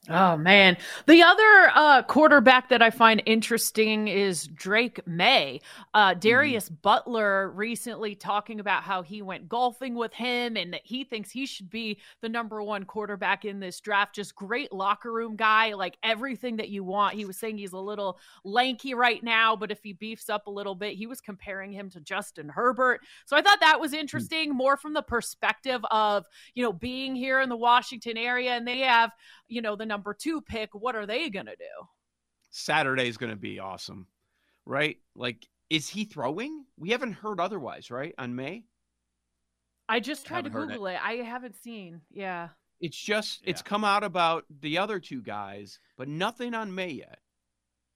Oh 0.09 0.35
man, 0.35 0.75
the 1.05 1.23
other 1.23 1.71
uh, 1.73 2.01
quarterback 2.03 2.67
that 2.67 2.81
I 2.81 2.89
find 2.89 3.23
interesting 3.25 4.09
is 4.09 4.47
Drake 4.47 4.99
Maye. 5.07 5.61
Uh, 5.93 6.09
mm-hmm. 6.09 6.19
Darius 6.19 6.65
mm-hmm. 6.65 6.75
Butler 6.81 7.51
recently 7.51 8.13
talking 8.13 8.59
about 8.59 8.83
how 8.83 9.01
he 9.01 9.21
went 9.21 9.47
golfing 9.47 9.95
with 9.95 10.11
him 10.11 10.57
and 10.57 10.73
that 10.73 10.81
he 10.83 11.05
thinks 11.05 11.31
he 11.31 11.45
should 11.45 11.69
be 11.69 11.99
the 12.19 12.27
number 12.27 12.61
one 12.61 12.83
quarterback 12.83 13.45
in 13.45 13.61
this 13.61 13.79
draft. 13.79 14.13
Just 14.13 14.35
great 14.35 14.73
locker 14.73 15.09
room 15.09 15.37
guy, 15.37 15.73
like 15.73 15.97
everything 16.03 16.57
that 16.57 16.67
you 16.67 16.83
want. 16.83 17.15
He 17.15 17.23
was 17.23 17.37
saying 17.37 17.57
he's 17.57 17.71
a 17.71 17.77
little 17.77 18.19
lanky 18.43 18.93
right 18.93 19.23
now, 19.23 19.55
but 19.55 19.71
if 19.71 19.81
he 19.83 19.93
beefs 19.93 20.29
up 20.29 20.47
a 20.47 20.51
little 20.51 20.75
bit, 20.75 20.95
he 20.95 21.07
was 21.07 21.21
comparing 21.21 21.71
him 21.71 21.89
to 21.91 22.01
Justin 22.01 22.49
Herbert. 22.49 22.99
So 23.25 23.37
I 23.37 23.41
thought 23.41 23.61
that 23.61 23.79
was 23.79 23.93
mm. 23.93 23.99
interesting, 23.99 24.49
mm-hmm. 24.49 24.57
more 24.57 24.75
from 24.75 24.93
the 24.93 25.01
perspective 25.01 25.79
of 25.91 26.25
you 26.55 26.63
know 26.63 26.73
being 26.73 27.15
here 27.15 27.39
in 27.39 27.47
the 27.47 27.55
Washington 27.55 28.17
area, 28.17 28.51
and 28.51 28.67
they 28.67 28.79
have 28.79 29.11
you 29.47 29.61
know 29.61 29.77
the 29.77 29.92
number 29.93 30.15
two 30.15 30.41
pick, 30.41 30.71
what 30.73 30.95
are 30.95 31.05
they 31.05 31.29
going 31.29 31.45
to 31.45 31.55
do? 31.55 31.87
Saturday 32.49 33.07
is 33.07 33.17
going 33.17 33.31
to 33.31 33.37
be 33.37 33.59
awesome, 33.59 34.07
right? 34.65 34.97
Like, 35.15 35.47
is 35.69 35.87
he 35.87 36.05
throwing? 36.05 36.65
We 36.77 36.89
haven't 36.89 37.13
heard 37.13 37.39
otherwise, 37.39 37.91
right? 37.91 38.15
On 38.17 38.35
Maye? 38.35 38.63
I 39.87 39.99
just 39.99 40.25
tried 40.25 40.45
to 40.45 40.49
Google 40.49 40.87
it. 40.87 40.93
it. 40.93 40.99
I 41.03 41.13
haven't 41.17 41.61
seen. 41.61 42.01
Yeah. 42.11 42.49
It's 42.79 42.97
just, 42.97 43.43
yeah. 43.43 43.51
it's 43.51 43.61
come 43.61 43.83
out 43.83 44.03
about 44.03 44.45
the 44.61 44.79
other 44.79 44.99
two 44.99 45.21
guys, 45.21 45.79
but 45.95 46.07
nothing 46.07 46.55
on 46.55 46.73
Maye 46.73 47.03
yet. 47.05 47.19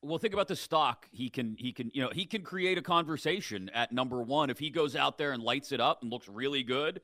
Well, 0.03 0.19
think 0.19 0.36
about 0.36 0.47
the 0.47 0.55
stock. 0.55 1.07
He 1.12 1.31
can, 1.31 1.55
he 1.57 1.73
can, 1.73 1.89
you 1.95 2.03
know, 2.03 2.12
he 2.13 2.25
can 2.25 2.43
create 2.43 2.77
a 2.77 2.83
conversation 2.83 3.71
at 3.73 3.91
number 3.91 4.21
one 4.21 4.51
if 4.51 4.60
he 4.60 4.69
goes 4.69 4.95
out 4.95 5.17
there 5.17 5.31
and 5.31 5.41
lights 5.41 5.71
it 5.71 5.81
up 5.81 6.03
and 6.03 6.12
looks 6.12 6.27
really 6.27 6.62
good. 6.62 7.01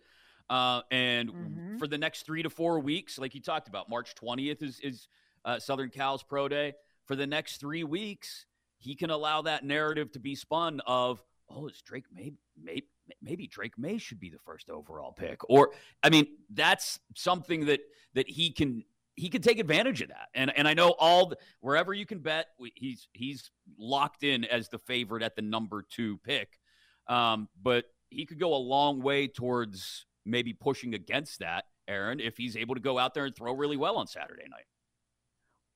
Uh, 0.49 0.82
and 0.91 1.29
mm-hmm. 1.29 1.77
for 1.77 1.88
the 1.88 1.97
next 1.97 2.25
three 2.25 2.43
to 2.43 2.49
four 2.49 2.79
weeks, 2.79 3.17
like 3.17 3.34
you 3.34 3.41
talked 3.41 3.67
about, 3.67 3.89
March 3.89 4.13
20th 4.15 4.62
is, 4.62 4.79
is 4.82 5.08
uh, 5.45 5.60
Southern 5.60 5.89
Cal's 5.89 6.23
Pro 6.23 6.47
Day. 6.47 6.73
For 7.06 7.15
the 7.15 7.27
next 7.27 7.58
three 7.58 7.84
weeks, 7.84 8.45
he 8.77 8.95
can 8.95 9.10
allow 9.10 9.41
that 9.43 9.63
narrative 9.63 10.12
to 10.12 10.19
be 10.19 10.36
spun 10.36 10.82
of, 10.86 11.23
oh, 11.49 11.67
is 11.67 11.82
Drake 11.82 12.06
Maye, 12.13 12.34
maybe, 12.62 12.88
maybe 13.21 13.47
Drake 13.47 13.77
Maye 13.77 13.97
should 13.97 14.19
be 14.19 14.29
the 14.29 14.39
first 14.45 14.69
overall 14.69 15.12
pick. 15.12 15.39
Or, 15.49 15.71
I 16.01 16.10
mean, 16.10 16.27
that's 16.49 16.99
something 17.15 17.65
that 17.65 17.82
that 18.13 18.29
he 18.29 18.51
can 18.51 18.84
he 19.15 19.29
can 19.29 19.41
take 19.41 19.60
advantage 19.60 20.01
of 20.01 20.10
that. 20.10 20.29
And 20.34 20.51
and 20.58 20.67
I 20.67 20.73
know 20.73 20.95
all 20.99 21.27
the, 21.27 21.38
wherever 21.60 21.93
you 21.93 22.06
can 22.06 22.19
bet, 22.19 22.47
he's 22.75 23.08
he's 23.13 23.51
locked 23.77 24.23
in 24.23 24.45
as 24.45 24.69
the 24.69 24.79
favorite 24.79 25.23
at 25.23 25.36
the 25.36 25.41
number 25.41 25.84
two 25.88 26.17
pick. 26.19 26.60
Um, 27.08 27.49
but 27.62 27.86
he 28.10 28.25
could 28.25 28.39
go 28.39 28.53
a 28.53 28.58
long 28.58 29.01
way 29.01 29.27
towards 29.27 30.06
maybe 30.25 30.53
pushing 30.53 30.93
against 30.93 31.39
that, 31.39 31.65
Erin, 31.88 32.19
if 32.19 32.38
he's 32.38 32.55
able 32.55 32.75
to 32.75 32.81
go 32.81 32.97
out 32.97 33.13
there 33.13 33.25
and 33.25 33.36
throw 33.36 33.53
really 33.53 33.77
well 33.77 33.97
on 33.97 34.07
Saturday 34.07 34.47
night. 34.49 34.65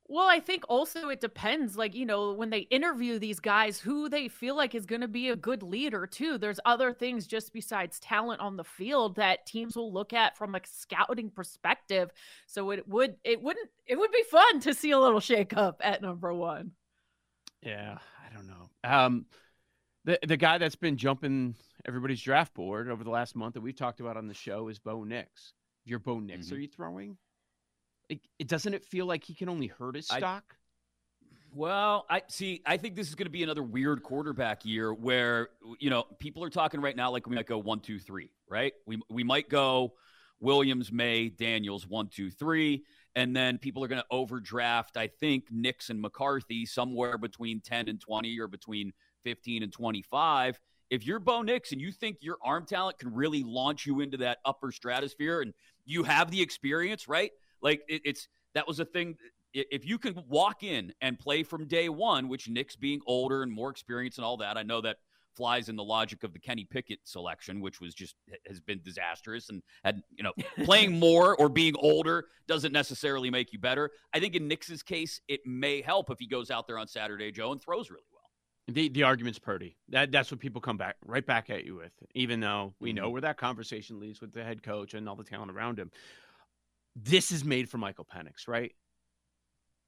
Well, 0.09 0.29
I 0.29 0.39
think 0.39 0.63
also 0.69 1.09
it 1.09 1.19
depends, 1.19 1.75
like, 1.75 1.93
you 1.93 2.05
know, 2.05 2.31
when 2.31 2.49
they 2.49 2.59
interview 2.59 3.19
these 3.19 3.41
guys, 3.41 3.77
who 3.77 4.07
they 4.07 4.29
feel 4.29 4.55
like 4.55 4.73
is 4.73 4.85
going 4.85 5.01
to 5.01 5.07
be 5.09 5.27
a 5.27 5.35
good 5.35 5.63
leader, 5.63 6.07
too. 6.07 6.37
There's 6.37 6.61
other 6.63 6.93
things 6.93 7.27
just 7.27 7.51
besides 7.51 7.99
talent 7.99 8.39
on 8.39 8.55
the 8.55 8.63
field 8.63 9.17
that 9.17 9.45
teams 9.45 9.75
will 9.75 9.91
look 9.91 10.13
at 10.13 10.37
from 10.37 10.55
a 10.55 10.61
scouting 10.63 11.29
perspective. 11.29 12.09
So 12.45 12.71
it 12.71 12.87
would, 12.87 13.17
it 13.25 13.41
wouldn't, 13.41 13.67
it 13.85 13.99
would 13.99 14.11
be 14.11 14.23
fun 14.31 14.61
to 14.61 14.73
see 14.73 14.91
a 14.91 14.99
little 14.99 15.19
shakeup 15.19 15.75
at 15.81 16.01
number 16.01 16.33
one. 16.33 16.71
Yeah, 17.61 17.97
I 18.25 18.33
don't 18.33 18.47
know. 18.47 18.69
Um, 18.85 19.25
the, 20.05 20.19
the 20.25 20.37
guy 20.37 20.57
that's 20.57 20.77
been 20.77 20.95
jumping 20.95 21.55
everybody's 21.87 22.21
draft 22.21 22.53
board 22.53 22.89
over 22.89 23.03
the 23.03 23.09
last 23.09 23.35
month 23.35 23.53
that 23.53 23.61
we've 23.61 23.75
talked 23.75 23.99
about 23.99 24.17
on 24.17 24.27
the 24.27 24.33
show 24.33 24.67
is 24.67 24.77
Bo 24.79 25.03
Nix. 25.03 25.53
If 25.83 25.91
you're 25.91 25.99
Bo 25.99 26.19
Nix, 26.19 26.47
mm-hmm. 26.47 26.55
are 26.55 26.59
you 26.59 26.67
throwing? 26.67 27.17
It, 28.09 28.19
it, 28.39 28.47
doesn't 28.47 28.73
it 28.73 28.83
feel 28.85 29.05
like 29.05 29.23
he 29.23 29.33
can 29.33 29.49
only 29.49 29.67
hurt 29.67 29.95
his 29.95 30.05
stock? 30.05 30.43
I, 30.49 30.55
well, 31.53 32.05
I 32.09 32.21
see. 32.27 32.61
I 32.65 32.77
think 32.77 32.95
this 32.95 33.07
is 33.07 33.15
going 33.15 33.25
to 33.25 33.31
be 33.31 33.43
another 33.43 33.63
weird 33.63 34.03
quarterback 34.03 34.65
year 34.65 34.93
where 34.93 35.49
you 35.79 35.89
know 35.89 36.05
people 36.19 36.43
are 36.43 36.49
talking 36.49 36.81
right 36.81 36.95
now 36.95 37.09
like 37.09 37.27
we 37.27 37.35
might 37.35 37.47
go 37.47 37.57
one, 37.57 37.79
two, 37.79 37.99
three, 37.99 38.31
right? 38.49 38.73
We 38.85 38.99
we 39.09 39.23
might 39.23 39.49
go 39.49 39.93
Williams, 40.39 40.91
Maye, 40.91 41.29
Daniels, 41.29 41.87
one, 41.87 42.07
two, 42.07 42.29
three, 42.29 42.83
and 43.15 43.35
then 43.35 43.57
people 43.57 43.83
are 43.83 43.87
going 43.87 44.01
to 44.01 44.07
overdraft. 44.11 44.97
I 44.97 45.07
think 45.07 45.45
Nix 45.49 45.89
and 45.89 46.01
McCarthy 46.01 46.65
somewhere 46.65 47.17
between 47.17 47.61
ten 47.61 47.87
and 47.87 47.99
twenty, 47.99 48.39
or 48.39 48.47
between 48.47 48.93
fifteen 49.23 49.63
and 49.63 49.71
twenty-five 49.71 50.59
if 50.89 51.05
you're 51.05 51.19
Bo 51.19 51.41
Nix 51.41 51.71
and 51.71 51.81
you 51.81 51.91
think 51.91 52.17
your 52.21 52.37
arm 52.43 52.65
talent 52.65 52.99
can 52.99 53.13
really 53.13 53.43
launch 53.43 53.85
you 53.85 53.99
into 53.99 54.17
that 54.17 54.39
upper 54.45 54.71
stratosphere 54.71 55.41
and 55.41 55.53
you 55.85 56.03
have 56.03 56.31
the 56.31 56.41
experience, 56.41 57.07
right? 57.07 57.31
Like 57.61 57.81
it, 57.87 58.01
it's 58.05 58.27
that 58.53 58.67
was 58.67 58.79
a 58.79 58.85
thing. 58.85 59.15
If 59.53 59.85
you 59.85 59.97
can 59.97 60.21
walk 60.27 60.63
in 60.63 60.93
and 61.01 61.17
play 61.17 61.43
from 61.43 61.67
day 61.67 61.89
one, 61.89 62.27
which 62.27 62.49
Nix 62.49 62.75
being 62.75 62.99
older 63.07 63.43
and 63.43 63.51
more 63.51 63.69
experienced 63.69 64.17
and 64.17 64.25
all 64.25 64.37
that, 64.37 64.57
I 64.57 64.63
know 64.63 64.81
that 64.81 64.97
flies 65.37 65.69
in 65.69 65.75
the 65.75 65.83
logic 65.83 66.23
of 66.23 66.33
the 66.33 66.39
Kenny 66.39 66.65
Pickett 66.65 66.99
selection, 67.03 67.61
which 67.61 67.79
was 67.79 67.93
just 67.93 68.15
has 68.47 68.59
been 68.59 68.81
disastrous 68.83 69.49
and 69.49 69.61
had 69.83 70.01
you 70.15 70.23
know 70.23 70.33
playing 70.65 70.99
more 70.99 71.35
or 71.37 71.49
being 71.49 71.75
older 71.77 72.25
doesn't 72.47 72.71
necessarily 72.71 73.29
make 73.29 73.53
you 73.53 73.59
better. 73.59 73.91
I 74.13 74.19
think 74.19 74.35
in 74.35 74.47
Nix's 74.47 74.83
case, 74.83 75.21
it 75.27 75.41
may 75.45 75.81
help 75.81 76.09
if 76.09 76.19
he 76.19 76.27
goes 76.27 76.51
out 76.51 76.67
there 76.67 76.77
on 76.77 76.87
Saturday, 76.87 77.31
Joe, 77.31 77.51
and 77.51 77.61
throws 77.61 77.89
really 77.89 78.03
well. 78.11 78.16
The 78.67 78.89
the 78.89 79.03
argument's 79.03 79.39
Purdy. 79.39 79.77
That 79.89 80.11
that's 80.11 80.29
what 80.29 80.39
people 80.39 80.59
come 80.59 80.77
back 80.77 80.97
right 81.05 81.25
back 81.25 81.49
at 81.49 81.65
you 81.65 81.75
with, 81.75 81.93
even 82.13 82.39
though 82.41 82.73
we 82.79 82.91
know 82.91 83.03
mm-hmm. 83.03 83.11
where 83.13 83.21
that 83.21 83.37
conversation 83.37 83.99
leads 83.99 84.19
with 84.19 84.33
the 84.33 84.43
head 84.43 84.61
coach 84.61 84.93
and 84.93 85.07
all 85.07 85.15
the 85.15 85.23
talent 85.23 85.51
around 85.51 85.79
him. 85.79 85.91
This 86.95 87.31
is 87.31 87.45
made 87.45 87.69
for 87.69 87.77
Michael 87.77 88.05
Penix, 88.05 88.47
right? 88.47 88.73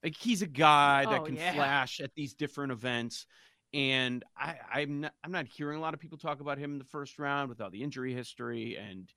Like 0.04 0.16
he's 0.16 0.42
a 0.42 0.48
guy 0.48 1.06
that 1.06 1.22
oh, 1.22 1.26
can 1.26 1.36
yeah. 1.36 1.54
flash 1.54 2.00
at 2.00 2.14
these 2.16 2.34
different 2.34 2.72
events. 2.72 3.26
And 3.74 4.24
I, 4.38 4.56
I'm 4.74 5.02
not, 5.02 5.14
I'm 5.24 5.32
not 5.32 5.46
hearing 5.46 5.78
a 5.78 5.82
lot 5.82 5.94
of 5.94 6.00
people 6.00 6.18
talk 6.18 6.40
about 6.40 6.58
him 6.58 6.72
in 6.72 6.80
the 6.80 6.86
first 6.86 7.20
round 7.20 7.50
without 7.50 7.72
the 7.72 7.84
injury 7.84 8.14
history 8.14 8.78
and 8.78 9.12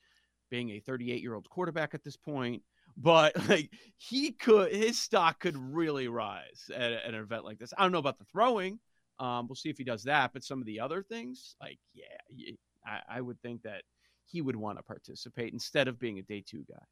being 0.51 0.71
a 0.71 0.81
38 0.81 1.23
year 1.23 1.35
old 1.35 1.49
quarterback 1.49 1.95
at 1.95 2.03
this 2.03 2.17
point. 2.17 2.63
But 2.97 3.37
like 3.49 3.71
he 3.97 4.33
could, 4.33 4.73
his 4.73 4.99
stock 4.99 5.39
could 5.39 5.57
really 5.57 6.09
rise 6.09 6.71
at, 6.75 6.93
at 6.93 7.15
an 7.15 7.15
event 7.15 7.45
like 7.45 7.59
this. 7.59 7.73
I 7.77 7.83
don't 7.83 7.93
know 7.93 7.99
about 7.99 8.19
the 8.19 8.25
throwing. 8.25 8.79
Um, 9.23 9.47
we'll 9.47 9.55
see 9.55 9.71
if 9.71 9.79
he 9.79 9.85
does 9.85 10.03
that. 10.03 10.33
But 10.33 10.43
some 10.43 10.61
of 10.61 10.67
the 10.67 10.81
other 10.81 11.03
things, 11.03 11.55
like, 11.61 11.79
yeah, 11.95 12.55
I, 12.85 13.19
I 13.19 13.21
would 13.21 13.41
think 13.41 13.63
that 13.63 13.83
he 14.27 14.43
would 14.43 14.57
want 14.57 14.79
to 14.79 14.83
participate 14.83 15.53
instead 15.53 15.87
of 15.87 16.01
being 16.01 16.19
a 16.19 16.23
day 16.23 16.43
two 16.45 16.65
guy. 16.69 16.83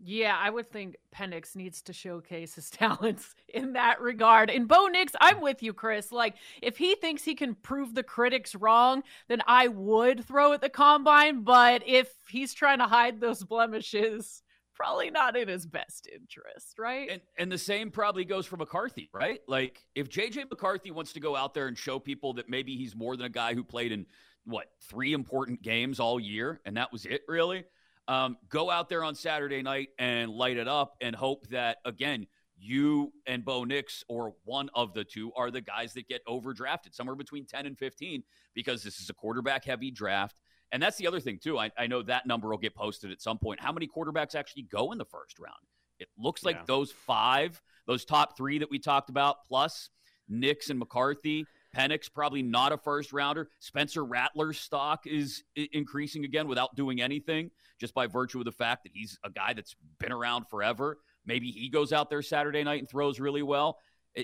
Yeah, 0.00 0.38
I 0.38 0.50
would 0.50 0.68
think 0.70 0.96
Penix 1.12 1.56
needs 1.56 1.82
to 1.82 1.92
showcase 1.92 2.54
his 2.54 2.70
talents 2.70 3.34
in 3.48 3.72
that 3.72 4.00
regard. 4.00 4.50
And 4.50 4.68
Bo 4.68 4.86
Nix, 4.86 5.14
I'm 5.20 5.40
with 5.40 5.62
you, 5.62 5.72
Chris. 5.72 6.12
Like, 6.12 6.36
if 6.62 6.76
he 6.76 6.94
thinks 6.94 7.24
he 7.24 7.34
can 7.34 7.54
prove 7.54 7.94
the 7.94 8.04
critics 8.04 8.54
wrong, 8.54 9.02
then 9.28 9.42
I 9.46 9.68
would 9.68 10.24
throw 10.24 10.52
at 10.52 10.60
the 10.60 10.68
combine. 10.68 11.42
But 11.42 11.82
if 11.86 12.12
he's 12.28 12.54
trying 12.54 12.78
to 12.78 12.86
hide 12.86 13.18
those 13.18 13.42
blemishes, 13.42 14.42
probably 14.78 15.10
not 15.10 15.36
in 15.36 15.48
his 15.48 15.66
best 15.66 16.08
interest, 16.12 16.78
right? 16.78 17.10
And 17.10 17.20
and 17.36 17.50
the 17.50 17.58
same 17.58 17.90
probably 17.90 18.24
goes 18.24 18.46
for 18.46 18.56
McCarthy, 18.56 19.10
right? 19.12 19.40
Like 19.48 19.84
if 19.94 20.08
JJ 20.08 20.48
McCarthy 20.48 20.90
wants 20.90 21.12
to 21.14 21.20
go 21.20 21.34
out 21.36 21.52
there 21.52 21.66
and 21.66 21.76
show 21.76 21.98
people 21.98 22.34
that 22.34 22.48
maybe 22.48 22.76
he's 22.76 22.94
more 22.94 23.16
than 23.16 23.26
a 23.26 23.30
guy 23.30 23.54
who 23.54 23.64
played 23.64 23.92
in 23.92 24.06
what 24.44 24.66
three 24.88 25.12
important 25.12 25.62
games 25.62 26.00
all 26.00 26.20
year, 26.20 26.60
and 26.64 26.76
that 26.76 26.92
was 26.92 27.04
it 27.04 27.22
really. 27.28 27.64
Um, 28.06 28.38
go 28.48 28.70
out 28.70 28.88
there 28.88 29.04
on 29.04 29.14
Saturday 29.14 29.60
night 29.60 29.88
and 29.98 30.30
light 30.30 30.56
it 30.56 30.68
up, 30.68 30.96
and 31.02 31.14
hope 31.14 31.46
that 31.48 31.78
again 31.84 32.26
you 32.60 33.12
and 33.26 33.44
Bo 33.44 33.64
Nix 33.64 34.04
or 34.08 34.34
one 34.44 34.70
of 34.74 34.94
the 34.94 35.04
two 35.04 35.32
are 35.36 35.50
the 35.50 35.60
guys 35.60 35.92
that 35.94 36.08
get 36.08 36.24
overdrafted 36.26 36.92
somewhere 36.94 37.16
between 37.16 37.46
10 37.46 37.66
and 37.66 37.78
15 37.78 38.22
because 38.54 38.82
this 38.82 38.98
is 39.00 39.10
a 39.10 39.14
quarterback 39.14 39.64
heavy 39.64 39.90
draft. 39.90 40.40
And 40.72 40.82
that's 40.82 40.96
the 40.96 41.06
other 41.06 41.20
thing, 41.20 41.38
too. 41.42 41.58
I, 41.58 41.70
I, 41.78 41.86
know 41.86 42.02
that 42.02 42.26
number 42.26 42.48
will 42.48 42.58
get 42.58 42.74
posted 42.74 43.10
at 43.10 43.22
some 43.22 43.38
point. 43.38 43.60
How 43.60 43.72
many 43.72 43.88
quarterbacks 43.88 44.34
actually 44.34 44.64
go 44.64 44.92
in 44.92 44.98
the 44.98 45.04
first 45.04 45.38
round? 45.38 45.56
It 45.98 46.08
looks 46.18 46.44
like 46.44 46.56
yeah. 46.56 46.64
those 46.66 46.92
five, 46.92 47.60
those 47.86 48.04
top 48.04 48.36
three 48.36 48.58
that 48.58 48.70
we 48.70 48.78
talked 48.78 49.10
about, 49.10 49.44
plus 49.46 49.90
Nix 50.28 50.70
and 50.70 50.78
McCarthy, 50.78 51.46
Penix, 51.74 52.12
probably 52.12 52.42
not 52.42 52.72
a 52.72 52.78
first 52.78 53.12
rounder. 53.12 53.48
Spencer 53.60 54.04
Rattler's 54.04 54.58
stock 54.58 55.06
is 55.06 55.44
increasing 55.54 56.24
again 56.24 56.48
without 56.48 56.74
doing 56.76 57.00
anything, 57.00 57.50
just 57.80 57.94
by 57.94 58.06
virtue 58.06 58.38
of 58.38 58.44
the 58.44 58.52
fact 58.52 58.84
that 58.84 58.92
he's 58.92 59.18
a 59.24 59.30
guy 59.30 59.52
that's 59.52 59.74
been 59.98 60.12
around 60.12 60.48
forever. 60.48 60.98
Maybe 61.26 61.50
he 61.50 61.68
goes 61.68 61.92
out 61.92 62.08
there 62.08 62.22
Saturday 62.22 62.64
night 62.64 62.80
and 62.80 62.88
throws 62.88 63.20
really 63.20 63.42
well. 63.42 63.78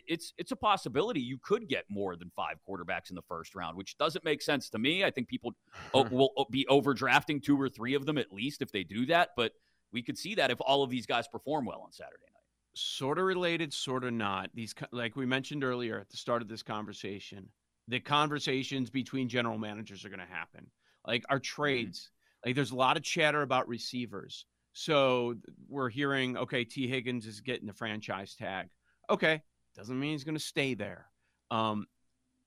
It's 0.07 0.33
it's 0.39 0.53
a 0.53 0.57
possibility 0.57 1.21
you 1.21 1.39
could 1.39 1.69
get 1.69 1.85
more 1.89 2.17
than 2.17 2.31
five 2.35 2.57
quarterbacks 2.69 3.11
in 3.11 3.17
the 3.17 3.23
first 3.23 3.55
round, 3.55 3.77
which 3.77 3.97
doesn't 3.99 4.25
make 4.25 4.43
sense 4.43 4.69
to 4.71 4.79
me. 4.79 5.05
I 5.05 5.11
think 5.11 5.29
people 5.29 5.53
will 5.95 6.47
be 6.51 6.67
overdrafting 6.69 7.43
two 7.43 7.61
or 7.61 7.69
three 7.69 7.95
of 7.95 8.07
them 8.07 8.19
at 8.19 8.33
least 8.33 8.63
if 8.63 8.73
they 8.73 8.85
do 8.85 9.07
that. 9.07 9.31
But 9.37 9.53
we 9.93 10.03
could 10.03 10.19
see 10.19 10.35
that 10.35 10.51
if 10.51 10.61
all 10.61 10.83
of 10.83 10.91
these 10.91 11.07
guys 11.07 11.29
perform 11.29 11.65
well 11.67 11.81
on 11.85 11.93
Saturday 11.93 12.19
night. 12.27 12.31
Sort 12.75 13.19
of 13.19 13.25
related, 13.25 13.73
sort 13.73 14.03
of 14.03 14.13
not. 14.13 14.51
These, 14.53 14.75
like 14.91 15.15
we 15.15 15.25
mentioned 15.25 15.63
earlier 15.63 16.01
at 16.01 16.11
the 16.11 16.17
start 16.17 16.43
of 16.43 16.49
this 16.49 16.65
conversation, 16.65 17.49
the 17.87 18.01
conversations 18.01 18.91
between 18.91 19.29
general 19.29 19.57
managers 19.57 20.05
are 20.05 20.09
going 20.09 20.19
to 20.19 20.27
happen. 20.27 20.67
Like 21.07 21.25
our 21.31 21.37
mm-hmm. 21.37 21.63
trades, 21.63 22.01
mm-hmm. 22.01 22.49
like 22.49 22.57
there's 22.57 22.73
a 22.73 22.77
lot 22.77 22.97
of 22.97 23.05
chatter 23.05 23.43
about 23.43 23.69
receivers. 23.69 24.47
So 24.73 25.37
we're 25.69 25.91
hearing, 25.91 26.37
okay, 26.37 26.65
Tee 26.65 26.89
Higgins 26.89 27.27
is 27.27 27.41
getting 27.41 27.67
the 27.67 27.73
franchise 27.73 28.35
tag. 28.35 28.69
Okay, 29.09 29.43
doesn't 29.77 29.99
mean 29.99 30.13
he's 30.13 30.25
going 30.25 30.37
to 30.37 30.41
stay 30.41 30.75
there. 30.75 31.07
Um, 31.51 31.87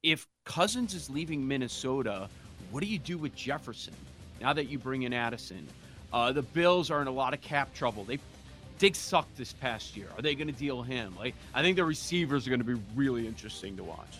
if 0.03 0.27
Cousins 0.45 0.93
is 0.93 1.09
leaving 1.09 1.47
Minnesota, 1.47 2.29
what 2.71 2.81
do 2.81 2.87
you 2.87 2.99
do 2.99 3.17
with 3.17 3.35
Jefferson 3.35 3.93
now 4.41 4.53
that 4.53 4.69
you 4.69 4.79
bring 4.79 5.03
in 5.03 5.13
Addison? 5.13 5.67
Uh, 6.13 6.31
the 6.31 6.41
Bills 6.41 6.89
are 6.89 7.01
in 7.01 7.07
a 7.07 7.11
lot 7.11 7.33
of 7.33 7.41
cap 7.41 7.73
trouble. 7.73 8.03
They 8.03 8.19
Diggs 8.79 8.99
sucked 8.99 9.35
this 9.35 9.53
past 9.53 9.97
year. 9.97 10.07
Are 10.15 10.21
they 10.21 10.35
going 10.35 10.47
to 10.47 10.53
deal 10.53 10.83
him? 10.83 11.15
Like 11.17 11.33
I 11.53 11.61
think 11.61 11.77
the 11.77 11.85
receivers 11.85 12.45
are 12.45 12.51
going 12.51 12.61
to 12.61 12.65
be 12.65 12.79
really 12.95 13.27
interesting 13.27 13.75
to 13.77 13.83
watch. 13.83 14.19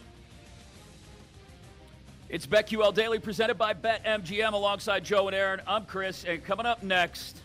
It's 2.30 2.46
BetQL 2.46 2.94
Daily 2.94 3.20
presented 3.20 3.58
by 3.58 3.74
BetMGM 3.74 4.52
alongside 4.52 5.06
Joe 5.06 5.28
and 5.28 5.36
Aaron. 5.36 5.62
I'm 5.66 5.86
Chris, 5.86 6.26
and 6.26 6.44
coming 6.44 6.66
up 6.66 6.84
next, 6.84 7.38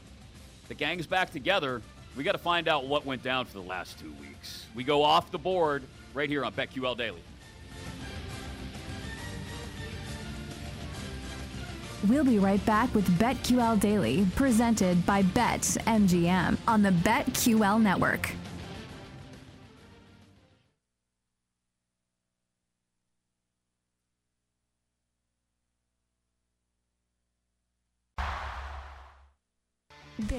the 0.67 0.75
gang's 0.75 1.07
back 1.07 1.31
together. 1.31 1.83
We 2.17 2.25
got 2.25 2.33
to 2.33 2.39
find 2.39 2.69
out 2.69 2.87
what 2.87 3.07
went 3.07 3.23
down 3.23 3.47
for 3.47 3.55
the 3.55 3.67
last 3.67 3.99
two 3.99 4.13
weeks. 4.21 4.67
We 4.75 4.85
go 4.85 5.03
off 5.03 5.31
the 5.31 5.39
board 5.39 5.83
right 6.13 6.29
here 6.29 6.45
on 6.45 6.53
BetQL 6.53 6.97
Daily. 6.97 7.23
We'll 12.09 12.25
be 12.25 12.39
right 12.39 12.65
back 12.67 12.93
with 12.95 13.09
BetQL 13.19 13.79
Daily, 13.79 14.27
presented 14.35 15.07
by 15.07 15.23
BetMGM 15.23 16.59
on 16.67 16.83
the 16.83 16.91
BetQL 16.91 17.81
network. 17.81 18.35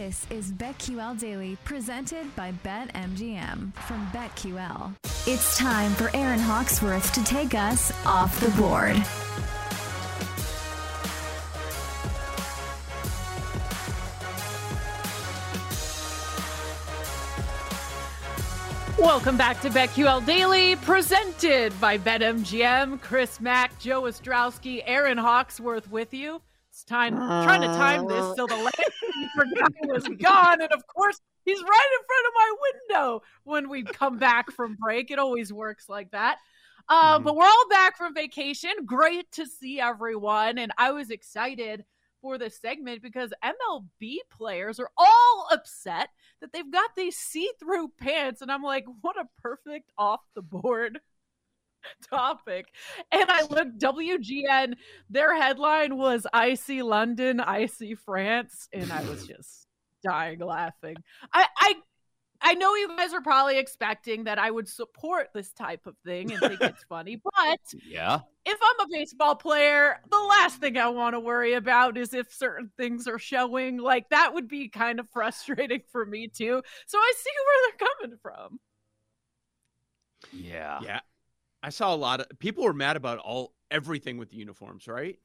This 0.06 0.28
is 0.30 0.52
BetQL 0.52 1.18
Daily, 1.18 1.58
presented 1.64 2.36
by 2.36 2.52
BetMGM 2.66 3.74
from 3.74 4.06
BetQL. 4.08 4.94
It's 5.26 5.58
time 5.58 5.92
for 5.92 6.14
Erin 6.14 6.40
Hawksworth 6.40 7.14
to 7.14 7.24
take 7.24 7.56
us 7.56 7.94
off 8.06 8.38
the 8.42 8.50
board. 8.60 8.98
Welcome 19.00 19.38
back 19.38 19.62
to 19.62 19.70
BetQL 19.70 20.26
Daily, 20.26 20.76
presented 20.76 21.80
by 21.80 21.98
BetMGM. 21.98 23.00
Chris 23.00 23.40
Mack, 23.40 23.80
Joe 23.80 24.02
Ostrowski, 24.02 24.84
Erin 24.86 25.18
Hawksworth 25.18 25.90
with 25.90 26.14
you. 26.14 26.42
It's 26.74 26.84
time 26.84 27.16
trying 27.16 27.62
to 27.62 27.68
time 27.68 28.08
this 28.08 28.36
so 28.36 28.48
the 28.48 28.56
last 28.56 28.92
forgot 29.36 29.72
was 29.84 30.08
gone, 30.20 30.60
and 30.60 30.72
of 30.72 30.88
course 30.88 31.22
he's 31.46 31.62
right 31.62 31.90
in 32.00 32.06
front 32.08 32.26
of 32.28 32.34
my 32.34 32.56
window 32.64 33.22
when 33.44 33.70
we 33.70 33.84
come 33.84 34.18
back 34.18 34.50
from 34.50 34.76
break. 34.82 35.12
It 35.12 35.20
always 35.20 35.54
works 35.54 35.88
like 35.88 36.10
that. 36.14 36.40
Um, 36.90 36.98
mm-hmm. 36.98 37.26
But 37.26 37.36
we're 37.36 37.46
all 37.46 37.70
back 37.70 37.96
from 37.96 38.16
vacation. 38.16 38.72
Great 38.88 39.32
to 39.34 39.46
see 39.46 39.80
everyone, 39.80 40.58
and 40.58 40.72
I 40.76 40.94
was 40.94 41.12
excited 41.12 41.86
for 42.24 42.40
this 42.40 42.60
segment 42.60 43.04
because 43.04 43.32
MLB 43.44 44.16
players 44.32 44.80
are 44.80 44.90
all 44.98 45.48
upset 45.52 46.10
that 46.42 46.54
they've 46.54 46.72
got 46.72 46.90
these 46.96 47.16
see-through 47.16 47.92
pants, 48.00 48.42
and 48.42 48.52
I'm 48.52 48.64
like, 48.64 48.86
what 49.02 49.16
a 49.16 49.30
perfect 49.44 49.92
off 49.96 50.22
the 50.34 50.42
board 50.42 50.98
topic. 52.10 52.68
And 53.12 53.30
I 53.30 53.44
looked 53.44 53.80
WGN, 53.80 54.76
their 55.10 55.36
headline 55.40 55.98
was 55.98 56.26
I 56.34 56.56
see 56.56 56.82
London, 56.82 57.40
I 57.40 57.66
see 57.66 57.96
France, 57.96 58.68
and 58.74 58.92
I 58.92 59.04
was 59.04 59.28
just 59.28 59.68
dying 60.04 60.40
laughing. 60.40 60.98
I 61.34 61.46
I 61.58 61.76
I 62.46 62.54
know 62.56 62.76
you 62.76 62.90
guys 62.90 63.14
are 63.14 63.22
probably 63.22 63.58
expecting 63.58 64.26
that 64.26 64.38
I 64.38 64.52
would 64.52 64.68
support 64.68 65.30
this 65.34 65.54
type 65.54 65.88
of 65.88 65.96
thing 66.06 66.34
and 66.34 66.42
think 66.42 66.60
it's 66.60 66.84
funny, 66.84 67.16
but 67.24 67.60
yeah, 67.88 68.20
if 68.46 68.60
I'm 68.62 68.86
a 68.86 68.90
baseball 68.92 69.36
player, 69.36 70.00
the 70.12 70.18
last 70.18 70.58
thing 70.58 70.78
I 70.78 70.90
want 70.90 71.16
to 71.16 71.22
worry 71.22 71.54
about 71.54 71.98
is 71.98 72.14
if 72.14 72.34
certain 72.34 72.70
things 72.76 73.08
are 73.08 73.20
showing. 73.20 73.78
Like 73.78 74.10
that 74.10 74.34
would 74.34 74.50
be 74.50 74.68
kind 74.68 75.00
of 75.00 75.08
frustrating 75.14 75.82
for 75.92 76.06
me 76.06 76.28
too. 76.28 76.62
So 76.86 76.98
I 76.98 77.14
see 77.18 77.32
where 77.46 77.72
they're 77.80 77.88
coming 77.88 78.18
from. 78.22 78.60
Yeah. 80.32 80.80
Yeah. 80.84 81.00
I 81.64 81.70
saw 81.70 81.94
a 81.94 81.96
lot 81.96 82.20
of 82.20 82.28
people 82.40 82.66
were 82.66 82.74
mad 82.74 82.98
about 82.98 83.20
all 83.20 83.54
everything 83.72 84.18
with 84.18 84.30
the 84.30 84.38
uniforms, 84.38 84.88
right? 84.88 85.18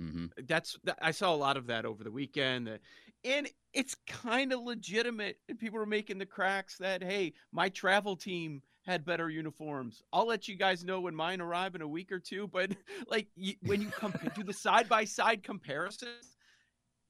Mm-hmm. 0.00 0.26
That's 0.46 0.78
I 1.02 1.10
saw 1.10 1.34
a 1.34 1.36
lot 1.36 1.56
of 1.56 1.66
that 1.66 1.84
over 1.84 2.04
the 2.04 2.10
weekend, 2.10 2.78
and 3.24 3.48
it's 3.74 3.96
kind 4.06 4.52
of 4.52 4.60
legitimate. 4.60 5.38
And 5.48 5.58
people 5.58 5.78
are 5.80 5.86
making 5.86 6.18
the 6.18 6.26
cracks 6.26 6.78
that 6.78 7.02
hey, 7.02 7.34
my 7.52 7.68
travel 7.68 8.16
team 8.16 8.62
had 8.86 9.04
better 9.04 9.28
uniforms. 9.28 10.02
I'll 10.12 10.26
let 10.26 10.48
you 10.48 10.56
guys 10.56 10.84
know 10.84 11.00
when 11.00 11.14
mine 11.14 11.40
arrive 11.40 11.74
in 11.74 11.82
a 11.82 11.88
week 11.88 12.12
or 12.12 12.18
two. 12.18 12.48
But 12.48 12.70
like 13.08 13.26
when 13.62 13.82
you 13.82 13.88
come 13.88 14.14
do 14.34 14.42
the 14.42 14.54
side 14.54 14.88
by 14.88 15.04
side 15.04 15.42
comparisons, 15.42 16.36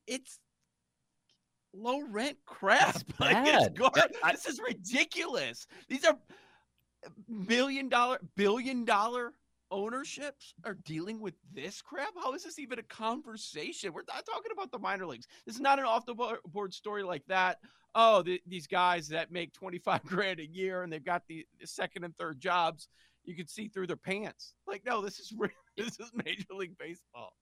it's 0.07 0.41
low 1.73 2.01
rent 2.09 2.39
crap. 2.47 2.97
Like, 3.21 3.45
this 4.33 4.47
is 4.47 4.61
ridiculous. 4.67 5.67
These 5.89 6.05
are 6.05 6.17
million 7.29 7.89
dollar 7.89 8.19
billion 8.37 8.85
dollar 8.85 9.33
ownerships 9.71 10.55
are 10.65 10.75
dealing 10.85 11.21
with 11.21 11.35
this 11.53 11.83
crap? 11.83 12.11
How 12.23 12.35
is 12.35 12.45
this 12.45 12.59
even 12.59 12.79
a 12.79 12.85
conversation? 12.85 13.93
We're 13.93 14.03
not 14.09 14.27
talking 14.27 14.53
about 14.53 14.73
the 14.73 14.79
minor 14.79 15.07
leagues. 15.07 15.27
This 15.47 15.55
is 15.55 15.61
not 15.61 15.79
an 15.79 15.85
off 15.85 16.07
the 16.07 16.39
board 16.47 16.75
story 16.75 17.03
like 17.03 17.25
that. 17.29 17.59
Oh, 17.95 18.23
the, 18.23 18.41
these 18.47 18.67
guys 18.67 19.09
that 19.09 19.33
make 19.33 19.53
25 19.53 20.03
grand 20.07 20.41
a 20.41 20.47
year 20.47 20.83
and 20.83 20.93
they've 20.93 21.05
got 21.05 21.23
the, 21.29 21.47
the 21.61 21.67
second 21.67 22.05
and 22.05 22.17
third 22.17 22.41
jobs, 22.41 22.89
you 23.25 23.35
can 23.35 23.47
see 23.47 23.69
through 23.69 23.87
their 23.87 23.97
pants. 23.97 24.55
Like, 24.67 24.83
no, 24.85 25.01
this 25.01 25.19
is 25.19 25.33
this 25.77 25.99
is 25.99 26.11
Major 26.25 26.55
League 26.55 26.79
Baseball. 26.79 27.33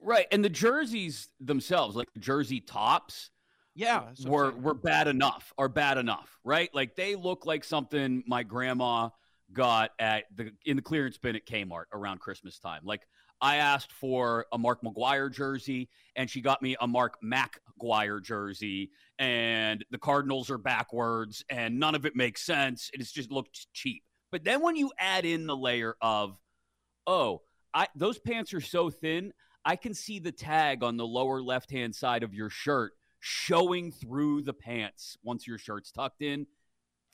Right. 0.00 0.26
And 0.32 0.44
the 0.44 0.50
jerseys 0.50 1.28
themselves, 1.40 1.94
like 1.94 2.08
jersey 2.18 2.60
tops, 2.60 3.30
yeah, 3.74 4.04
were 4.24 4.52
were 4.52 4.74
bad 4.74 5.08
enough, 5.08 5.52
are 5.56 5.68
bad 5.68 5.98
enough, 5.98 6.38
right? 6.44 6.68
Like 6.74 6.94
they 6.94 7.14
look 7.14 7.46
like 7.46 7.64
something 7.64 8.22
my 8.26 8.42
grandma 8.42 9.08
got 9.52 9.90
at 9.98 10.24
the 10.34 10.52
in 10.64 10.76
the 10.76 10.82
clearance 10.82 11.18
bin 11.18 11.36
at 11.36 11.46
Kmart 11.46 11.84
around 11.92 12.20
Christmas 12.20 12.58
time. 12.58 12.82
Like 12.84 13.02
I 13.40 13.56
asked 13.56 13.92
for 13.92 14.46
a 14.52 14.58
Mark 14.58 14.82
McGuire 14.82 15.32
jersey, 15.32 15.88
and 16.16 16.28
she 16.28 16.40
got 16.40 16.62
me 16.62 16.76
a 16.80 16.86
Mark 16.86 17.16
McGwire 17.24 18.22
jersey, 18.22 18.90
and 19.18 19.84
the 19.90 19.98
Cardinals 19.98 20.50
are 20.50 20.58
backwards, 20.58 21.44
and 21.48 21.80
none 21.80 21.94
of 21.94 22.04
it 22.04 22.14
makes 22.14 22.44
sense. 22.44 22.90
It 22.92 23.00
just 23.00 23.32
looked 23.32 23.66
cheap. 23.72 24.02
But 24.30 24.44
then 24.44 24.62
when 24.62 24.76
you 24.76 24.92
add 24.98 25.24
in 25.24 25.46
the 25.46 25.56
layer 25.56 25.96
of, 26.00 26.38
oh, 27.06 27.42
I 27.72 27.88
those 27.96 28.18
pants 28.18 28.52
are 28.52 28.60
so 28.60 28.90
thin, 28.90 29.32
I 29.64 29.76
can 29.76 29.94
see 29.94 30.18
the 30.18 30.32
tag 30.32 30.82
on 30.82 30.98
the 30.98 31.06
lower 31.06 31.40
left 31.40 31.70
hand 31.70 31.94
side 31.94 32.22
of 32.22 32.34
your 32.34 32.50
shirt 32.50 32.92
showing 33.24 33.92
through 33.92 34.42
the 34.42 34.52
pants 34.52 35.16
once 35.22 35.46
your 35.46 35.56
shirt's 35.56 35.92
tucked 35.92 36.22
in. 36.22 36.44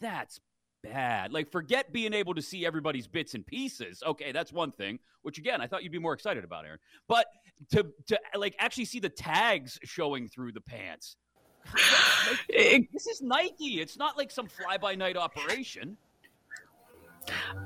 That's 0.01 0.41
bad. 0.83 1.35
Like, 1.35 1.53
forget 1.53 1.93
being 1.93 2.15
able 2.15 2.35
to 2.35 2.41
see 2.41 2.65
everybody's 2.65 3.07
bits 3.07 3.35
and 3.35 3.47
pieces. 3.47 4.03
Okay, 4.05 4.33
that's 4.33 4.51
one 4.51 4.73
thing. 4.73 5.01
Which 5.21 5.37
again, 5.37 5.61
I 5.61 5.67
thought 5.67 5.83
you'd 5.83 5.93
be 5.93 5.99
more 5.99 6.15
excited 6.15 6.45
about, 6.45 6.65
Erin. 6.65 6.79
But 7.09 7.27
to 7.73 7.87
to 8.07 8.19
like 8.35 8.57
actually 8.59 8.87
see 8.87 9.01
the 9.01 9.11
tags 9.11 9.79
showing 9.85 10.29
through 10.29 10.53
the 10.53 10.63
pants. 10.63 11.17
this 12.49 13.07
is 13.07 13.21
Nike. 13.21 13.83
It's 13.83 13.99
not 13.99 14.17
like 14.17 14.31
some 14.31 14.47
fly 14.47 14.79
by 14.79 14.95
night 14.95 15.19
operation. 15.19 15.99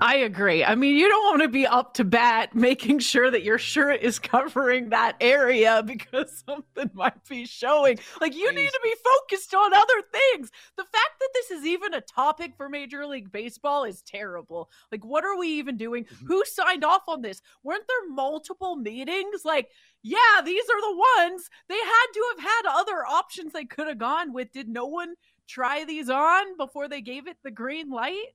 I 0.01 0.17
agree. 0.17 0.65
I 0.65 0.75
mean, 0.75 0.97
you 0.97 1.09
don't 1.09 1.25
want 1.25 1.43
to 1.43 1.49
be 1.49 1.67
up 1.67 1.95
to 1.95 2.05
bat 2.05 2.55
making 2.55 2.99
sure 2.99 3.31
that 3.31 3.45
your 3.45 3.59
shirt 3.59 4.01
is 4.03 4.19
covering 4.19 4.91
that 4.91 5.17
area 5.21 5.83
because 5.87 6.43
something 6.47 6.91
might 6.95 7.27
be 7.29 7.47
showing. 7.47 7.99
Like, 8.21 8.35
you 8.35 8.53
need 8.53 8.71
to 8.71 8.81
be 8.83 8.95
focused 9.05 9.55
on 9.55 9.75
other 9.75 10.03
things. 10.13 10.51
The 10.77 10.85
fact 10.85 11.21
that 11.21 11.29
this 11.35 11.51
is 11.51 11.67
even 11.67 11.95
a 11.95 12.01
topic 12.01 12.55
for 12.57 12.69
Major 12.69 13.07
League 13.07 13.31
Baseball 13.31 13.85
is 13.85 14.03
terrible. 14.03 14.71
Like, 14.91 15.05
what 15.05 15.25
are 15.25 15.39
we 15.39 15.49
even 15.49 15.77
doing? 15.77 16.05
Mm-hmm. 16.05 16.27
Who 16.27 16.45
signed 16.45 16.85
off 16.85 17.03
on 17.09 17.23
this? 17.23 17.41
Weren't 17.63 17.87
there 17.87 18.15
multiple 18.15 18.77
meetings? 18.77 19.45
Like, 19.45 19.69
yeah, 20.03 20.41
these 20.45 20.65
are 20.65 20.81
the 20.81 21.05
ones. 21.19 21.49
They 21.69 21.77
had 21.77 22.07
to 22.15 22.25
have 22.31 22.45
had 22.45 22.63
other 22.81 23.07
options 23.07 23.53
they 23.53 23.65
could 23.65 23.87
have 23.87 23.99
gone 23.99 24.33
with. 24.33 24.53
Did 24.53 24.69
no 24.69 24.87
one 24.87 25.15
try 25.47 25.85
these 25.85 26.11
on 26.11 26.57
before 26.57 26.89
they 26.89 27.01
gave 27.01 27.29
it 27.29 27.37
the 27.45 27.51
green 27.51 27.91
light? 27.91 28.35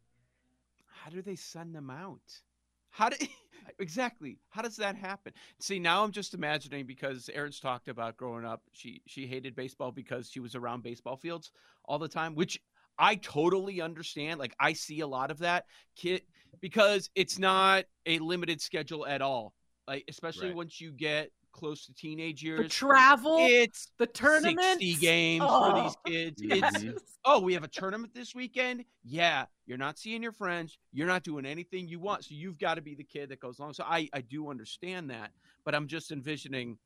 How 1.07 1.13
do 1.13 1.21
they 1.21 1.37
send 1.37 1.73
them 1.73 1.89
out? 1.89 2.41
How 2.89 3.09
do 3.09 3.15
exactly? 3.79 4.39
How 4.49 4.61
does 4.61 4.75
that 4.77 4.95
happen? 4.95 5.31
See, 5.59 5.79
now 5.79 6.03
I'm 6.03 6.11
just 6.11 6.33
imagining 6.33 6.85
because 6.85 7.29
Erin's 7.33 7.59
talked 7.61 7.87
about 7.87 8.17
growing 8.17 8.45
up. 8.45 8.63
She 8.73 9.01
she 9.07 9.25
hated 9.25 9.55
baseball 9.55 9.91
because 9.91 10.29
she 10.29 10.39
was 10.41 10.55
around 10.55 10.83
baseball 10.83 11.15
fields 11.15 11.51
all 11.85 11.97
the 11.97 12.09
time, 12.09 12.35
which 12.35 12.59
I 12.97 13.15
totally 13.15 13.79
understand. 13.81 14.39
Like 14.39 14.55
I 14.59 14.73
see 14.73 14.99
a 14.99 15.07
lot 15.07 15.31
of 15.31 15.39
that 15.39 15.65
kid 15.95 16.23
because 16.61 17.09
it's 17.15 17.39
not 17.39 17.85
a 18.05 18.19
limited 18.19 18.61
schedule 18.61 19.05
at 19.07 19.21
all. 19.21 19.53
Like 19.87 20.03
especially 20.09 20.49
Right. 20.49 20.51
once 20.51 20.81
you 20.81 20.91
get 20.91 21.31
close 21.57 21.85
to 21.87 21.93
teenage 21.93 22.43
years. 22.43 22.61
The 22.61 22.69
travel, 22.69 23.37
it's 23.39 23.91
the 23.97 24.05
tournament, 24.07 24.79
60 24.79 24.93
games 24.95 25.43
for 25.43 25.49
Oh, 25.51 25.83
these 25.83 25.95
kids. 26.05 26.41
yes. 26.43 26.83
It's 26.83 27.17
oh, 27.25 27.41
we 27.41 27.53
have 27.53 27.63
a 27.63 27.67
tournament 27.67 28.13
this 28.13 28.33
weekend. 28.35 28.85
Yeah, 29.03 29.45
you're 29.65 29.77
not 29.77 29.97
seeing 29.97 30.23
your 30.23 30.31
friends. 30.31 30.77
You're 30.93 31.07
not 31.07 31.23
doing 31.23 31.45
anything 31.45 31.87
you 31.87 31.99
want. 31.99 32.23
So 32.25 32.35
you've 32.35 32.59
got 32.59 32.75
to 32.75 32.81
be 32.81 32.95
the 32.95 33.03
kid 33.03 33.29
that 33.29 33.39
goes 33.39 33.59
along. 33.59 33.73
So 33.73 33.83
I 33.85 34.07
I 34.13 34.21
do 34.21 34.49
understand 34.49 35.09
that, 35.09 35.31
but 35.65 35.75
I'm 35.75 35.87
just 35.87 36.11
envisioning 36.11 36.77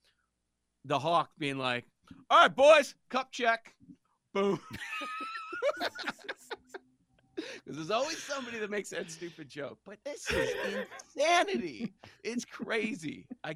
the 0.86 0.97
hawk 0.97 1.30
being 1.38 1.57
like, 1.57 1.86
"All 2.30 2.39
right, 2.39 2.55
boys, 2.55 2.95
cup 3.09 3.32
check, 3.32 3.74
boom." 4.34 4.59
Because 7.36 7.78
there's 7.78 7.91
always 7.91 8.17
somebody 8.22 8.59
that 8.59 8.69
makes 8.69 8.89
that 8.89 9.09
stupid 9.09 9.49
joke. 9.49 9.78
But 9.86 9.97
this 10.03 10.30
is 10.32 10.49
insanity. 11.15 11.93
It's 12.24 12.45
crazy. 12.45 13.28
I 13.43 13.55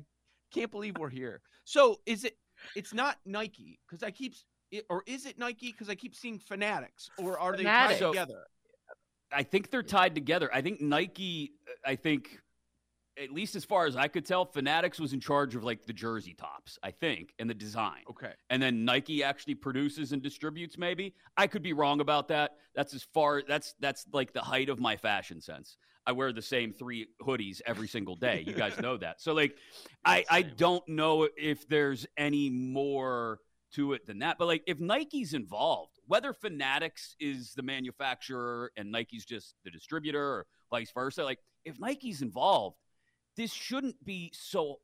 can't 0.55 0.71
believe 0.71 0.97
we're 0.97 1.09
here. 1.09 1.41
So 1.63 1.99
is 2.05 2.23
it? 2.23 2.37
It's 2.75 2.93
not 2.93 3.17
Nike 3.25 3.79
because 3.87 4.01
I 4.03 4.11
keep, 4.11 4.33
or 4.89 5.03
is 5.05 5.25
it 5.25 5.37
Nike 5.37 5.71
because 5.71 5.89
I 5.89 5.95
keep 5.95 6.15
seeing 6.15 6.39
Fanatics, 6.39 7.09
or 7.17 7.37
are 7.39 7.55
they 7.55 7.63
tied 7.63 7.99
together? 7.99 8.43
I 9.31 9.43
think 9.43 9.71
they're 9.71 9.83
tied 9.83 10.15
together. 10.15 10.49
I 10.53 10.61
think 10.61 10.79
Nike, 10.79 11.51
I 11.85 11.95
think, 11.95 12.39
at 13.21 13.31
least 13.31 13.55
as 13.55 13.65
far 13.65 13.85
as 13.85 13.95
I 13.95 14.07
could 14.07 14.25
tell, 14.25 14.45
Fanatics 14.45 14.99
was 14.99 15.11
in 15.11 15.19
charge 15.19 15.55
of 15.55 15.63
like 15.63 15.85
the 15.85 15.93
jersey 15.93 16.33
tops, 16.33 16.79
I 16.81 16.91
think, 16.91 17.33
and 17.39 17.49
the 17.49 17.53
design. 17.53 18.03
Okay. 18.09 18.31
And 18.49 18.61
then 18.61 18.85
Nike 18.85 19.23
actually 19.23 19.55
produces 19.55 20.13
and 20.13 20.21
distributes, 20.21 20.77
maybe. 20.77 21.13
I 21.35 21.47
could 21.47 21.63
be 21.63 21.73
wrong 21.73 21.99
about 21.99 22.29
that. 22.29 22.51
That's 22.75 22.93
as 22.93 23.03
far 23.13 23.41
that's 23.47 23.75
that's 23.79 24.05
like 24.13 24.31
the 24.31 24.41
height 24.41 24.69
of 24.69 24.79
my 24.79 24.95
fashion 24.95 25.41
sense. 25.41 25.77
I 26.07 26.11
wear 26.11 26.31
the 26.31 26.41
same 26.41 26.71
three 26.71 27.07
hoodies 27.21 27.61
every 27.65 27.87
single 27.87 28.15
day. 28.15 28.43
You 28.45 28.53
guys 28.53 28.79
know 28.79 28.97
that. 28.97 29.21
So 29.21 29.33
like 29.33 29.57
I 30.05 30.25
I 30.29 30.41
don't 30.41 30.87
know 30.87 31.27
if 31.35 31.67
there's 31.67 32.05
any 32.17 32.49
more 32.49 33.39
to 33.73 33.93
it 33.93 34.05
than 34.05 34.19
that. 34.19 34.37
But 34.37 34.47
like 34.47 34.63
if 34.67 34.79
Nike's 34.79 35.33
involved, 35.33 35.99
whether 36.05 36.33
Fanatics 36.33 37.15
is 37.19 37.53
the 37.55 37.63
manufacturer 37.63 38.71
and 38.77 38.91
Nike's 38.91 39.25
just 39.25 39.55
the 39.63 39.71
distributor 39.71 40.23
or 40.23 40.47
vice 40.71 40.91
versa, 40.91 41.23
like 41.23 41.39
if 41.65 41.79
Nike's 41.79 42.21
involved, 42.21 42.77
this 43.35 43.51
shouldn't 43.51 44.03
be 44.05 44.31
so 44.33 44.79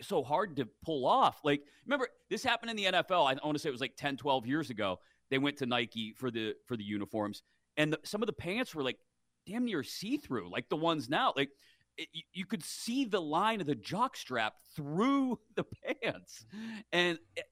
so 0.00 0.22
hard 0.22 0.56
to 0.56 0.66
pull 0.84 1.06
off. 1.06 1.40
Like 1.44 1.62
remember 1.84 2.08
this 2.30 2.42
happened 2.42 2.70
in 2.70 2.76
the 2.76 2.84
NFL. 2.84 3.26
I 3.26 3.44
want 3.44 3.54
to 3.54 3.58
say 3.58 3.68
it 3.68 3.72
was 3.72 3.80
like 3.80 3.96
10 3.96 4.16
12 4.16 4.46
years 4.46 4.70
ago. 4.70 4.98
They 5.30 5.38
went 5.38 5.58
to 5.58 5.66
Nike 5.66 6.14
for 6.16 6.30
the 6.30 6.54
for 6.66 6.76
the 6.76 6.84
uniforms 6.84 7.42
and 7.76 7.92
the, 7.92 8.00
some 8.04 8.22
of 8.22 8.26
the 8.26 8.32
pants 8.32 8.74
were 8.74 8.82
like 8.82 8.98
damn 9.46 9.64
near 9.64 9.82
see-through 9.82 10.50
like 10.50 10.68
the 10.68 10.76
ones 10.76 11.08
now. 11.08 11.32
Like 11.36 11.50
it, 11.96 12.08
you- 12.32 12.46
could 12.46 12.64
see 12.64 13.04
the 13.04 13.20
line 13.20 13.60
of 13.60 13.66
the 13.66 13.74
jock 13.74 14.16
strap 14.16 14.54
through 14.74 15.38
the 15.54 15.64
pants. 16.02 16.44
And 16.92 17.18
eh, 17.36 17.42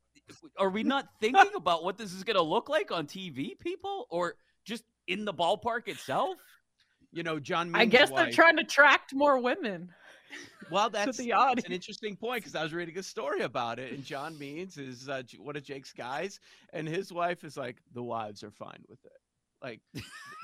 are 0.58 0.70
we 0.70 0.82
not 0.82 1.06
thinking 1.20 1.52
about 1.56 1.84
what 1.84 1.98
this 1.98 2.12
is 2.12 2.24
going 2.24 2.36
to 2.36 2.42
look 2.42 2.68
like 2.68 2.90
on 2.90 3.06
TV, 3.06 3.58
people, 3.58 4.06
or 4.10 4.34
just 4.64 4.84
in 5.06 5.24
the 5.24 5.34
ballpark 5.34 5.88
itself? 5.88 6.38
You 7.12 7.22
know, 7.22 7.38
John. 7.38 7.74
I 7.74 7.80
Means' 7.80 7.92
guess 7.92 8.10
they're 8.10 8.32
trying 8.32 8.56
to 8.56 8.62
attract 8.62 9.14
more 9.14 9.40
women. 9.40 9.90
Well, 10.70 10.90
that's, 10.90 11.18
that's 11.18 11.64
an 11.64 11.72
interesting 11.72 12.16
point 12.16 12.42
because 12.42 12.56
I 12.56 12.62
was 12.62 12.72
reading 12.72 12.98
a 12.98 13.02
story 13.02 13.42
about 13.42 13.78
it, 13.78 13.92
and 13.92 14.04
John 14.04 14.36
Means 14.38 14.78
is 14.78 15.08
uh, 15.08 15.22
one 15.38 15.56
of 15.56 15.62
Jake's 15.62 15.92
guys, 15.92 16.40
and 16.72 16.88
his 16.88 17.12
wife 17.12 17.44
is 17.44 17.56
like, 17.56 17.76
the 17.92 18.02
wives 18.02 18.42
are 18.42 18.50
fine 18.50 18.82
with 18.88 19.04
it. 19.04 19.12
Like, 19.64 19.80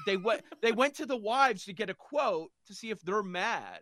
they 0.06 0.16
went 0.16 0.42
they 0.62 0.72
went 0.72 0.94
to 0.96 1.06
the 1.06 1.16
wives 1.16 1.64
to 1.66 1.72
get 1.74 1.90
a 1.90 1.94
quote 1.94 2.50
to 2.66 2.74
see 2.74 2.90
if 2.90 3.00
they're 3.02 3.22
mad 3.22 3.80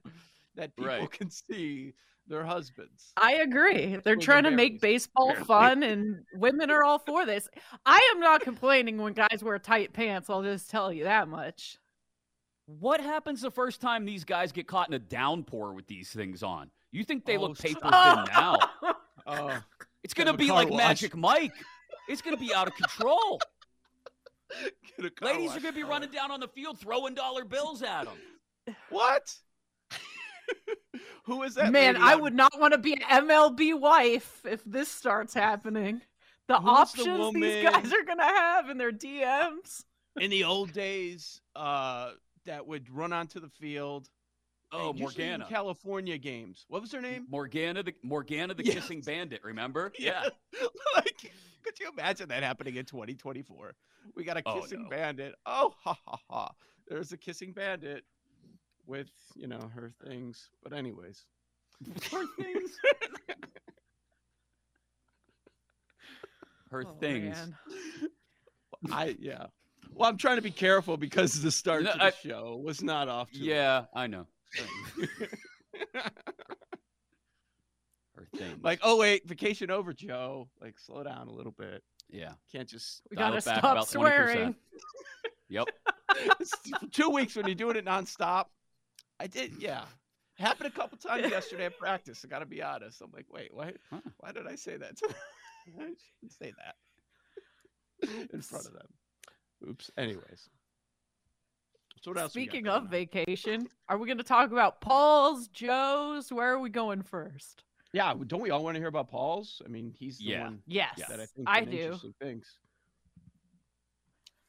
that 0.56 0.74
people 0.76 0.88
Right. 0.92 1.10
can 1.10 1.30
see 1.30 1.94
their 2.26 2.44
husbands. 2.44 3.12
I 3.16 3.34
agree. 3.36 3.96
They're 4.04 4.16
Well, 4.16 4.24
trying 4.24 4.42
to 4.44 4.50
make 4.50 4.80
baseball 4.82 5.30
apparently. 5.30 5.46
fun, 5.46 5.82
and 5.84 6.24
women 6.34 6.70
are 6.70 6.82
all 6.84 6.98
for 6.98 7.24
this. 7.24 7.48
I 7.86 8.00
am 8.14 8.20
not 8.20 8.40
complaining 8.42 8.98
when 8.98 9.12
guys 9.14 9.42
wear 9.42 9.58
tight 9.58 9.92
pants. 9.94 10.28
I'll 10.28 10.42
just 10.42 10.68
tell 10.68 10.92
you 10.92 11.04
that 11.04 11.28
much. 11.28 11.78
What 12.66 13.00
happens 13.00 13.40
the 13.40 13.50
first 13.50 13.80
time 13.80 14.04
these 14.04 14.24
guys 14.24 14.52
get 14.52 14.66
caught 14.66 14.88
in 14.88 14.94
a 14.94 14.98
downpour 14.98 15.72
with 15.72 15.86
these 15.86 16.10
things 16.10 16.42
on? 16.42 16.70
You 16.92 17.02
think 17.04 17.24
they 17.24 17.36
Oh, 17.38 17.42
look 17.42 17.58
paper 17.58 17.80
thin 17.80 17.88
stop. 17.88 18.28
now? 18.82 18.94
Oh, 19.26 19.58
It's 20.02 20.12
going 20.12 20.26
to 20.26 20.34
be 20.36 20.50
like 20.50 20.68
wash. 20.68 20.78
Magic 20.78 21.16
Mike. 21.16 21.52
It's 22.08 22.20
going 22.20 22.36
to 22.36 22.40
be 22.40 22.52
out 22.52 22.66
of 22.68 22.74
control. 22.76 23.40
get 24.96 25.06
a 25.06 25.10
car 25.10 25.28
Ladies 25.32 25.48
wash. 25.48 25.56
are 25.58 25.60
going 25.60 25.74
to 25.74 25.78
be 25.80 25.84
Oh. 25.84 25.88
running 25.88 26.10
down 26.10 26.30
on 26.30 26.40
the 26.40 26.48
field 26.48 26.78
throwing 26.78 27.14
dollar 27.14 27.44
bills 27.44 27.82
at 27.82 28.04
them. 28.04 28.16
What? 28.90 29.34
Who 31.24 31.42
is 31.42 31.54
that? 31.56 31.72
Man, 31.72 31.96
I 31.96 32.14
on- 32.14 32.22
would 32.22 32.34
not 32.34 32.52
want 32.58 32.72
to 32.72 32.78
be 32.78 32.94
an 32.94 33.00
MLB 33.26 33.78
wife 33.78 34.40
if 34.44 34.62
this 34.64 34.88
starts 34.88 35.34
happening. 35.34 36.00
The 36.48 36.56
Who's 36.56 36.64
the 36.64 36.70
options 37.10 37.34
these 37.34 37.62
guys 37.64 37.92
are 37.92 38.04
gonna 38.06 38.24
have 38.24 38.70
in 38.70 38.78
their 38.78 38.92
DMs. 38.92 39.84
in 40.18 40.30
the 40.30 40.44
old 40.44 40.72
days 40.72 41.42
uh, 41.54 42.12
that 42.46 42.66
would 42.66 42.88
run 42.90 43.12
onto 43.12 43.40
the 43.40 43.48
field. 43.50 44.08
Oh, 44.72 44.90
and 44.90 44.98
usually 44.98 45.24
in 45.24 45.30
Morgana. 45.30 45.46
California 45.50 46.18
games. 46.18 46.64
What 46.68 46.80
was 46.82 46.92
her 46.92 47.00
name? 47.02 47.26
Morgana 47.28 47.82
the 47.82 47.94
Morgana 48.02 48.54
the 48.54 48.64
Yes. 48.64 48.74
kissing 48.76 49.00
bandit, 49.02 49.42
remember? 49.44 49.92
Yeah. 49.98 50.24
like, 50.96 51.32
could 51.68 51.78
you 51.80 51.90
imagine 51.96 52.28
that 52.30 52.42
happening 52.42 52.76
in 52.76 52.84
2024? 52.86 53.74
We 54.14 54.24
got 54.24 54.38
a 54.38 54.42
Oh, 54.46 54.60
kissing 54.60 54.84
no. 54.84 54.88
bandit. 54.88 55.34
Oh, 55.44 55.74
ha 55.84 55.94
ha 56.06 56.18
ha! 56.30 56.50
There's 56.88 57.12
a 57.12 57.16
kissing 57.18 57.52
bandit 57.52 58.04
with 58.86 59.08
you 59.34 59.46
know 59.48 59.70
her 59.74 59.92
things. 60.06 60.48
But 60.62 60.72
anyways, 60.72 61.24
Her 62.10 62.24
things. 62.40 62.70
Her 66.70 66.84
Oh, 66.86 66.96
things. 67.00 67.36
man. 67.36 67.56
I 68.92 69.16
yeah. 69.18 69.46
Well, 69.92 70.08
I'm 70.08 70.16
trying 70.18 70.36
to 70.36 70.42
be 70.42 70.50
careful 70.50 70.96
because 70.96 71.40
the 71.42 71.50
start 71.50 71.82
No, 71.84 71.92
to 71.92 71.98
the 71.98 72.04
I- 72.04 72.10
show 72.10 72.60
was 72.62 72.82
not 72.82 73.08
off. 73.08 73.30
To 73.32 73.38
a- 73.40 73.42
Yeah, 73.42 73.84
I 73.94 74.06
know. 74.06 74.26
Her 78.38 78.44
things. 78.46 78.64
like, 78.64 78.80
oh 78.82 78.96
wait, 78.96 79.26
vacation 79.28 79.70
over, 79.70 79.92
Joe. 79.92 80.48
Like, 80.60 80.78
slow 80.78 81.02
down 81.02 81.28
a 81.28 81.32
little 81.32 81.52
bit. 81.52 81.82
yeah. 82.08 82.32
Can't 82.52 82.68
just 82.68 83.02
We 83.10 83.16
Dial 83.16 83.28
gotta 83.28 83.38
it 83.38 83.44
back 83.44 83.58
stop 83.58 83.72
about 83.72 83.86
20%. 83.86 83.88
swearing. 83.88 84.54
Yep. 85.50 85.66
Two 86.92 87.08
weeks 87.08 87.34
when 87.34 87.46
you're 87.46 87.54
doing 87.54 87.76
it 87.76 87.86
nonstop. 87.86 88.46
I 89.18 89.26
did, 89.28 89.54
yeah. 89.58 89.84
Happened 90.36 90.66
a 90.68 90.70
couple 90.70 90.98
times 90.98 91.30
yesterday 91.30 91.64
at 91.64 91.78
practice. 91.78 92.22
I 92.22 92.28
got 92.28 92.40
to 92.40 92.46
be 92.46 92.62
honest. 92.62 93.00
I'm 93.00 93.10
like, 93.14 93.24
wait, 93.32 93.48
why? 93.52 93.72
Huh. 93.90 94.00
Why 94.18 94.32
did 94.32 94.46
I 94.46 94.56
say 94.56 94.76
that? 94.76 94.98
to- 94.98 95.08
I 95.80 95.80
shouldn't 95.80 96.32
say 96.38 96.52
that 96.58 98.10
in 98.32 98.42
front 98.42 98.66
of 98.66 98.74
them. 98.74 98.86
Oops. 99.70 99.90
Anyways, 99.96 100.50
so 102.02 102.10
what 102.10 102.20
else? 102.20 102.32
Speaking 102.32 102.68
of 102.68 102.82
on? 102.82 102.88
vacation, 102.90 103.68
are 103.88 103.96
we 103.96 104.06
going 104.06 104.18
to 104.18 104.24
talk 104.24 104.52
about 104.52 104.82
Paul's, 104.82 105.48
Joe's? 105.48 106.30
Where 106.30 106.52
are 106.52 106.60
we 106.60 106.68
going 106.68 107.02
first? 107.02 107.64
Yeah, 107.92 108.14
don't 108.26 108.40
we 108.40 108.50
all 108.50 108.62
want 108.62 108.74
to 108.74 108.80
hear 108.80 108.88
about 108.88 109.10
Paul's? 109.10 109.62
I 109.64 109.68
mean, 109.68 109.92
he's 109.96 110.18
the 110.18 110.24
Yeah. 110.24 110.44
one 110.44 110.62
Yes, 110.66 111.02
that 111.08 111.20
I 111.20 111.26
think 111.26 111.48
I 111.48 111.64
do. 111.64 111.70
interesting 111.70 112.14
things. 112.20 112.58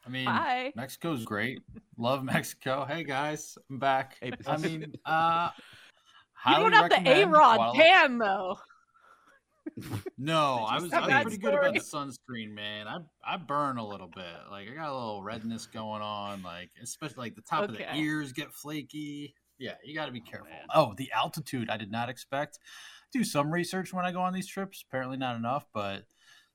I 0.05 0.09
mean, 0.09 0.27
Hi. 0.27 0.71
Mexico's 0.75 1.25
great. 1.25 1.61
Love 1.97 2.23
Mexico. 2.23 2.85
Hey 2.85 3.03
guys, 3.03 3.57
I'm 3.69 3.79
back. 3.79 4.17
I 4.47 4.57
mean, 4.57 4.93
uh, 5.05 5.49
You 6.47 6.55
don't 6.55 6.73
have 6.73 6.89
the 6.89 7.09
A 7.09 7.25
Rod 7.27 7.75
tan 7.75 8.17
though. 8.17 8.57
No, 10.17 10.65
I 10.69 10.79
was, 10.79 10.91
I 10.93 11.01
was 11.01 11.09
that 11.09 11.21
pretty 11.23 11.37
good 11.37 11.53
about 11.53 11.73
the 11.73 11.79
sunscreen, 11.79 12.51
man. 12.53 12.87
I 12.87 12.99
I 13.23 13.37
burn 13.37 13.77
a 13.77 13.85
little 13.85 14.07
bit. 14.07 14.25
Like 14.49 14.69
I 14.69 14.73
got 14.73 14.89
a 14.89 14.93
little 14.93 15.21
redness 15.21 15.65
going 15.67 16.01
on, 16.01 16.41
like 16.43 16.71
especially 16.81 17.25
like 17.25 17.35
the 17.35 17.41
top 17.41 17.65
of 17.65 17.73
the 17.73 17.95
ears 17.95 18.31
get 18.31 18.53
flaky. 18.53 19.35
Yeah, 19.57 19.73
you 19.83 19.93
got 19.93 20.05
to 20.05 20.11
be 20.13 20.21
careful. 20.21 20.47
Oh, 20.73 20.93
the 20.97 21.11
altitude 21.11 21.69
I 21.69 21.75
did 21.75 21.91
not 21.91 22.07
expect. 22.07 22.59
Do 23.11 23.23
some 23.23 23.51
research 23.51 23.93
when 23.93 24.05
I 24.05 24.11
go 24.11 24.21
on 24.21 24.33
these 24.33 24.47
trips. 24.47 24.83
Apparently 24.87 25.17
not 25.17 25.35
enough, 25.35 25.67
but 25.73 26.03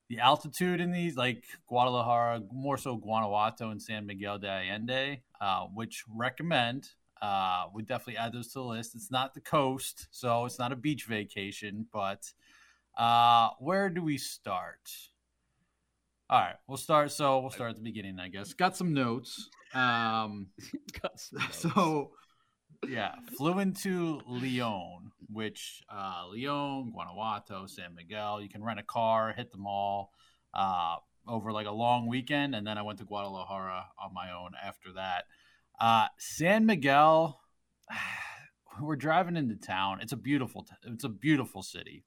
the 0.09 0.21
altitude 0.21 0.81
in 0.81 0.93
these, 0.93 1.17
like 1.17 1.45
Guadalajara, 1.67 2.43
more 2.53 2.77
so 2.79 2.97
Guanajuato 2.97 3.71
and 3.71 3.83
San 3.83 4.07
Miguel 4.07 4.39
de 4.39 4.49
Allende, 4.49 5.23
uh, 5.41 5.67
which 5.75 6.05
recommend. 6.09 6.89
Uh, 7.23 7.69
would 7.73 7.87
definitely 7.87 8.19
add 8.19 8.35
those 8.35 8.49
to 8.49 8.59
the 8.59 8.65
list. 8.65 8.95
It's 8.95 9.11
not 9.11 9.33
the 9.33 9.41
coast, 9.41 10.09
so 10.11 10.45
it's 10.45 10.59
not 10.59 10.73
a 10.73 10.77
beach 10.77 11.07
vacation, 11.07 11.87
but 11.91 12.31
uh, 12.99 13.51
where 13.59 13.89
do 13.89 14.03
we 14.03 14.19
start? 14.19 14.91
All 16.29 16.41
right, 16.41 16.57
we'll 16.67 16.77
start. 16.77 17.13
So 17.13 17.41
we'll 17.41 17.51
start 17.51 17.71
at 17.71 17.77
the 17.77 17.83
beginning, 17.83 18.19
I 18.21 18.29
guess. 18.29 18.53
Got 18.53 18.77
some 18.77 18.93
notes. 18.93 19.49
Um, 19.73 20.49
so 21.51 22.11
yeah, 22.89 23.15
flew 23.37 23.59
into 23.59 24.21
Leon, 24.27 25.13
which 25.31 25.83
uh, 25.93 26.27
Leon, 26.31 26.93
Guanajuato, 26.93 27.67
San 27.67 27.95
Miguel. 27.95 28.41
You 28.41 28.49
can 28.49 28.63
rent 28.63 28.81
a 28.81 28.85
car, 28.85 29.33
hit 29.33 29.53
them 29.53 29.67
all 29.67 30.13
uh, 30.53 30.97
over 31.27 31.53
like 31.53 31.67
a 31.67 31.73
long 31.73 32.09
weekend, 32.09 32.55
and 32.55 32.67
then 32.67 32.79
I 32.79 32.83
went 32.83 32.99
to 32.99 33.05
Guadalajara 33.05 33.87
on 34.03 34.15
my 34.15 34.31
own 34.33 34.53
after 34.63 34.93
that. 34.95 35.25
Uh, 35.81 36.07
San 36.19 36.67
Miguel, 36.67 37.41
we're 38.81 38.97
driving 38.97 39.37
into 39.37 39.57
town. 39.57 40.01
It's 40.01 40.13
a 40.13 40.17
beautiful, 40.17 40.63
t- 40.63 40.75
it's 40.85 41.05
a 41.05 41.09
beautiful 41.09 41.63
city. 41.63 42.05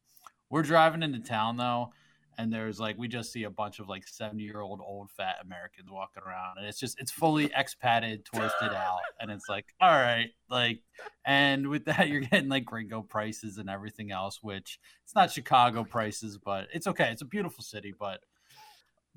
We're 0.49 0.63
driving 0.63 1.03
into 1.03 1.19
town 1.19 1.57
though, 1.57 1.91
and 2.37 2.53
there's 2.53 2.79
like 2.79 2.97
we 2.97 3.07
just 3.07 3.31
see 3.31 3.43
a 3.43 3.49
bunch 3.49 3.79
of 3.79 3.89
like 3.89 4.07
70 4.07 4.43
year 4.43 4.61
old 4.61 4.79
old 4.85 5.09
fat 5.11 5.37
Americans 5.41 5.89
walking 5.89 6.23
around, 6.23 6.57
and 6.57 6.67
it's 6.67 6.79
just 6.79 6.99
it's 6.99 7.11
fully 7.11 7.51
expatted, 7.55 8.25
touristed 8.25 8.73
out, 8.73 8.99
and 9.19 9.31
it's 9.31 9.49
like 9.49 9.65
all 9.81 9.89
right, 9.89 10.29
like, 10.49 10.79
and 11.25 11.67
with 11.67 11.85
that 11.85 12.09
you're 12.09 12.21
getting 12.21 12.49
like 12.49 12.65
gringo 12.65 13.01
prices 13.01 13.57
and 13.57 13.69
everything 13.69 14.11
else, 14.11 14.39
which 14.41 14.79
it's 15.03 15.15
not 15.15 15.31
Chicago 15.31 15.83
prices, 15.83 16.37
but 16.37 16.67
it's 16.73 16.87
okay. 16.87 17.09
It's 17.11 17.21
a 17.21 17.25
beautiful 17.25 17.63
city, 17.63 17.93
but 17.97 18.21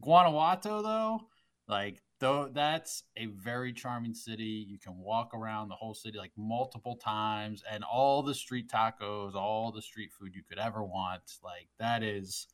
Guanajuato 0.01 0.83
though, 0.83 1.21
like 1.69 2.03
though 2.21 2.49
that's 2.53 3.03
a 3.17 3.27
very 3.27 3.73
charming 3.73 4.15
city. 4.15 4.67
You 4.69 4.79
can 4.79 4.99
walk 4.99 5.35
around 5.35 5.69
the 5.69 5.75
whole 5.75 5.95
city 5.95 6.19
like 6.19 6.33
multiple 6.37 6.97
times 6.97 7.63
and 7.71 7.85
all 7.85 8.23
the 8.23 8.35
street 8.35 8.71
tacos, 8.71 9.35
all 9.35 9.73
the 9.73 9.83
street 9.83 10.11
food 10.13 10.35
you 10.35 10.43
could 10.49 10.59
ever 10.59 10.83
want. 10.83 11.23
Like 11.43 11.69
that 11.79 12.03
is 12.03 12.47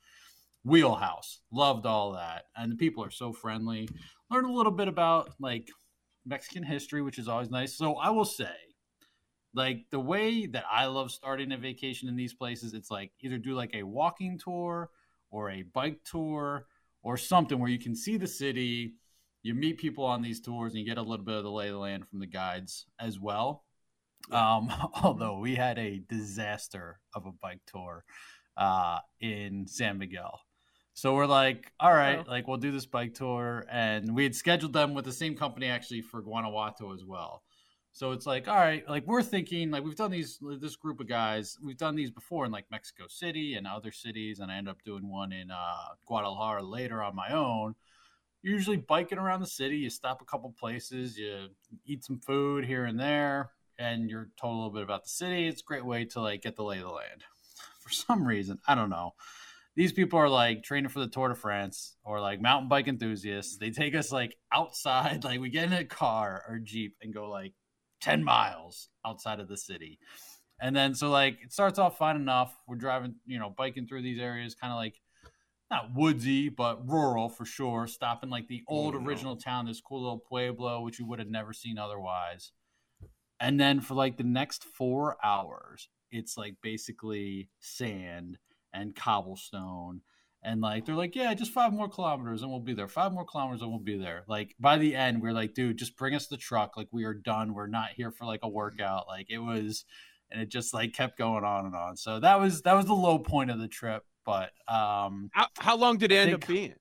wheelhouse. 0.66 1.40
Loved 1.52 1.86
all 1.86 2.12
that. 2.12 2.44
And 2.56 2.70
the 2.70 2.76
people 2.76 3.04
are 3.04 3.10
so 3.10 3.32
friendly. 3.32 3.88
Learned 4.30 4.48
a 4.48 4.52
little 4.52 4.72
bit 4.72 4.88
about 4.88 5.30
like 5.38 5.70
Mexican 6.26 6.64
history, 6.64 7.02
which 7.02 7.18
is 7.18 7.28
always 7.28 7.50
nice. 7.50 7.78
So 7.78 7.94
I 7.94 8.10
will 8.10 8.24
say 8.24 8.50
like 9.54 9.86
the 9.90 10.00
way 10.00 10.46
that 10.46 10.64
I 10.70 10.86
love 10.86 11.10
starting 11.10 11.52
a 11.52 11.56
vacation 11.56 12.08
in 12.08 12.16
these 12.16 12.34
places, 12.34 12.74
it's 12.74 12.90
like 12.90 13.12
either 13.20 13.38
do 13.38 13.54
like 13.54 13.74
a 13.74 13.84
walking 13.84 14.38
tour 14.38 14.90
or 15.30 15.50
a 15.50 15.62
bike 15.62 16.00
tour 16.04 16.66
or 17.02 17.16
something 17.16 17.58
where 17.58 17.70
you 17.70 17.78
can 17.78 17.94
see 17.94 18.16
the 18.16 18.26
city, 18.26 18.94
you 19.42 19.54
meet 19.54 19.78
people 19.78 20.04
on 20.04 20.20
these 20.20 20.40
tours, 20.40 20.72
and 20.72 20.80
you 20.80 20.86
get 20.86 20.98
a 20.98 21.02
little 21.02 21.24
bit 21.24 21.36
of 21.36 21.44
the 21.44 21.50
lay 21.50 21.68
of 21.68 21.74
the 21.74 21.78
land 21.78 22.06
from 22.08 22.18
the 22.18 22.26
guides 22.26 22.86
as 23.00 23.20
well. 23.20 23.64
Um, 24.32 24.70
although 25.02 25.38
we 25.38 25.54
had 25.54 25.78
a 25.78 26.02
disaster 26.08 26.98
of 27.14 27.26
a 27.26 27.32
bike 27.32 27.60
tour 27.66 28.04
uh, 28.56 28.98
in 29.20 29.66
San 29.68 29.98
Miguel. 29.98 30.40
So 30.96 31.14
we're 31.14 31.26
like, 31.26 31.70
all 31.78 31.92
right, 31.92 32.20
Oh. 32.20 32.30
like 32.30 32.48
we'll 32.48 32.56
do 32.56 32.72
this 32.72 32.86
bike 32.86 33.12
tour, 33.12 33.66
and 33.70 34.14
we 34.14 34.22
had 34.22 34.34
scheduled 34.34 34.72
them 34.72 34.94
with 34.94 35.04
the 35.04 35.12
same 35.12 35.36
company 35.36 35.66
actually 35.66 36.00
for 36.00 36.22
Guanajuato 36.22 36.94
as 36.94 37.04
well. 37.04 37.42
So 37.92 38.12
it's 38.12 38.24
like, 38.24 38.48
all 38.48 38.56
right, 38.56 38.82
like 38.88 39.06
we're 39.06 39.22
thinking, 39.22 39.70
like 39.70 39.84
we've 39.84 39.94
done 39.94 40.10
these, 40.10 40.38
this 40.58 40.74
group 40.74 40.98
of 41.00 41.06
guys, 41.06 41.58
we've 41.62 41.76
done 41.76 41.96
these 41.96 42.10
before 42.10 42.46
in 42.46 42.50
like 42.50 42.64
Mexico 42.70 43.08
City 43.08 43.56
and 43.56 43.66
other 43.66 43.92
cities, 43.92 44.38
and 44.38 44.50
I 44.50 44.56
end 44.56 44.70
up 44.70 44.82
doing 44.84 45.06
one 45.06 45.32
in 45.32 45.50
uh, 45.50 45.74
Guadalajara 46.06 46.62
later 46.62 47.02
on 47.02 47.14
my 47.14 47.28
own. 47.28 47.74
Usually 48.40 48.78
biking 48.78 49.18
around 49.18 49.40
the 49.40 49.46
city, 49.46 49.76
you 49.76 49.90
stop 49.90 50.22
a 50.22 50.24
couple 50.24 50.54
places, 50.58 51.18
you 51.18 51.48
eat 51.84 52.06
some 52.06 52.20
food 52.20 52.64
here 52.64 52.86
and 52.86 52.98
there, 52.98 53.50
and 53.78 54.08
you're 54.08 54.30
told 54.40 54.54
a 54.54 54.56
little 54.56 54.72
bit 54.72 54.82
about 54.82 55.04
the 55.04 55.10
city. 55.10 55.46
It's 55.46 55.60
a 55.60 55.64
great 55.64 55.84
way 55.84 56.06
to 56.06 56.22
like 56.22 56.40
get 56.40 56.56
the 56.56 56.64
lay 56.64 56.78
of 56.78 56.84
the 56.84 56.90
land. 56.90 57.24
For 57.80 57.90
some 57.90 58.26
reason, 58.26 58.60
I 58.66 58.74
don't 58.74 58.88
know. 58.90 59.12
These 59.76 59.92
people 59.92 60.18
are 60.18 60.28
like 60.28 60.62
training 60.62 60.88
for 60.88 61.00
the 61.00 61.06
Tour 61.06 61.28
de 61.28 61.34
France 61.34 61.96
or 62.02 62.20
like 62.20 62.40
mountain 62.40 62.68
bike 62.68 62.88
enthusiasts. 62.88 63.58
They 63.58 63.70
take 63.70 63.94
us 63.94 64.10
like 64.10 64.36
outside, 64.52 65.22
like 65.24 65.40
we 65.40 65.50
get 65.50 65.64
in 65.64 65.72
a 65.74 65.84
car 65.84 66.42
or 66.48 66.58
jeep 66.58 66.96
and 67.02 67.12
go 67.14 67.28
like 67.28 67.52
10 68.00 68.24
miles 68.24 68.88
outside 69.04 69.38
of 69.40 69.48
the 69.48 69.56
city. 69.56 69.98
And 70.60 70.74
then 70.74 70.94
so 70.94 71.10
like 71.10 71.38
it 71.42 71.52
starts 71.52 71.78
off 71.78 71.98
fine 71.98 72.16
enough. 72.16 72.56
We're 72.66 72.76
driving, 72.76 73.16
you 73.26 73.38
know, 73.38 73.50
biking 73.50 73.86
through 73.86 74.02
these 74.02 74.18
areas, 74.18 74.54
kind 74.54 74.72
of 74.72 74.78
like 74.78 74.94
not 75.70 75.94
woodsy, 75.94 76.48
but 76.48 76.88
rural 76.88 77.28
for 77.28 77.44
sure. 77.44 77.86
Stopping 77.86 78.30
like 78.30 78.48
the 78.48 78.62
old 78.68 78.94
Oh, 78.94 78.98
no. 78.98 79.06
original 79.06 79.36
town, 79.36 79.66
this 79.66 79.82
cool 79.82 80.02
little 80.02 80.18
pueblo, 80.18 80.80
which 80.80 80.98
you 80.98 81.06
would 81.06 81.18
have 81.18 81.28
never 81.28 81.52
seen 81.52 81.76
otherwise. 81.76 82.52
And 83.40 83.60
then 83.60 83.80
for 83.82 83.92
like 83.94 84.16
the 84.16 84.24
next 84.24 84.64
four 84.64 85.18
hours, 85.22 85.88
it's 86.10 86.38
like 86.38 86.54
basically 86.62 87.50
sand 87.60 88.38
and 88.76 88.94
cobblestone. 88.94 90.02
And 90.42 90.60
like 90.60 90.84
they're 90.84 90.94
like, 90.94 91.16
yeah, 91.16 91.34
just 91.34 91.50
five 91.52 91.72
more 91.72 91.88
kilometers 91.88 92.42
and 92.42 92.50
we'll 92.50 92.60
be 92.60 92.74
there. 92.74 92.86
Five 92.86 93.12
more 93.12 93.24
kilometers 93.24 93.62
and 93.62 93.70
we'll 93.70 93.80
be 93.80 93.98
there. 93.98 94.22
Like 94.28 94.54
by 94.60 94.78
the 94.78 94.94
end, 94.94 95.20
we're 95.20 95.32
like, 95.32 95.54
dude, 95.54 95.78
just 95.78 95.96
bring 95.96 96.14
us 96.14 96.28
the 96.28 96.36
truck. 96.36 96.76
Like 96.76 96.88
we 96.92 97.04
are 97.04 97.14
done. 97.14 97.52
We're 97.54 97.66
not 97.66 97.90
here 97.96 98.12
for 98.12 98.26
like 98.26 98.40
a 98.44 98.48
workout. 98.48 99.08
Like 99.08 99.26
it 99.28 99.38
was, 99.38 99.84
and 100.30 100.40
it 100.40 100.48
just 100.48 100.72
like 100.72 100.92
kept 100.92 101.18
going 101.18 101.42
on 101.44 101.66
and 101.66 101.74
on. 101.74 101.96
So 101.96 102.20
that 102.20 102.38
was 102.38 102.62
that 102.62 102.74
was 102.74 102.86
the 102.86 102.94
low 102.94 103.18
point 103.18 103.50
of 103.50 103.58
the 103.58 103.66
trip. 103.68 104.04
But 104.24 104.50
um, 104.68 105.30
How, 105.32 105.46
how 105.58 105.76
long 105.76 105.98
did 105.98 106.12
it 106.12 106.16
end 106.16 106.30
think- 106.30 106.42
up 106.44 106.48
being? 106.48 106.74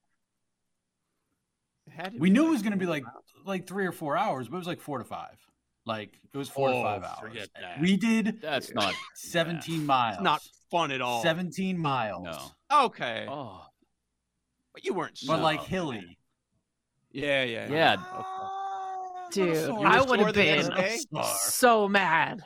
It 1.88 1.94
had 1.96 2.14
to 2.14 2.18
we 2.20 2.30
knew 2.30 2.48
it 2.48 2.52
was 2.52 2.62
going 2.62 2.74
to 2.74 2.80
be 2.80 2.86
like 2.88 3.04
like 3.46 3.68
three 3.68 3.86
or 3.86 3.92
four 3.92 4.18
hours, 4.18 4.48
but 4.48 4.56
it 4.56 4.60
was 4.60 4.68
like 4.68 4.82
four 4.82 4.98
to 5.00 5.06
five. 5.06 5.38
Like 5.86 6.12
it 6.34 6.38
was 6.38 6.50
four 6.50 6.70
to 6.70 6.76
Oh, 6.76 6.84
five 6.84 7.04
hours. 7.04 7.34
that. 7.62 7.80
We 7.80 7.96
did 7.98 8.42
That's 8.42 8.74
not 8.74 8.94
17 9.16 9.86
miles. 9.86 10.16
It's 10.16 10.24
not 10.24 10.42
fun 10.72 10.92
at 10.92 11.02
all. 11.02 11.22
17 11.22 11.78
miles. 11.78 12.26
No. 12.72 12.86
Okay. 12.86 13.26
Oh. 13.30 13.62
But 14.74 14.84
you 14.84 14.94
weren't 14.94 15.20
But 15.28 15.38
so 15.38 15.42
like 15.42 15.60
bad. 15.60 15.68
hilly. 15.68 16.18
Yeah, 17.12 17.44
yeah. 17.44 17.70
Yeah. 17.72 17.96
Dude, 19.32 19.58
sore. 19.66 19.86
I 19.88 20.02
would 20.02 20.20
have 20.20 20.34
been 20.34 20.72
so 21.38 21.88
mad. 21.88 22.42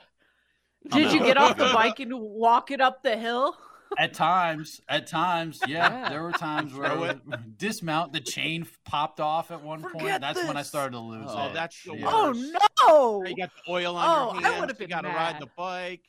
Did 0.92 1.12
you 1.12 1.20
get 1.20 1.38
off 1.38 1.58
the 1.58 1.70
bike 1.74 2.00
and 2.00 2.12
walk 2.14 2.72
it 2.72 2.82
up 2.82 3.04
the 3.04 3.18
hill? 3.18 3.56
At 3.98 4.14
times, 4.14 4.82
at 4.88 5.08
times, 5.08 5.60
yeah, 5.68 6.02
Yeah. 6.04 6.10
there 6.10 6.22
were 6.24 6.32
times 6.32 6.74
where 6.74 6.92
I 6.92 6.96
would 6.96 7.58
dismount. 7.58 8.14
The 8.14 8.20
chain 8.20 8.68
popped 8.86 9.20
off 9.20 9.50
at 9.52 9.62
one 9.64 9.82
point. 9.82 9.94
Forget 10.00 10.22
That's 10.22 10.44
when 10.46 10.58
I 10.58 10.62
started 10.62 10.92
to 10.92 11.00
lose 11.00 11.28
Oh, 11.30 11.48
it. 11.48 11.54
that's 11.54 11.84
the 11.84 11.96
Yeah. 11.98 12.06
Oh 12.08 12.32
no! 12.88 13.26
You 13.26 13.36
got 13.36 13.50
the 13.66 13.72
oil 13.72 13.96
on 13.96 14.06
Oh, 14.06 14.34
your 14.40 14.46
I 14.46 14.50
hands. 14.52 14.62
would've 14.62 14.80
You 14.82 14.88
got 14.88 15.02
to 15.02 15.10
ride 15.10 15.40
the 15.40 15.48
bike. 15.58 16.02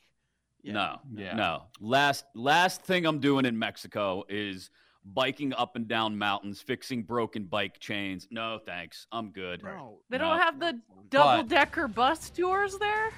Yeah. 0.62 0.72
No, 0.74 1.00
Yeah. 1.14 1.34
no. 1.34 1.62
Last 1.80 2.26
last 2.34 2.82
thing 2.82 3.06
I'm 3.06 3.18
doing 3.18 3.46
in 3.46 3.58
Mexico 3.58 4.24
is 4.28 4.70
biking 5.06 5.54
up 5.54 5.76
and 5.76 5.88
down 5.88 6.18
mountains, 6.18 6.60
fixing 6.60 7.02
broken 7.02 7.44
bike 7.44 7.80
chains. 7.80 8.28
No, 8.30 8.58
thanks. 8.66 9.06
I'm 9.10 9.30
good. 9.30 9.62
No, 9.64 10.00
They 10.10 10.18
No. 10.18 10.24
don't 10.24 10.38
have 10.40 10.60
the 10.60 10.78
double 11.08 11.44
decker 11.44 11.88
bus 11.88 12.28
tours 12.28 12.76
there. 12.78 13.10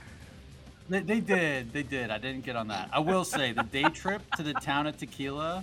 They, 0.88 1.00
they 1.00 1.20
did, 1.20 1.72
they 1.72 1.82
did. 1.82 2.10
I 2.10 2.18
didn't 2.18 2.44
get 2.44 2.56
on 2.56 2.68
that. 2.68 2.90
I 2.92 2.98
will 2.98 3.24
say 3.24 3.52
the 3.52 3.62
day 3.62 3.84
trip 3.84 4.22
to 4.36 4.42
the 4.42 4.54
town 4.54 4.86
of 4.86 4.96
Tequila, 4.96 5.62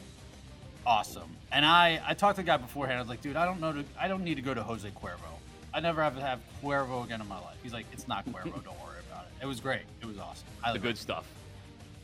awesome. 0.85 1.29
And 1.51 1.65
I, 1.65 2.01
I 2.05 2.13
talked 2.13 2.37
to 2.37 2.41
the 2.41 2.45
guy 2.45 2.57
beforehand. 2.57 2.97
I 2.97 3.01
was 3.01 3.09
like, 3.09 3.21
dude, 3.21 3.35
I 3.35 3.45
don't 3.45 3.59
know, 3.59 3.73
to, 3.73 3.83
I 3.99 4.07
don't 4.07 4.23
need 4.23 4.35
to 4.35 4.41
go 4.41 4.53
to 4.53 4.63
Jose 4.63 4.89
Cuervo. 4.89 5.39
I 5.73 5.79
never 5.79 6.01
have 6.01 6.15
to 6.15 6.21
have 6.21 6.39
Cuervo 6.63 7.03
again 7.03 7.21
in 7.21 7.27
my 7.27 7.35
life. 7.35 7.57
He's 7.61 7.73
like, 7.73 7.85
it's 7.91 8.07
not 8.07 8.25
Cuervo. 8.25 8.43
don't 8.63 8.81
worry 8.81 8.99
about 9.11 9.25
it. 9.25 9.43
It 9.43 9.45
was 9.45 9.59
great. 9.59 9.83
It 10.01 10.05
was 10.05 10.17
awesome. 10.17 10.47
I 10.63 10.73
The 10.73 10.79
good 10.79 10.97
stuff. 10.97 11.25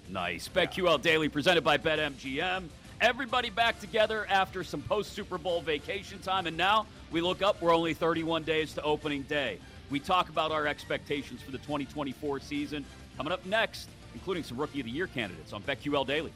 Nice. 0.09 0.47
BetQL 0.47 1.01
Daily 1.01 1.29
presented 1.29 1.63
by 1.63 1.77
BetMGM. 1.77 2.65
Everybody 3.01 3.49
back 3.49 3.79
together 3.79 4.25
after 4.29 4.63
some 4.63 4.81
post 4.83 5.13
Super 5.13 5.37
Bowl 5.37 5.61
vacation 5.61 6.19
time. 6.19 6.47
And 6.47 6.55
now 6.55 6.85
we 7.11 7.21
look 7.21 7.41
up, 7.41 7.61
we're 7.61 7.73
only 7.73 7.93
31 7.93 8.43
days 8.43 8.73
to 8.73 8.81
opening 8.83 9.23
day. 9.23 9.57
We 9.89 9.99
talk 9.99 10.29
about 10.29 10.51
our 10.51 10.67
expectations 10.67 11.41
for 11.41 11.51
the 11.51 11.57
2024 11.59 12.39
season. 12.39 12.85
Coming 13.17 13.33
up 13.33 13.45
next, 13.45 13.89
including 14.13 14.43
some 14.43 14.57
Rookie 14.57 14.81
of 14.81 14.85
the 14.85 14.91
Year 14.91 15.07
candidates 15.07 15.53
on 15.53 15.61
BetQL 15.63 16.05
Daily. 16.05 16.33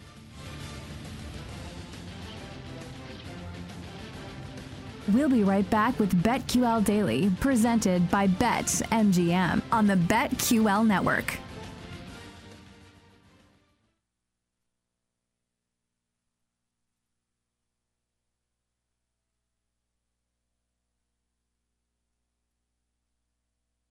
We'll 5.10 5.30
be 5.30 5.44
right 5.44 5.68
back 5.70 6.00
with 6.00 6.22
BetQL 6.22 6.86
Daily, 6.86 7.32
presented 7.40 8.12
by 8.12 8.28
Bet 8.28 8.66
MGM 8.92 9.62
on 9.72 9.88
the 9.88 9.96
BetQL 9.96 10.86
network. 10.86 11.38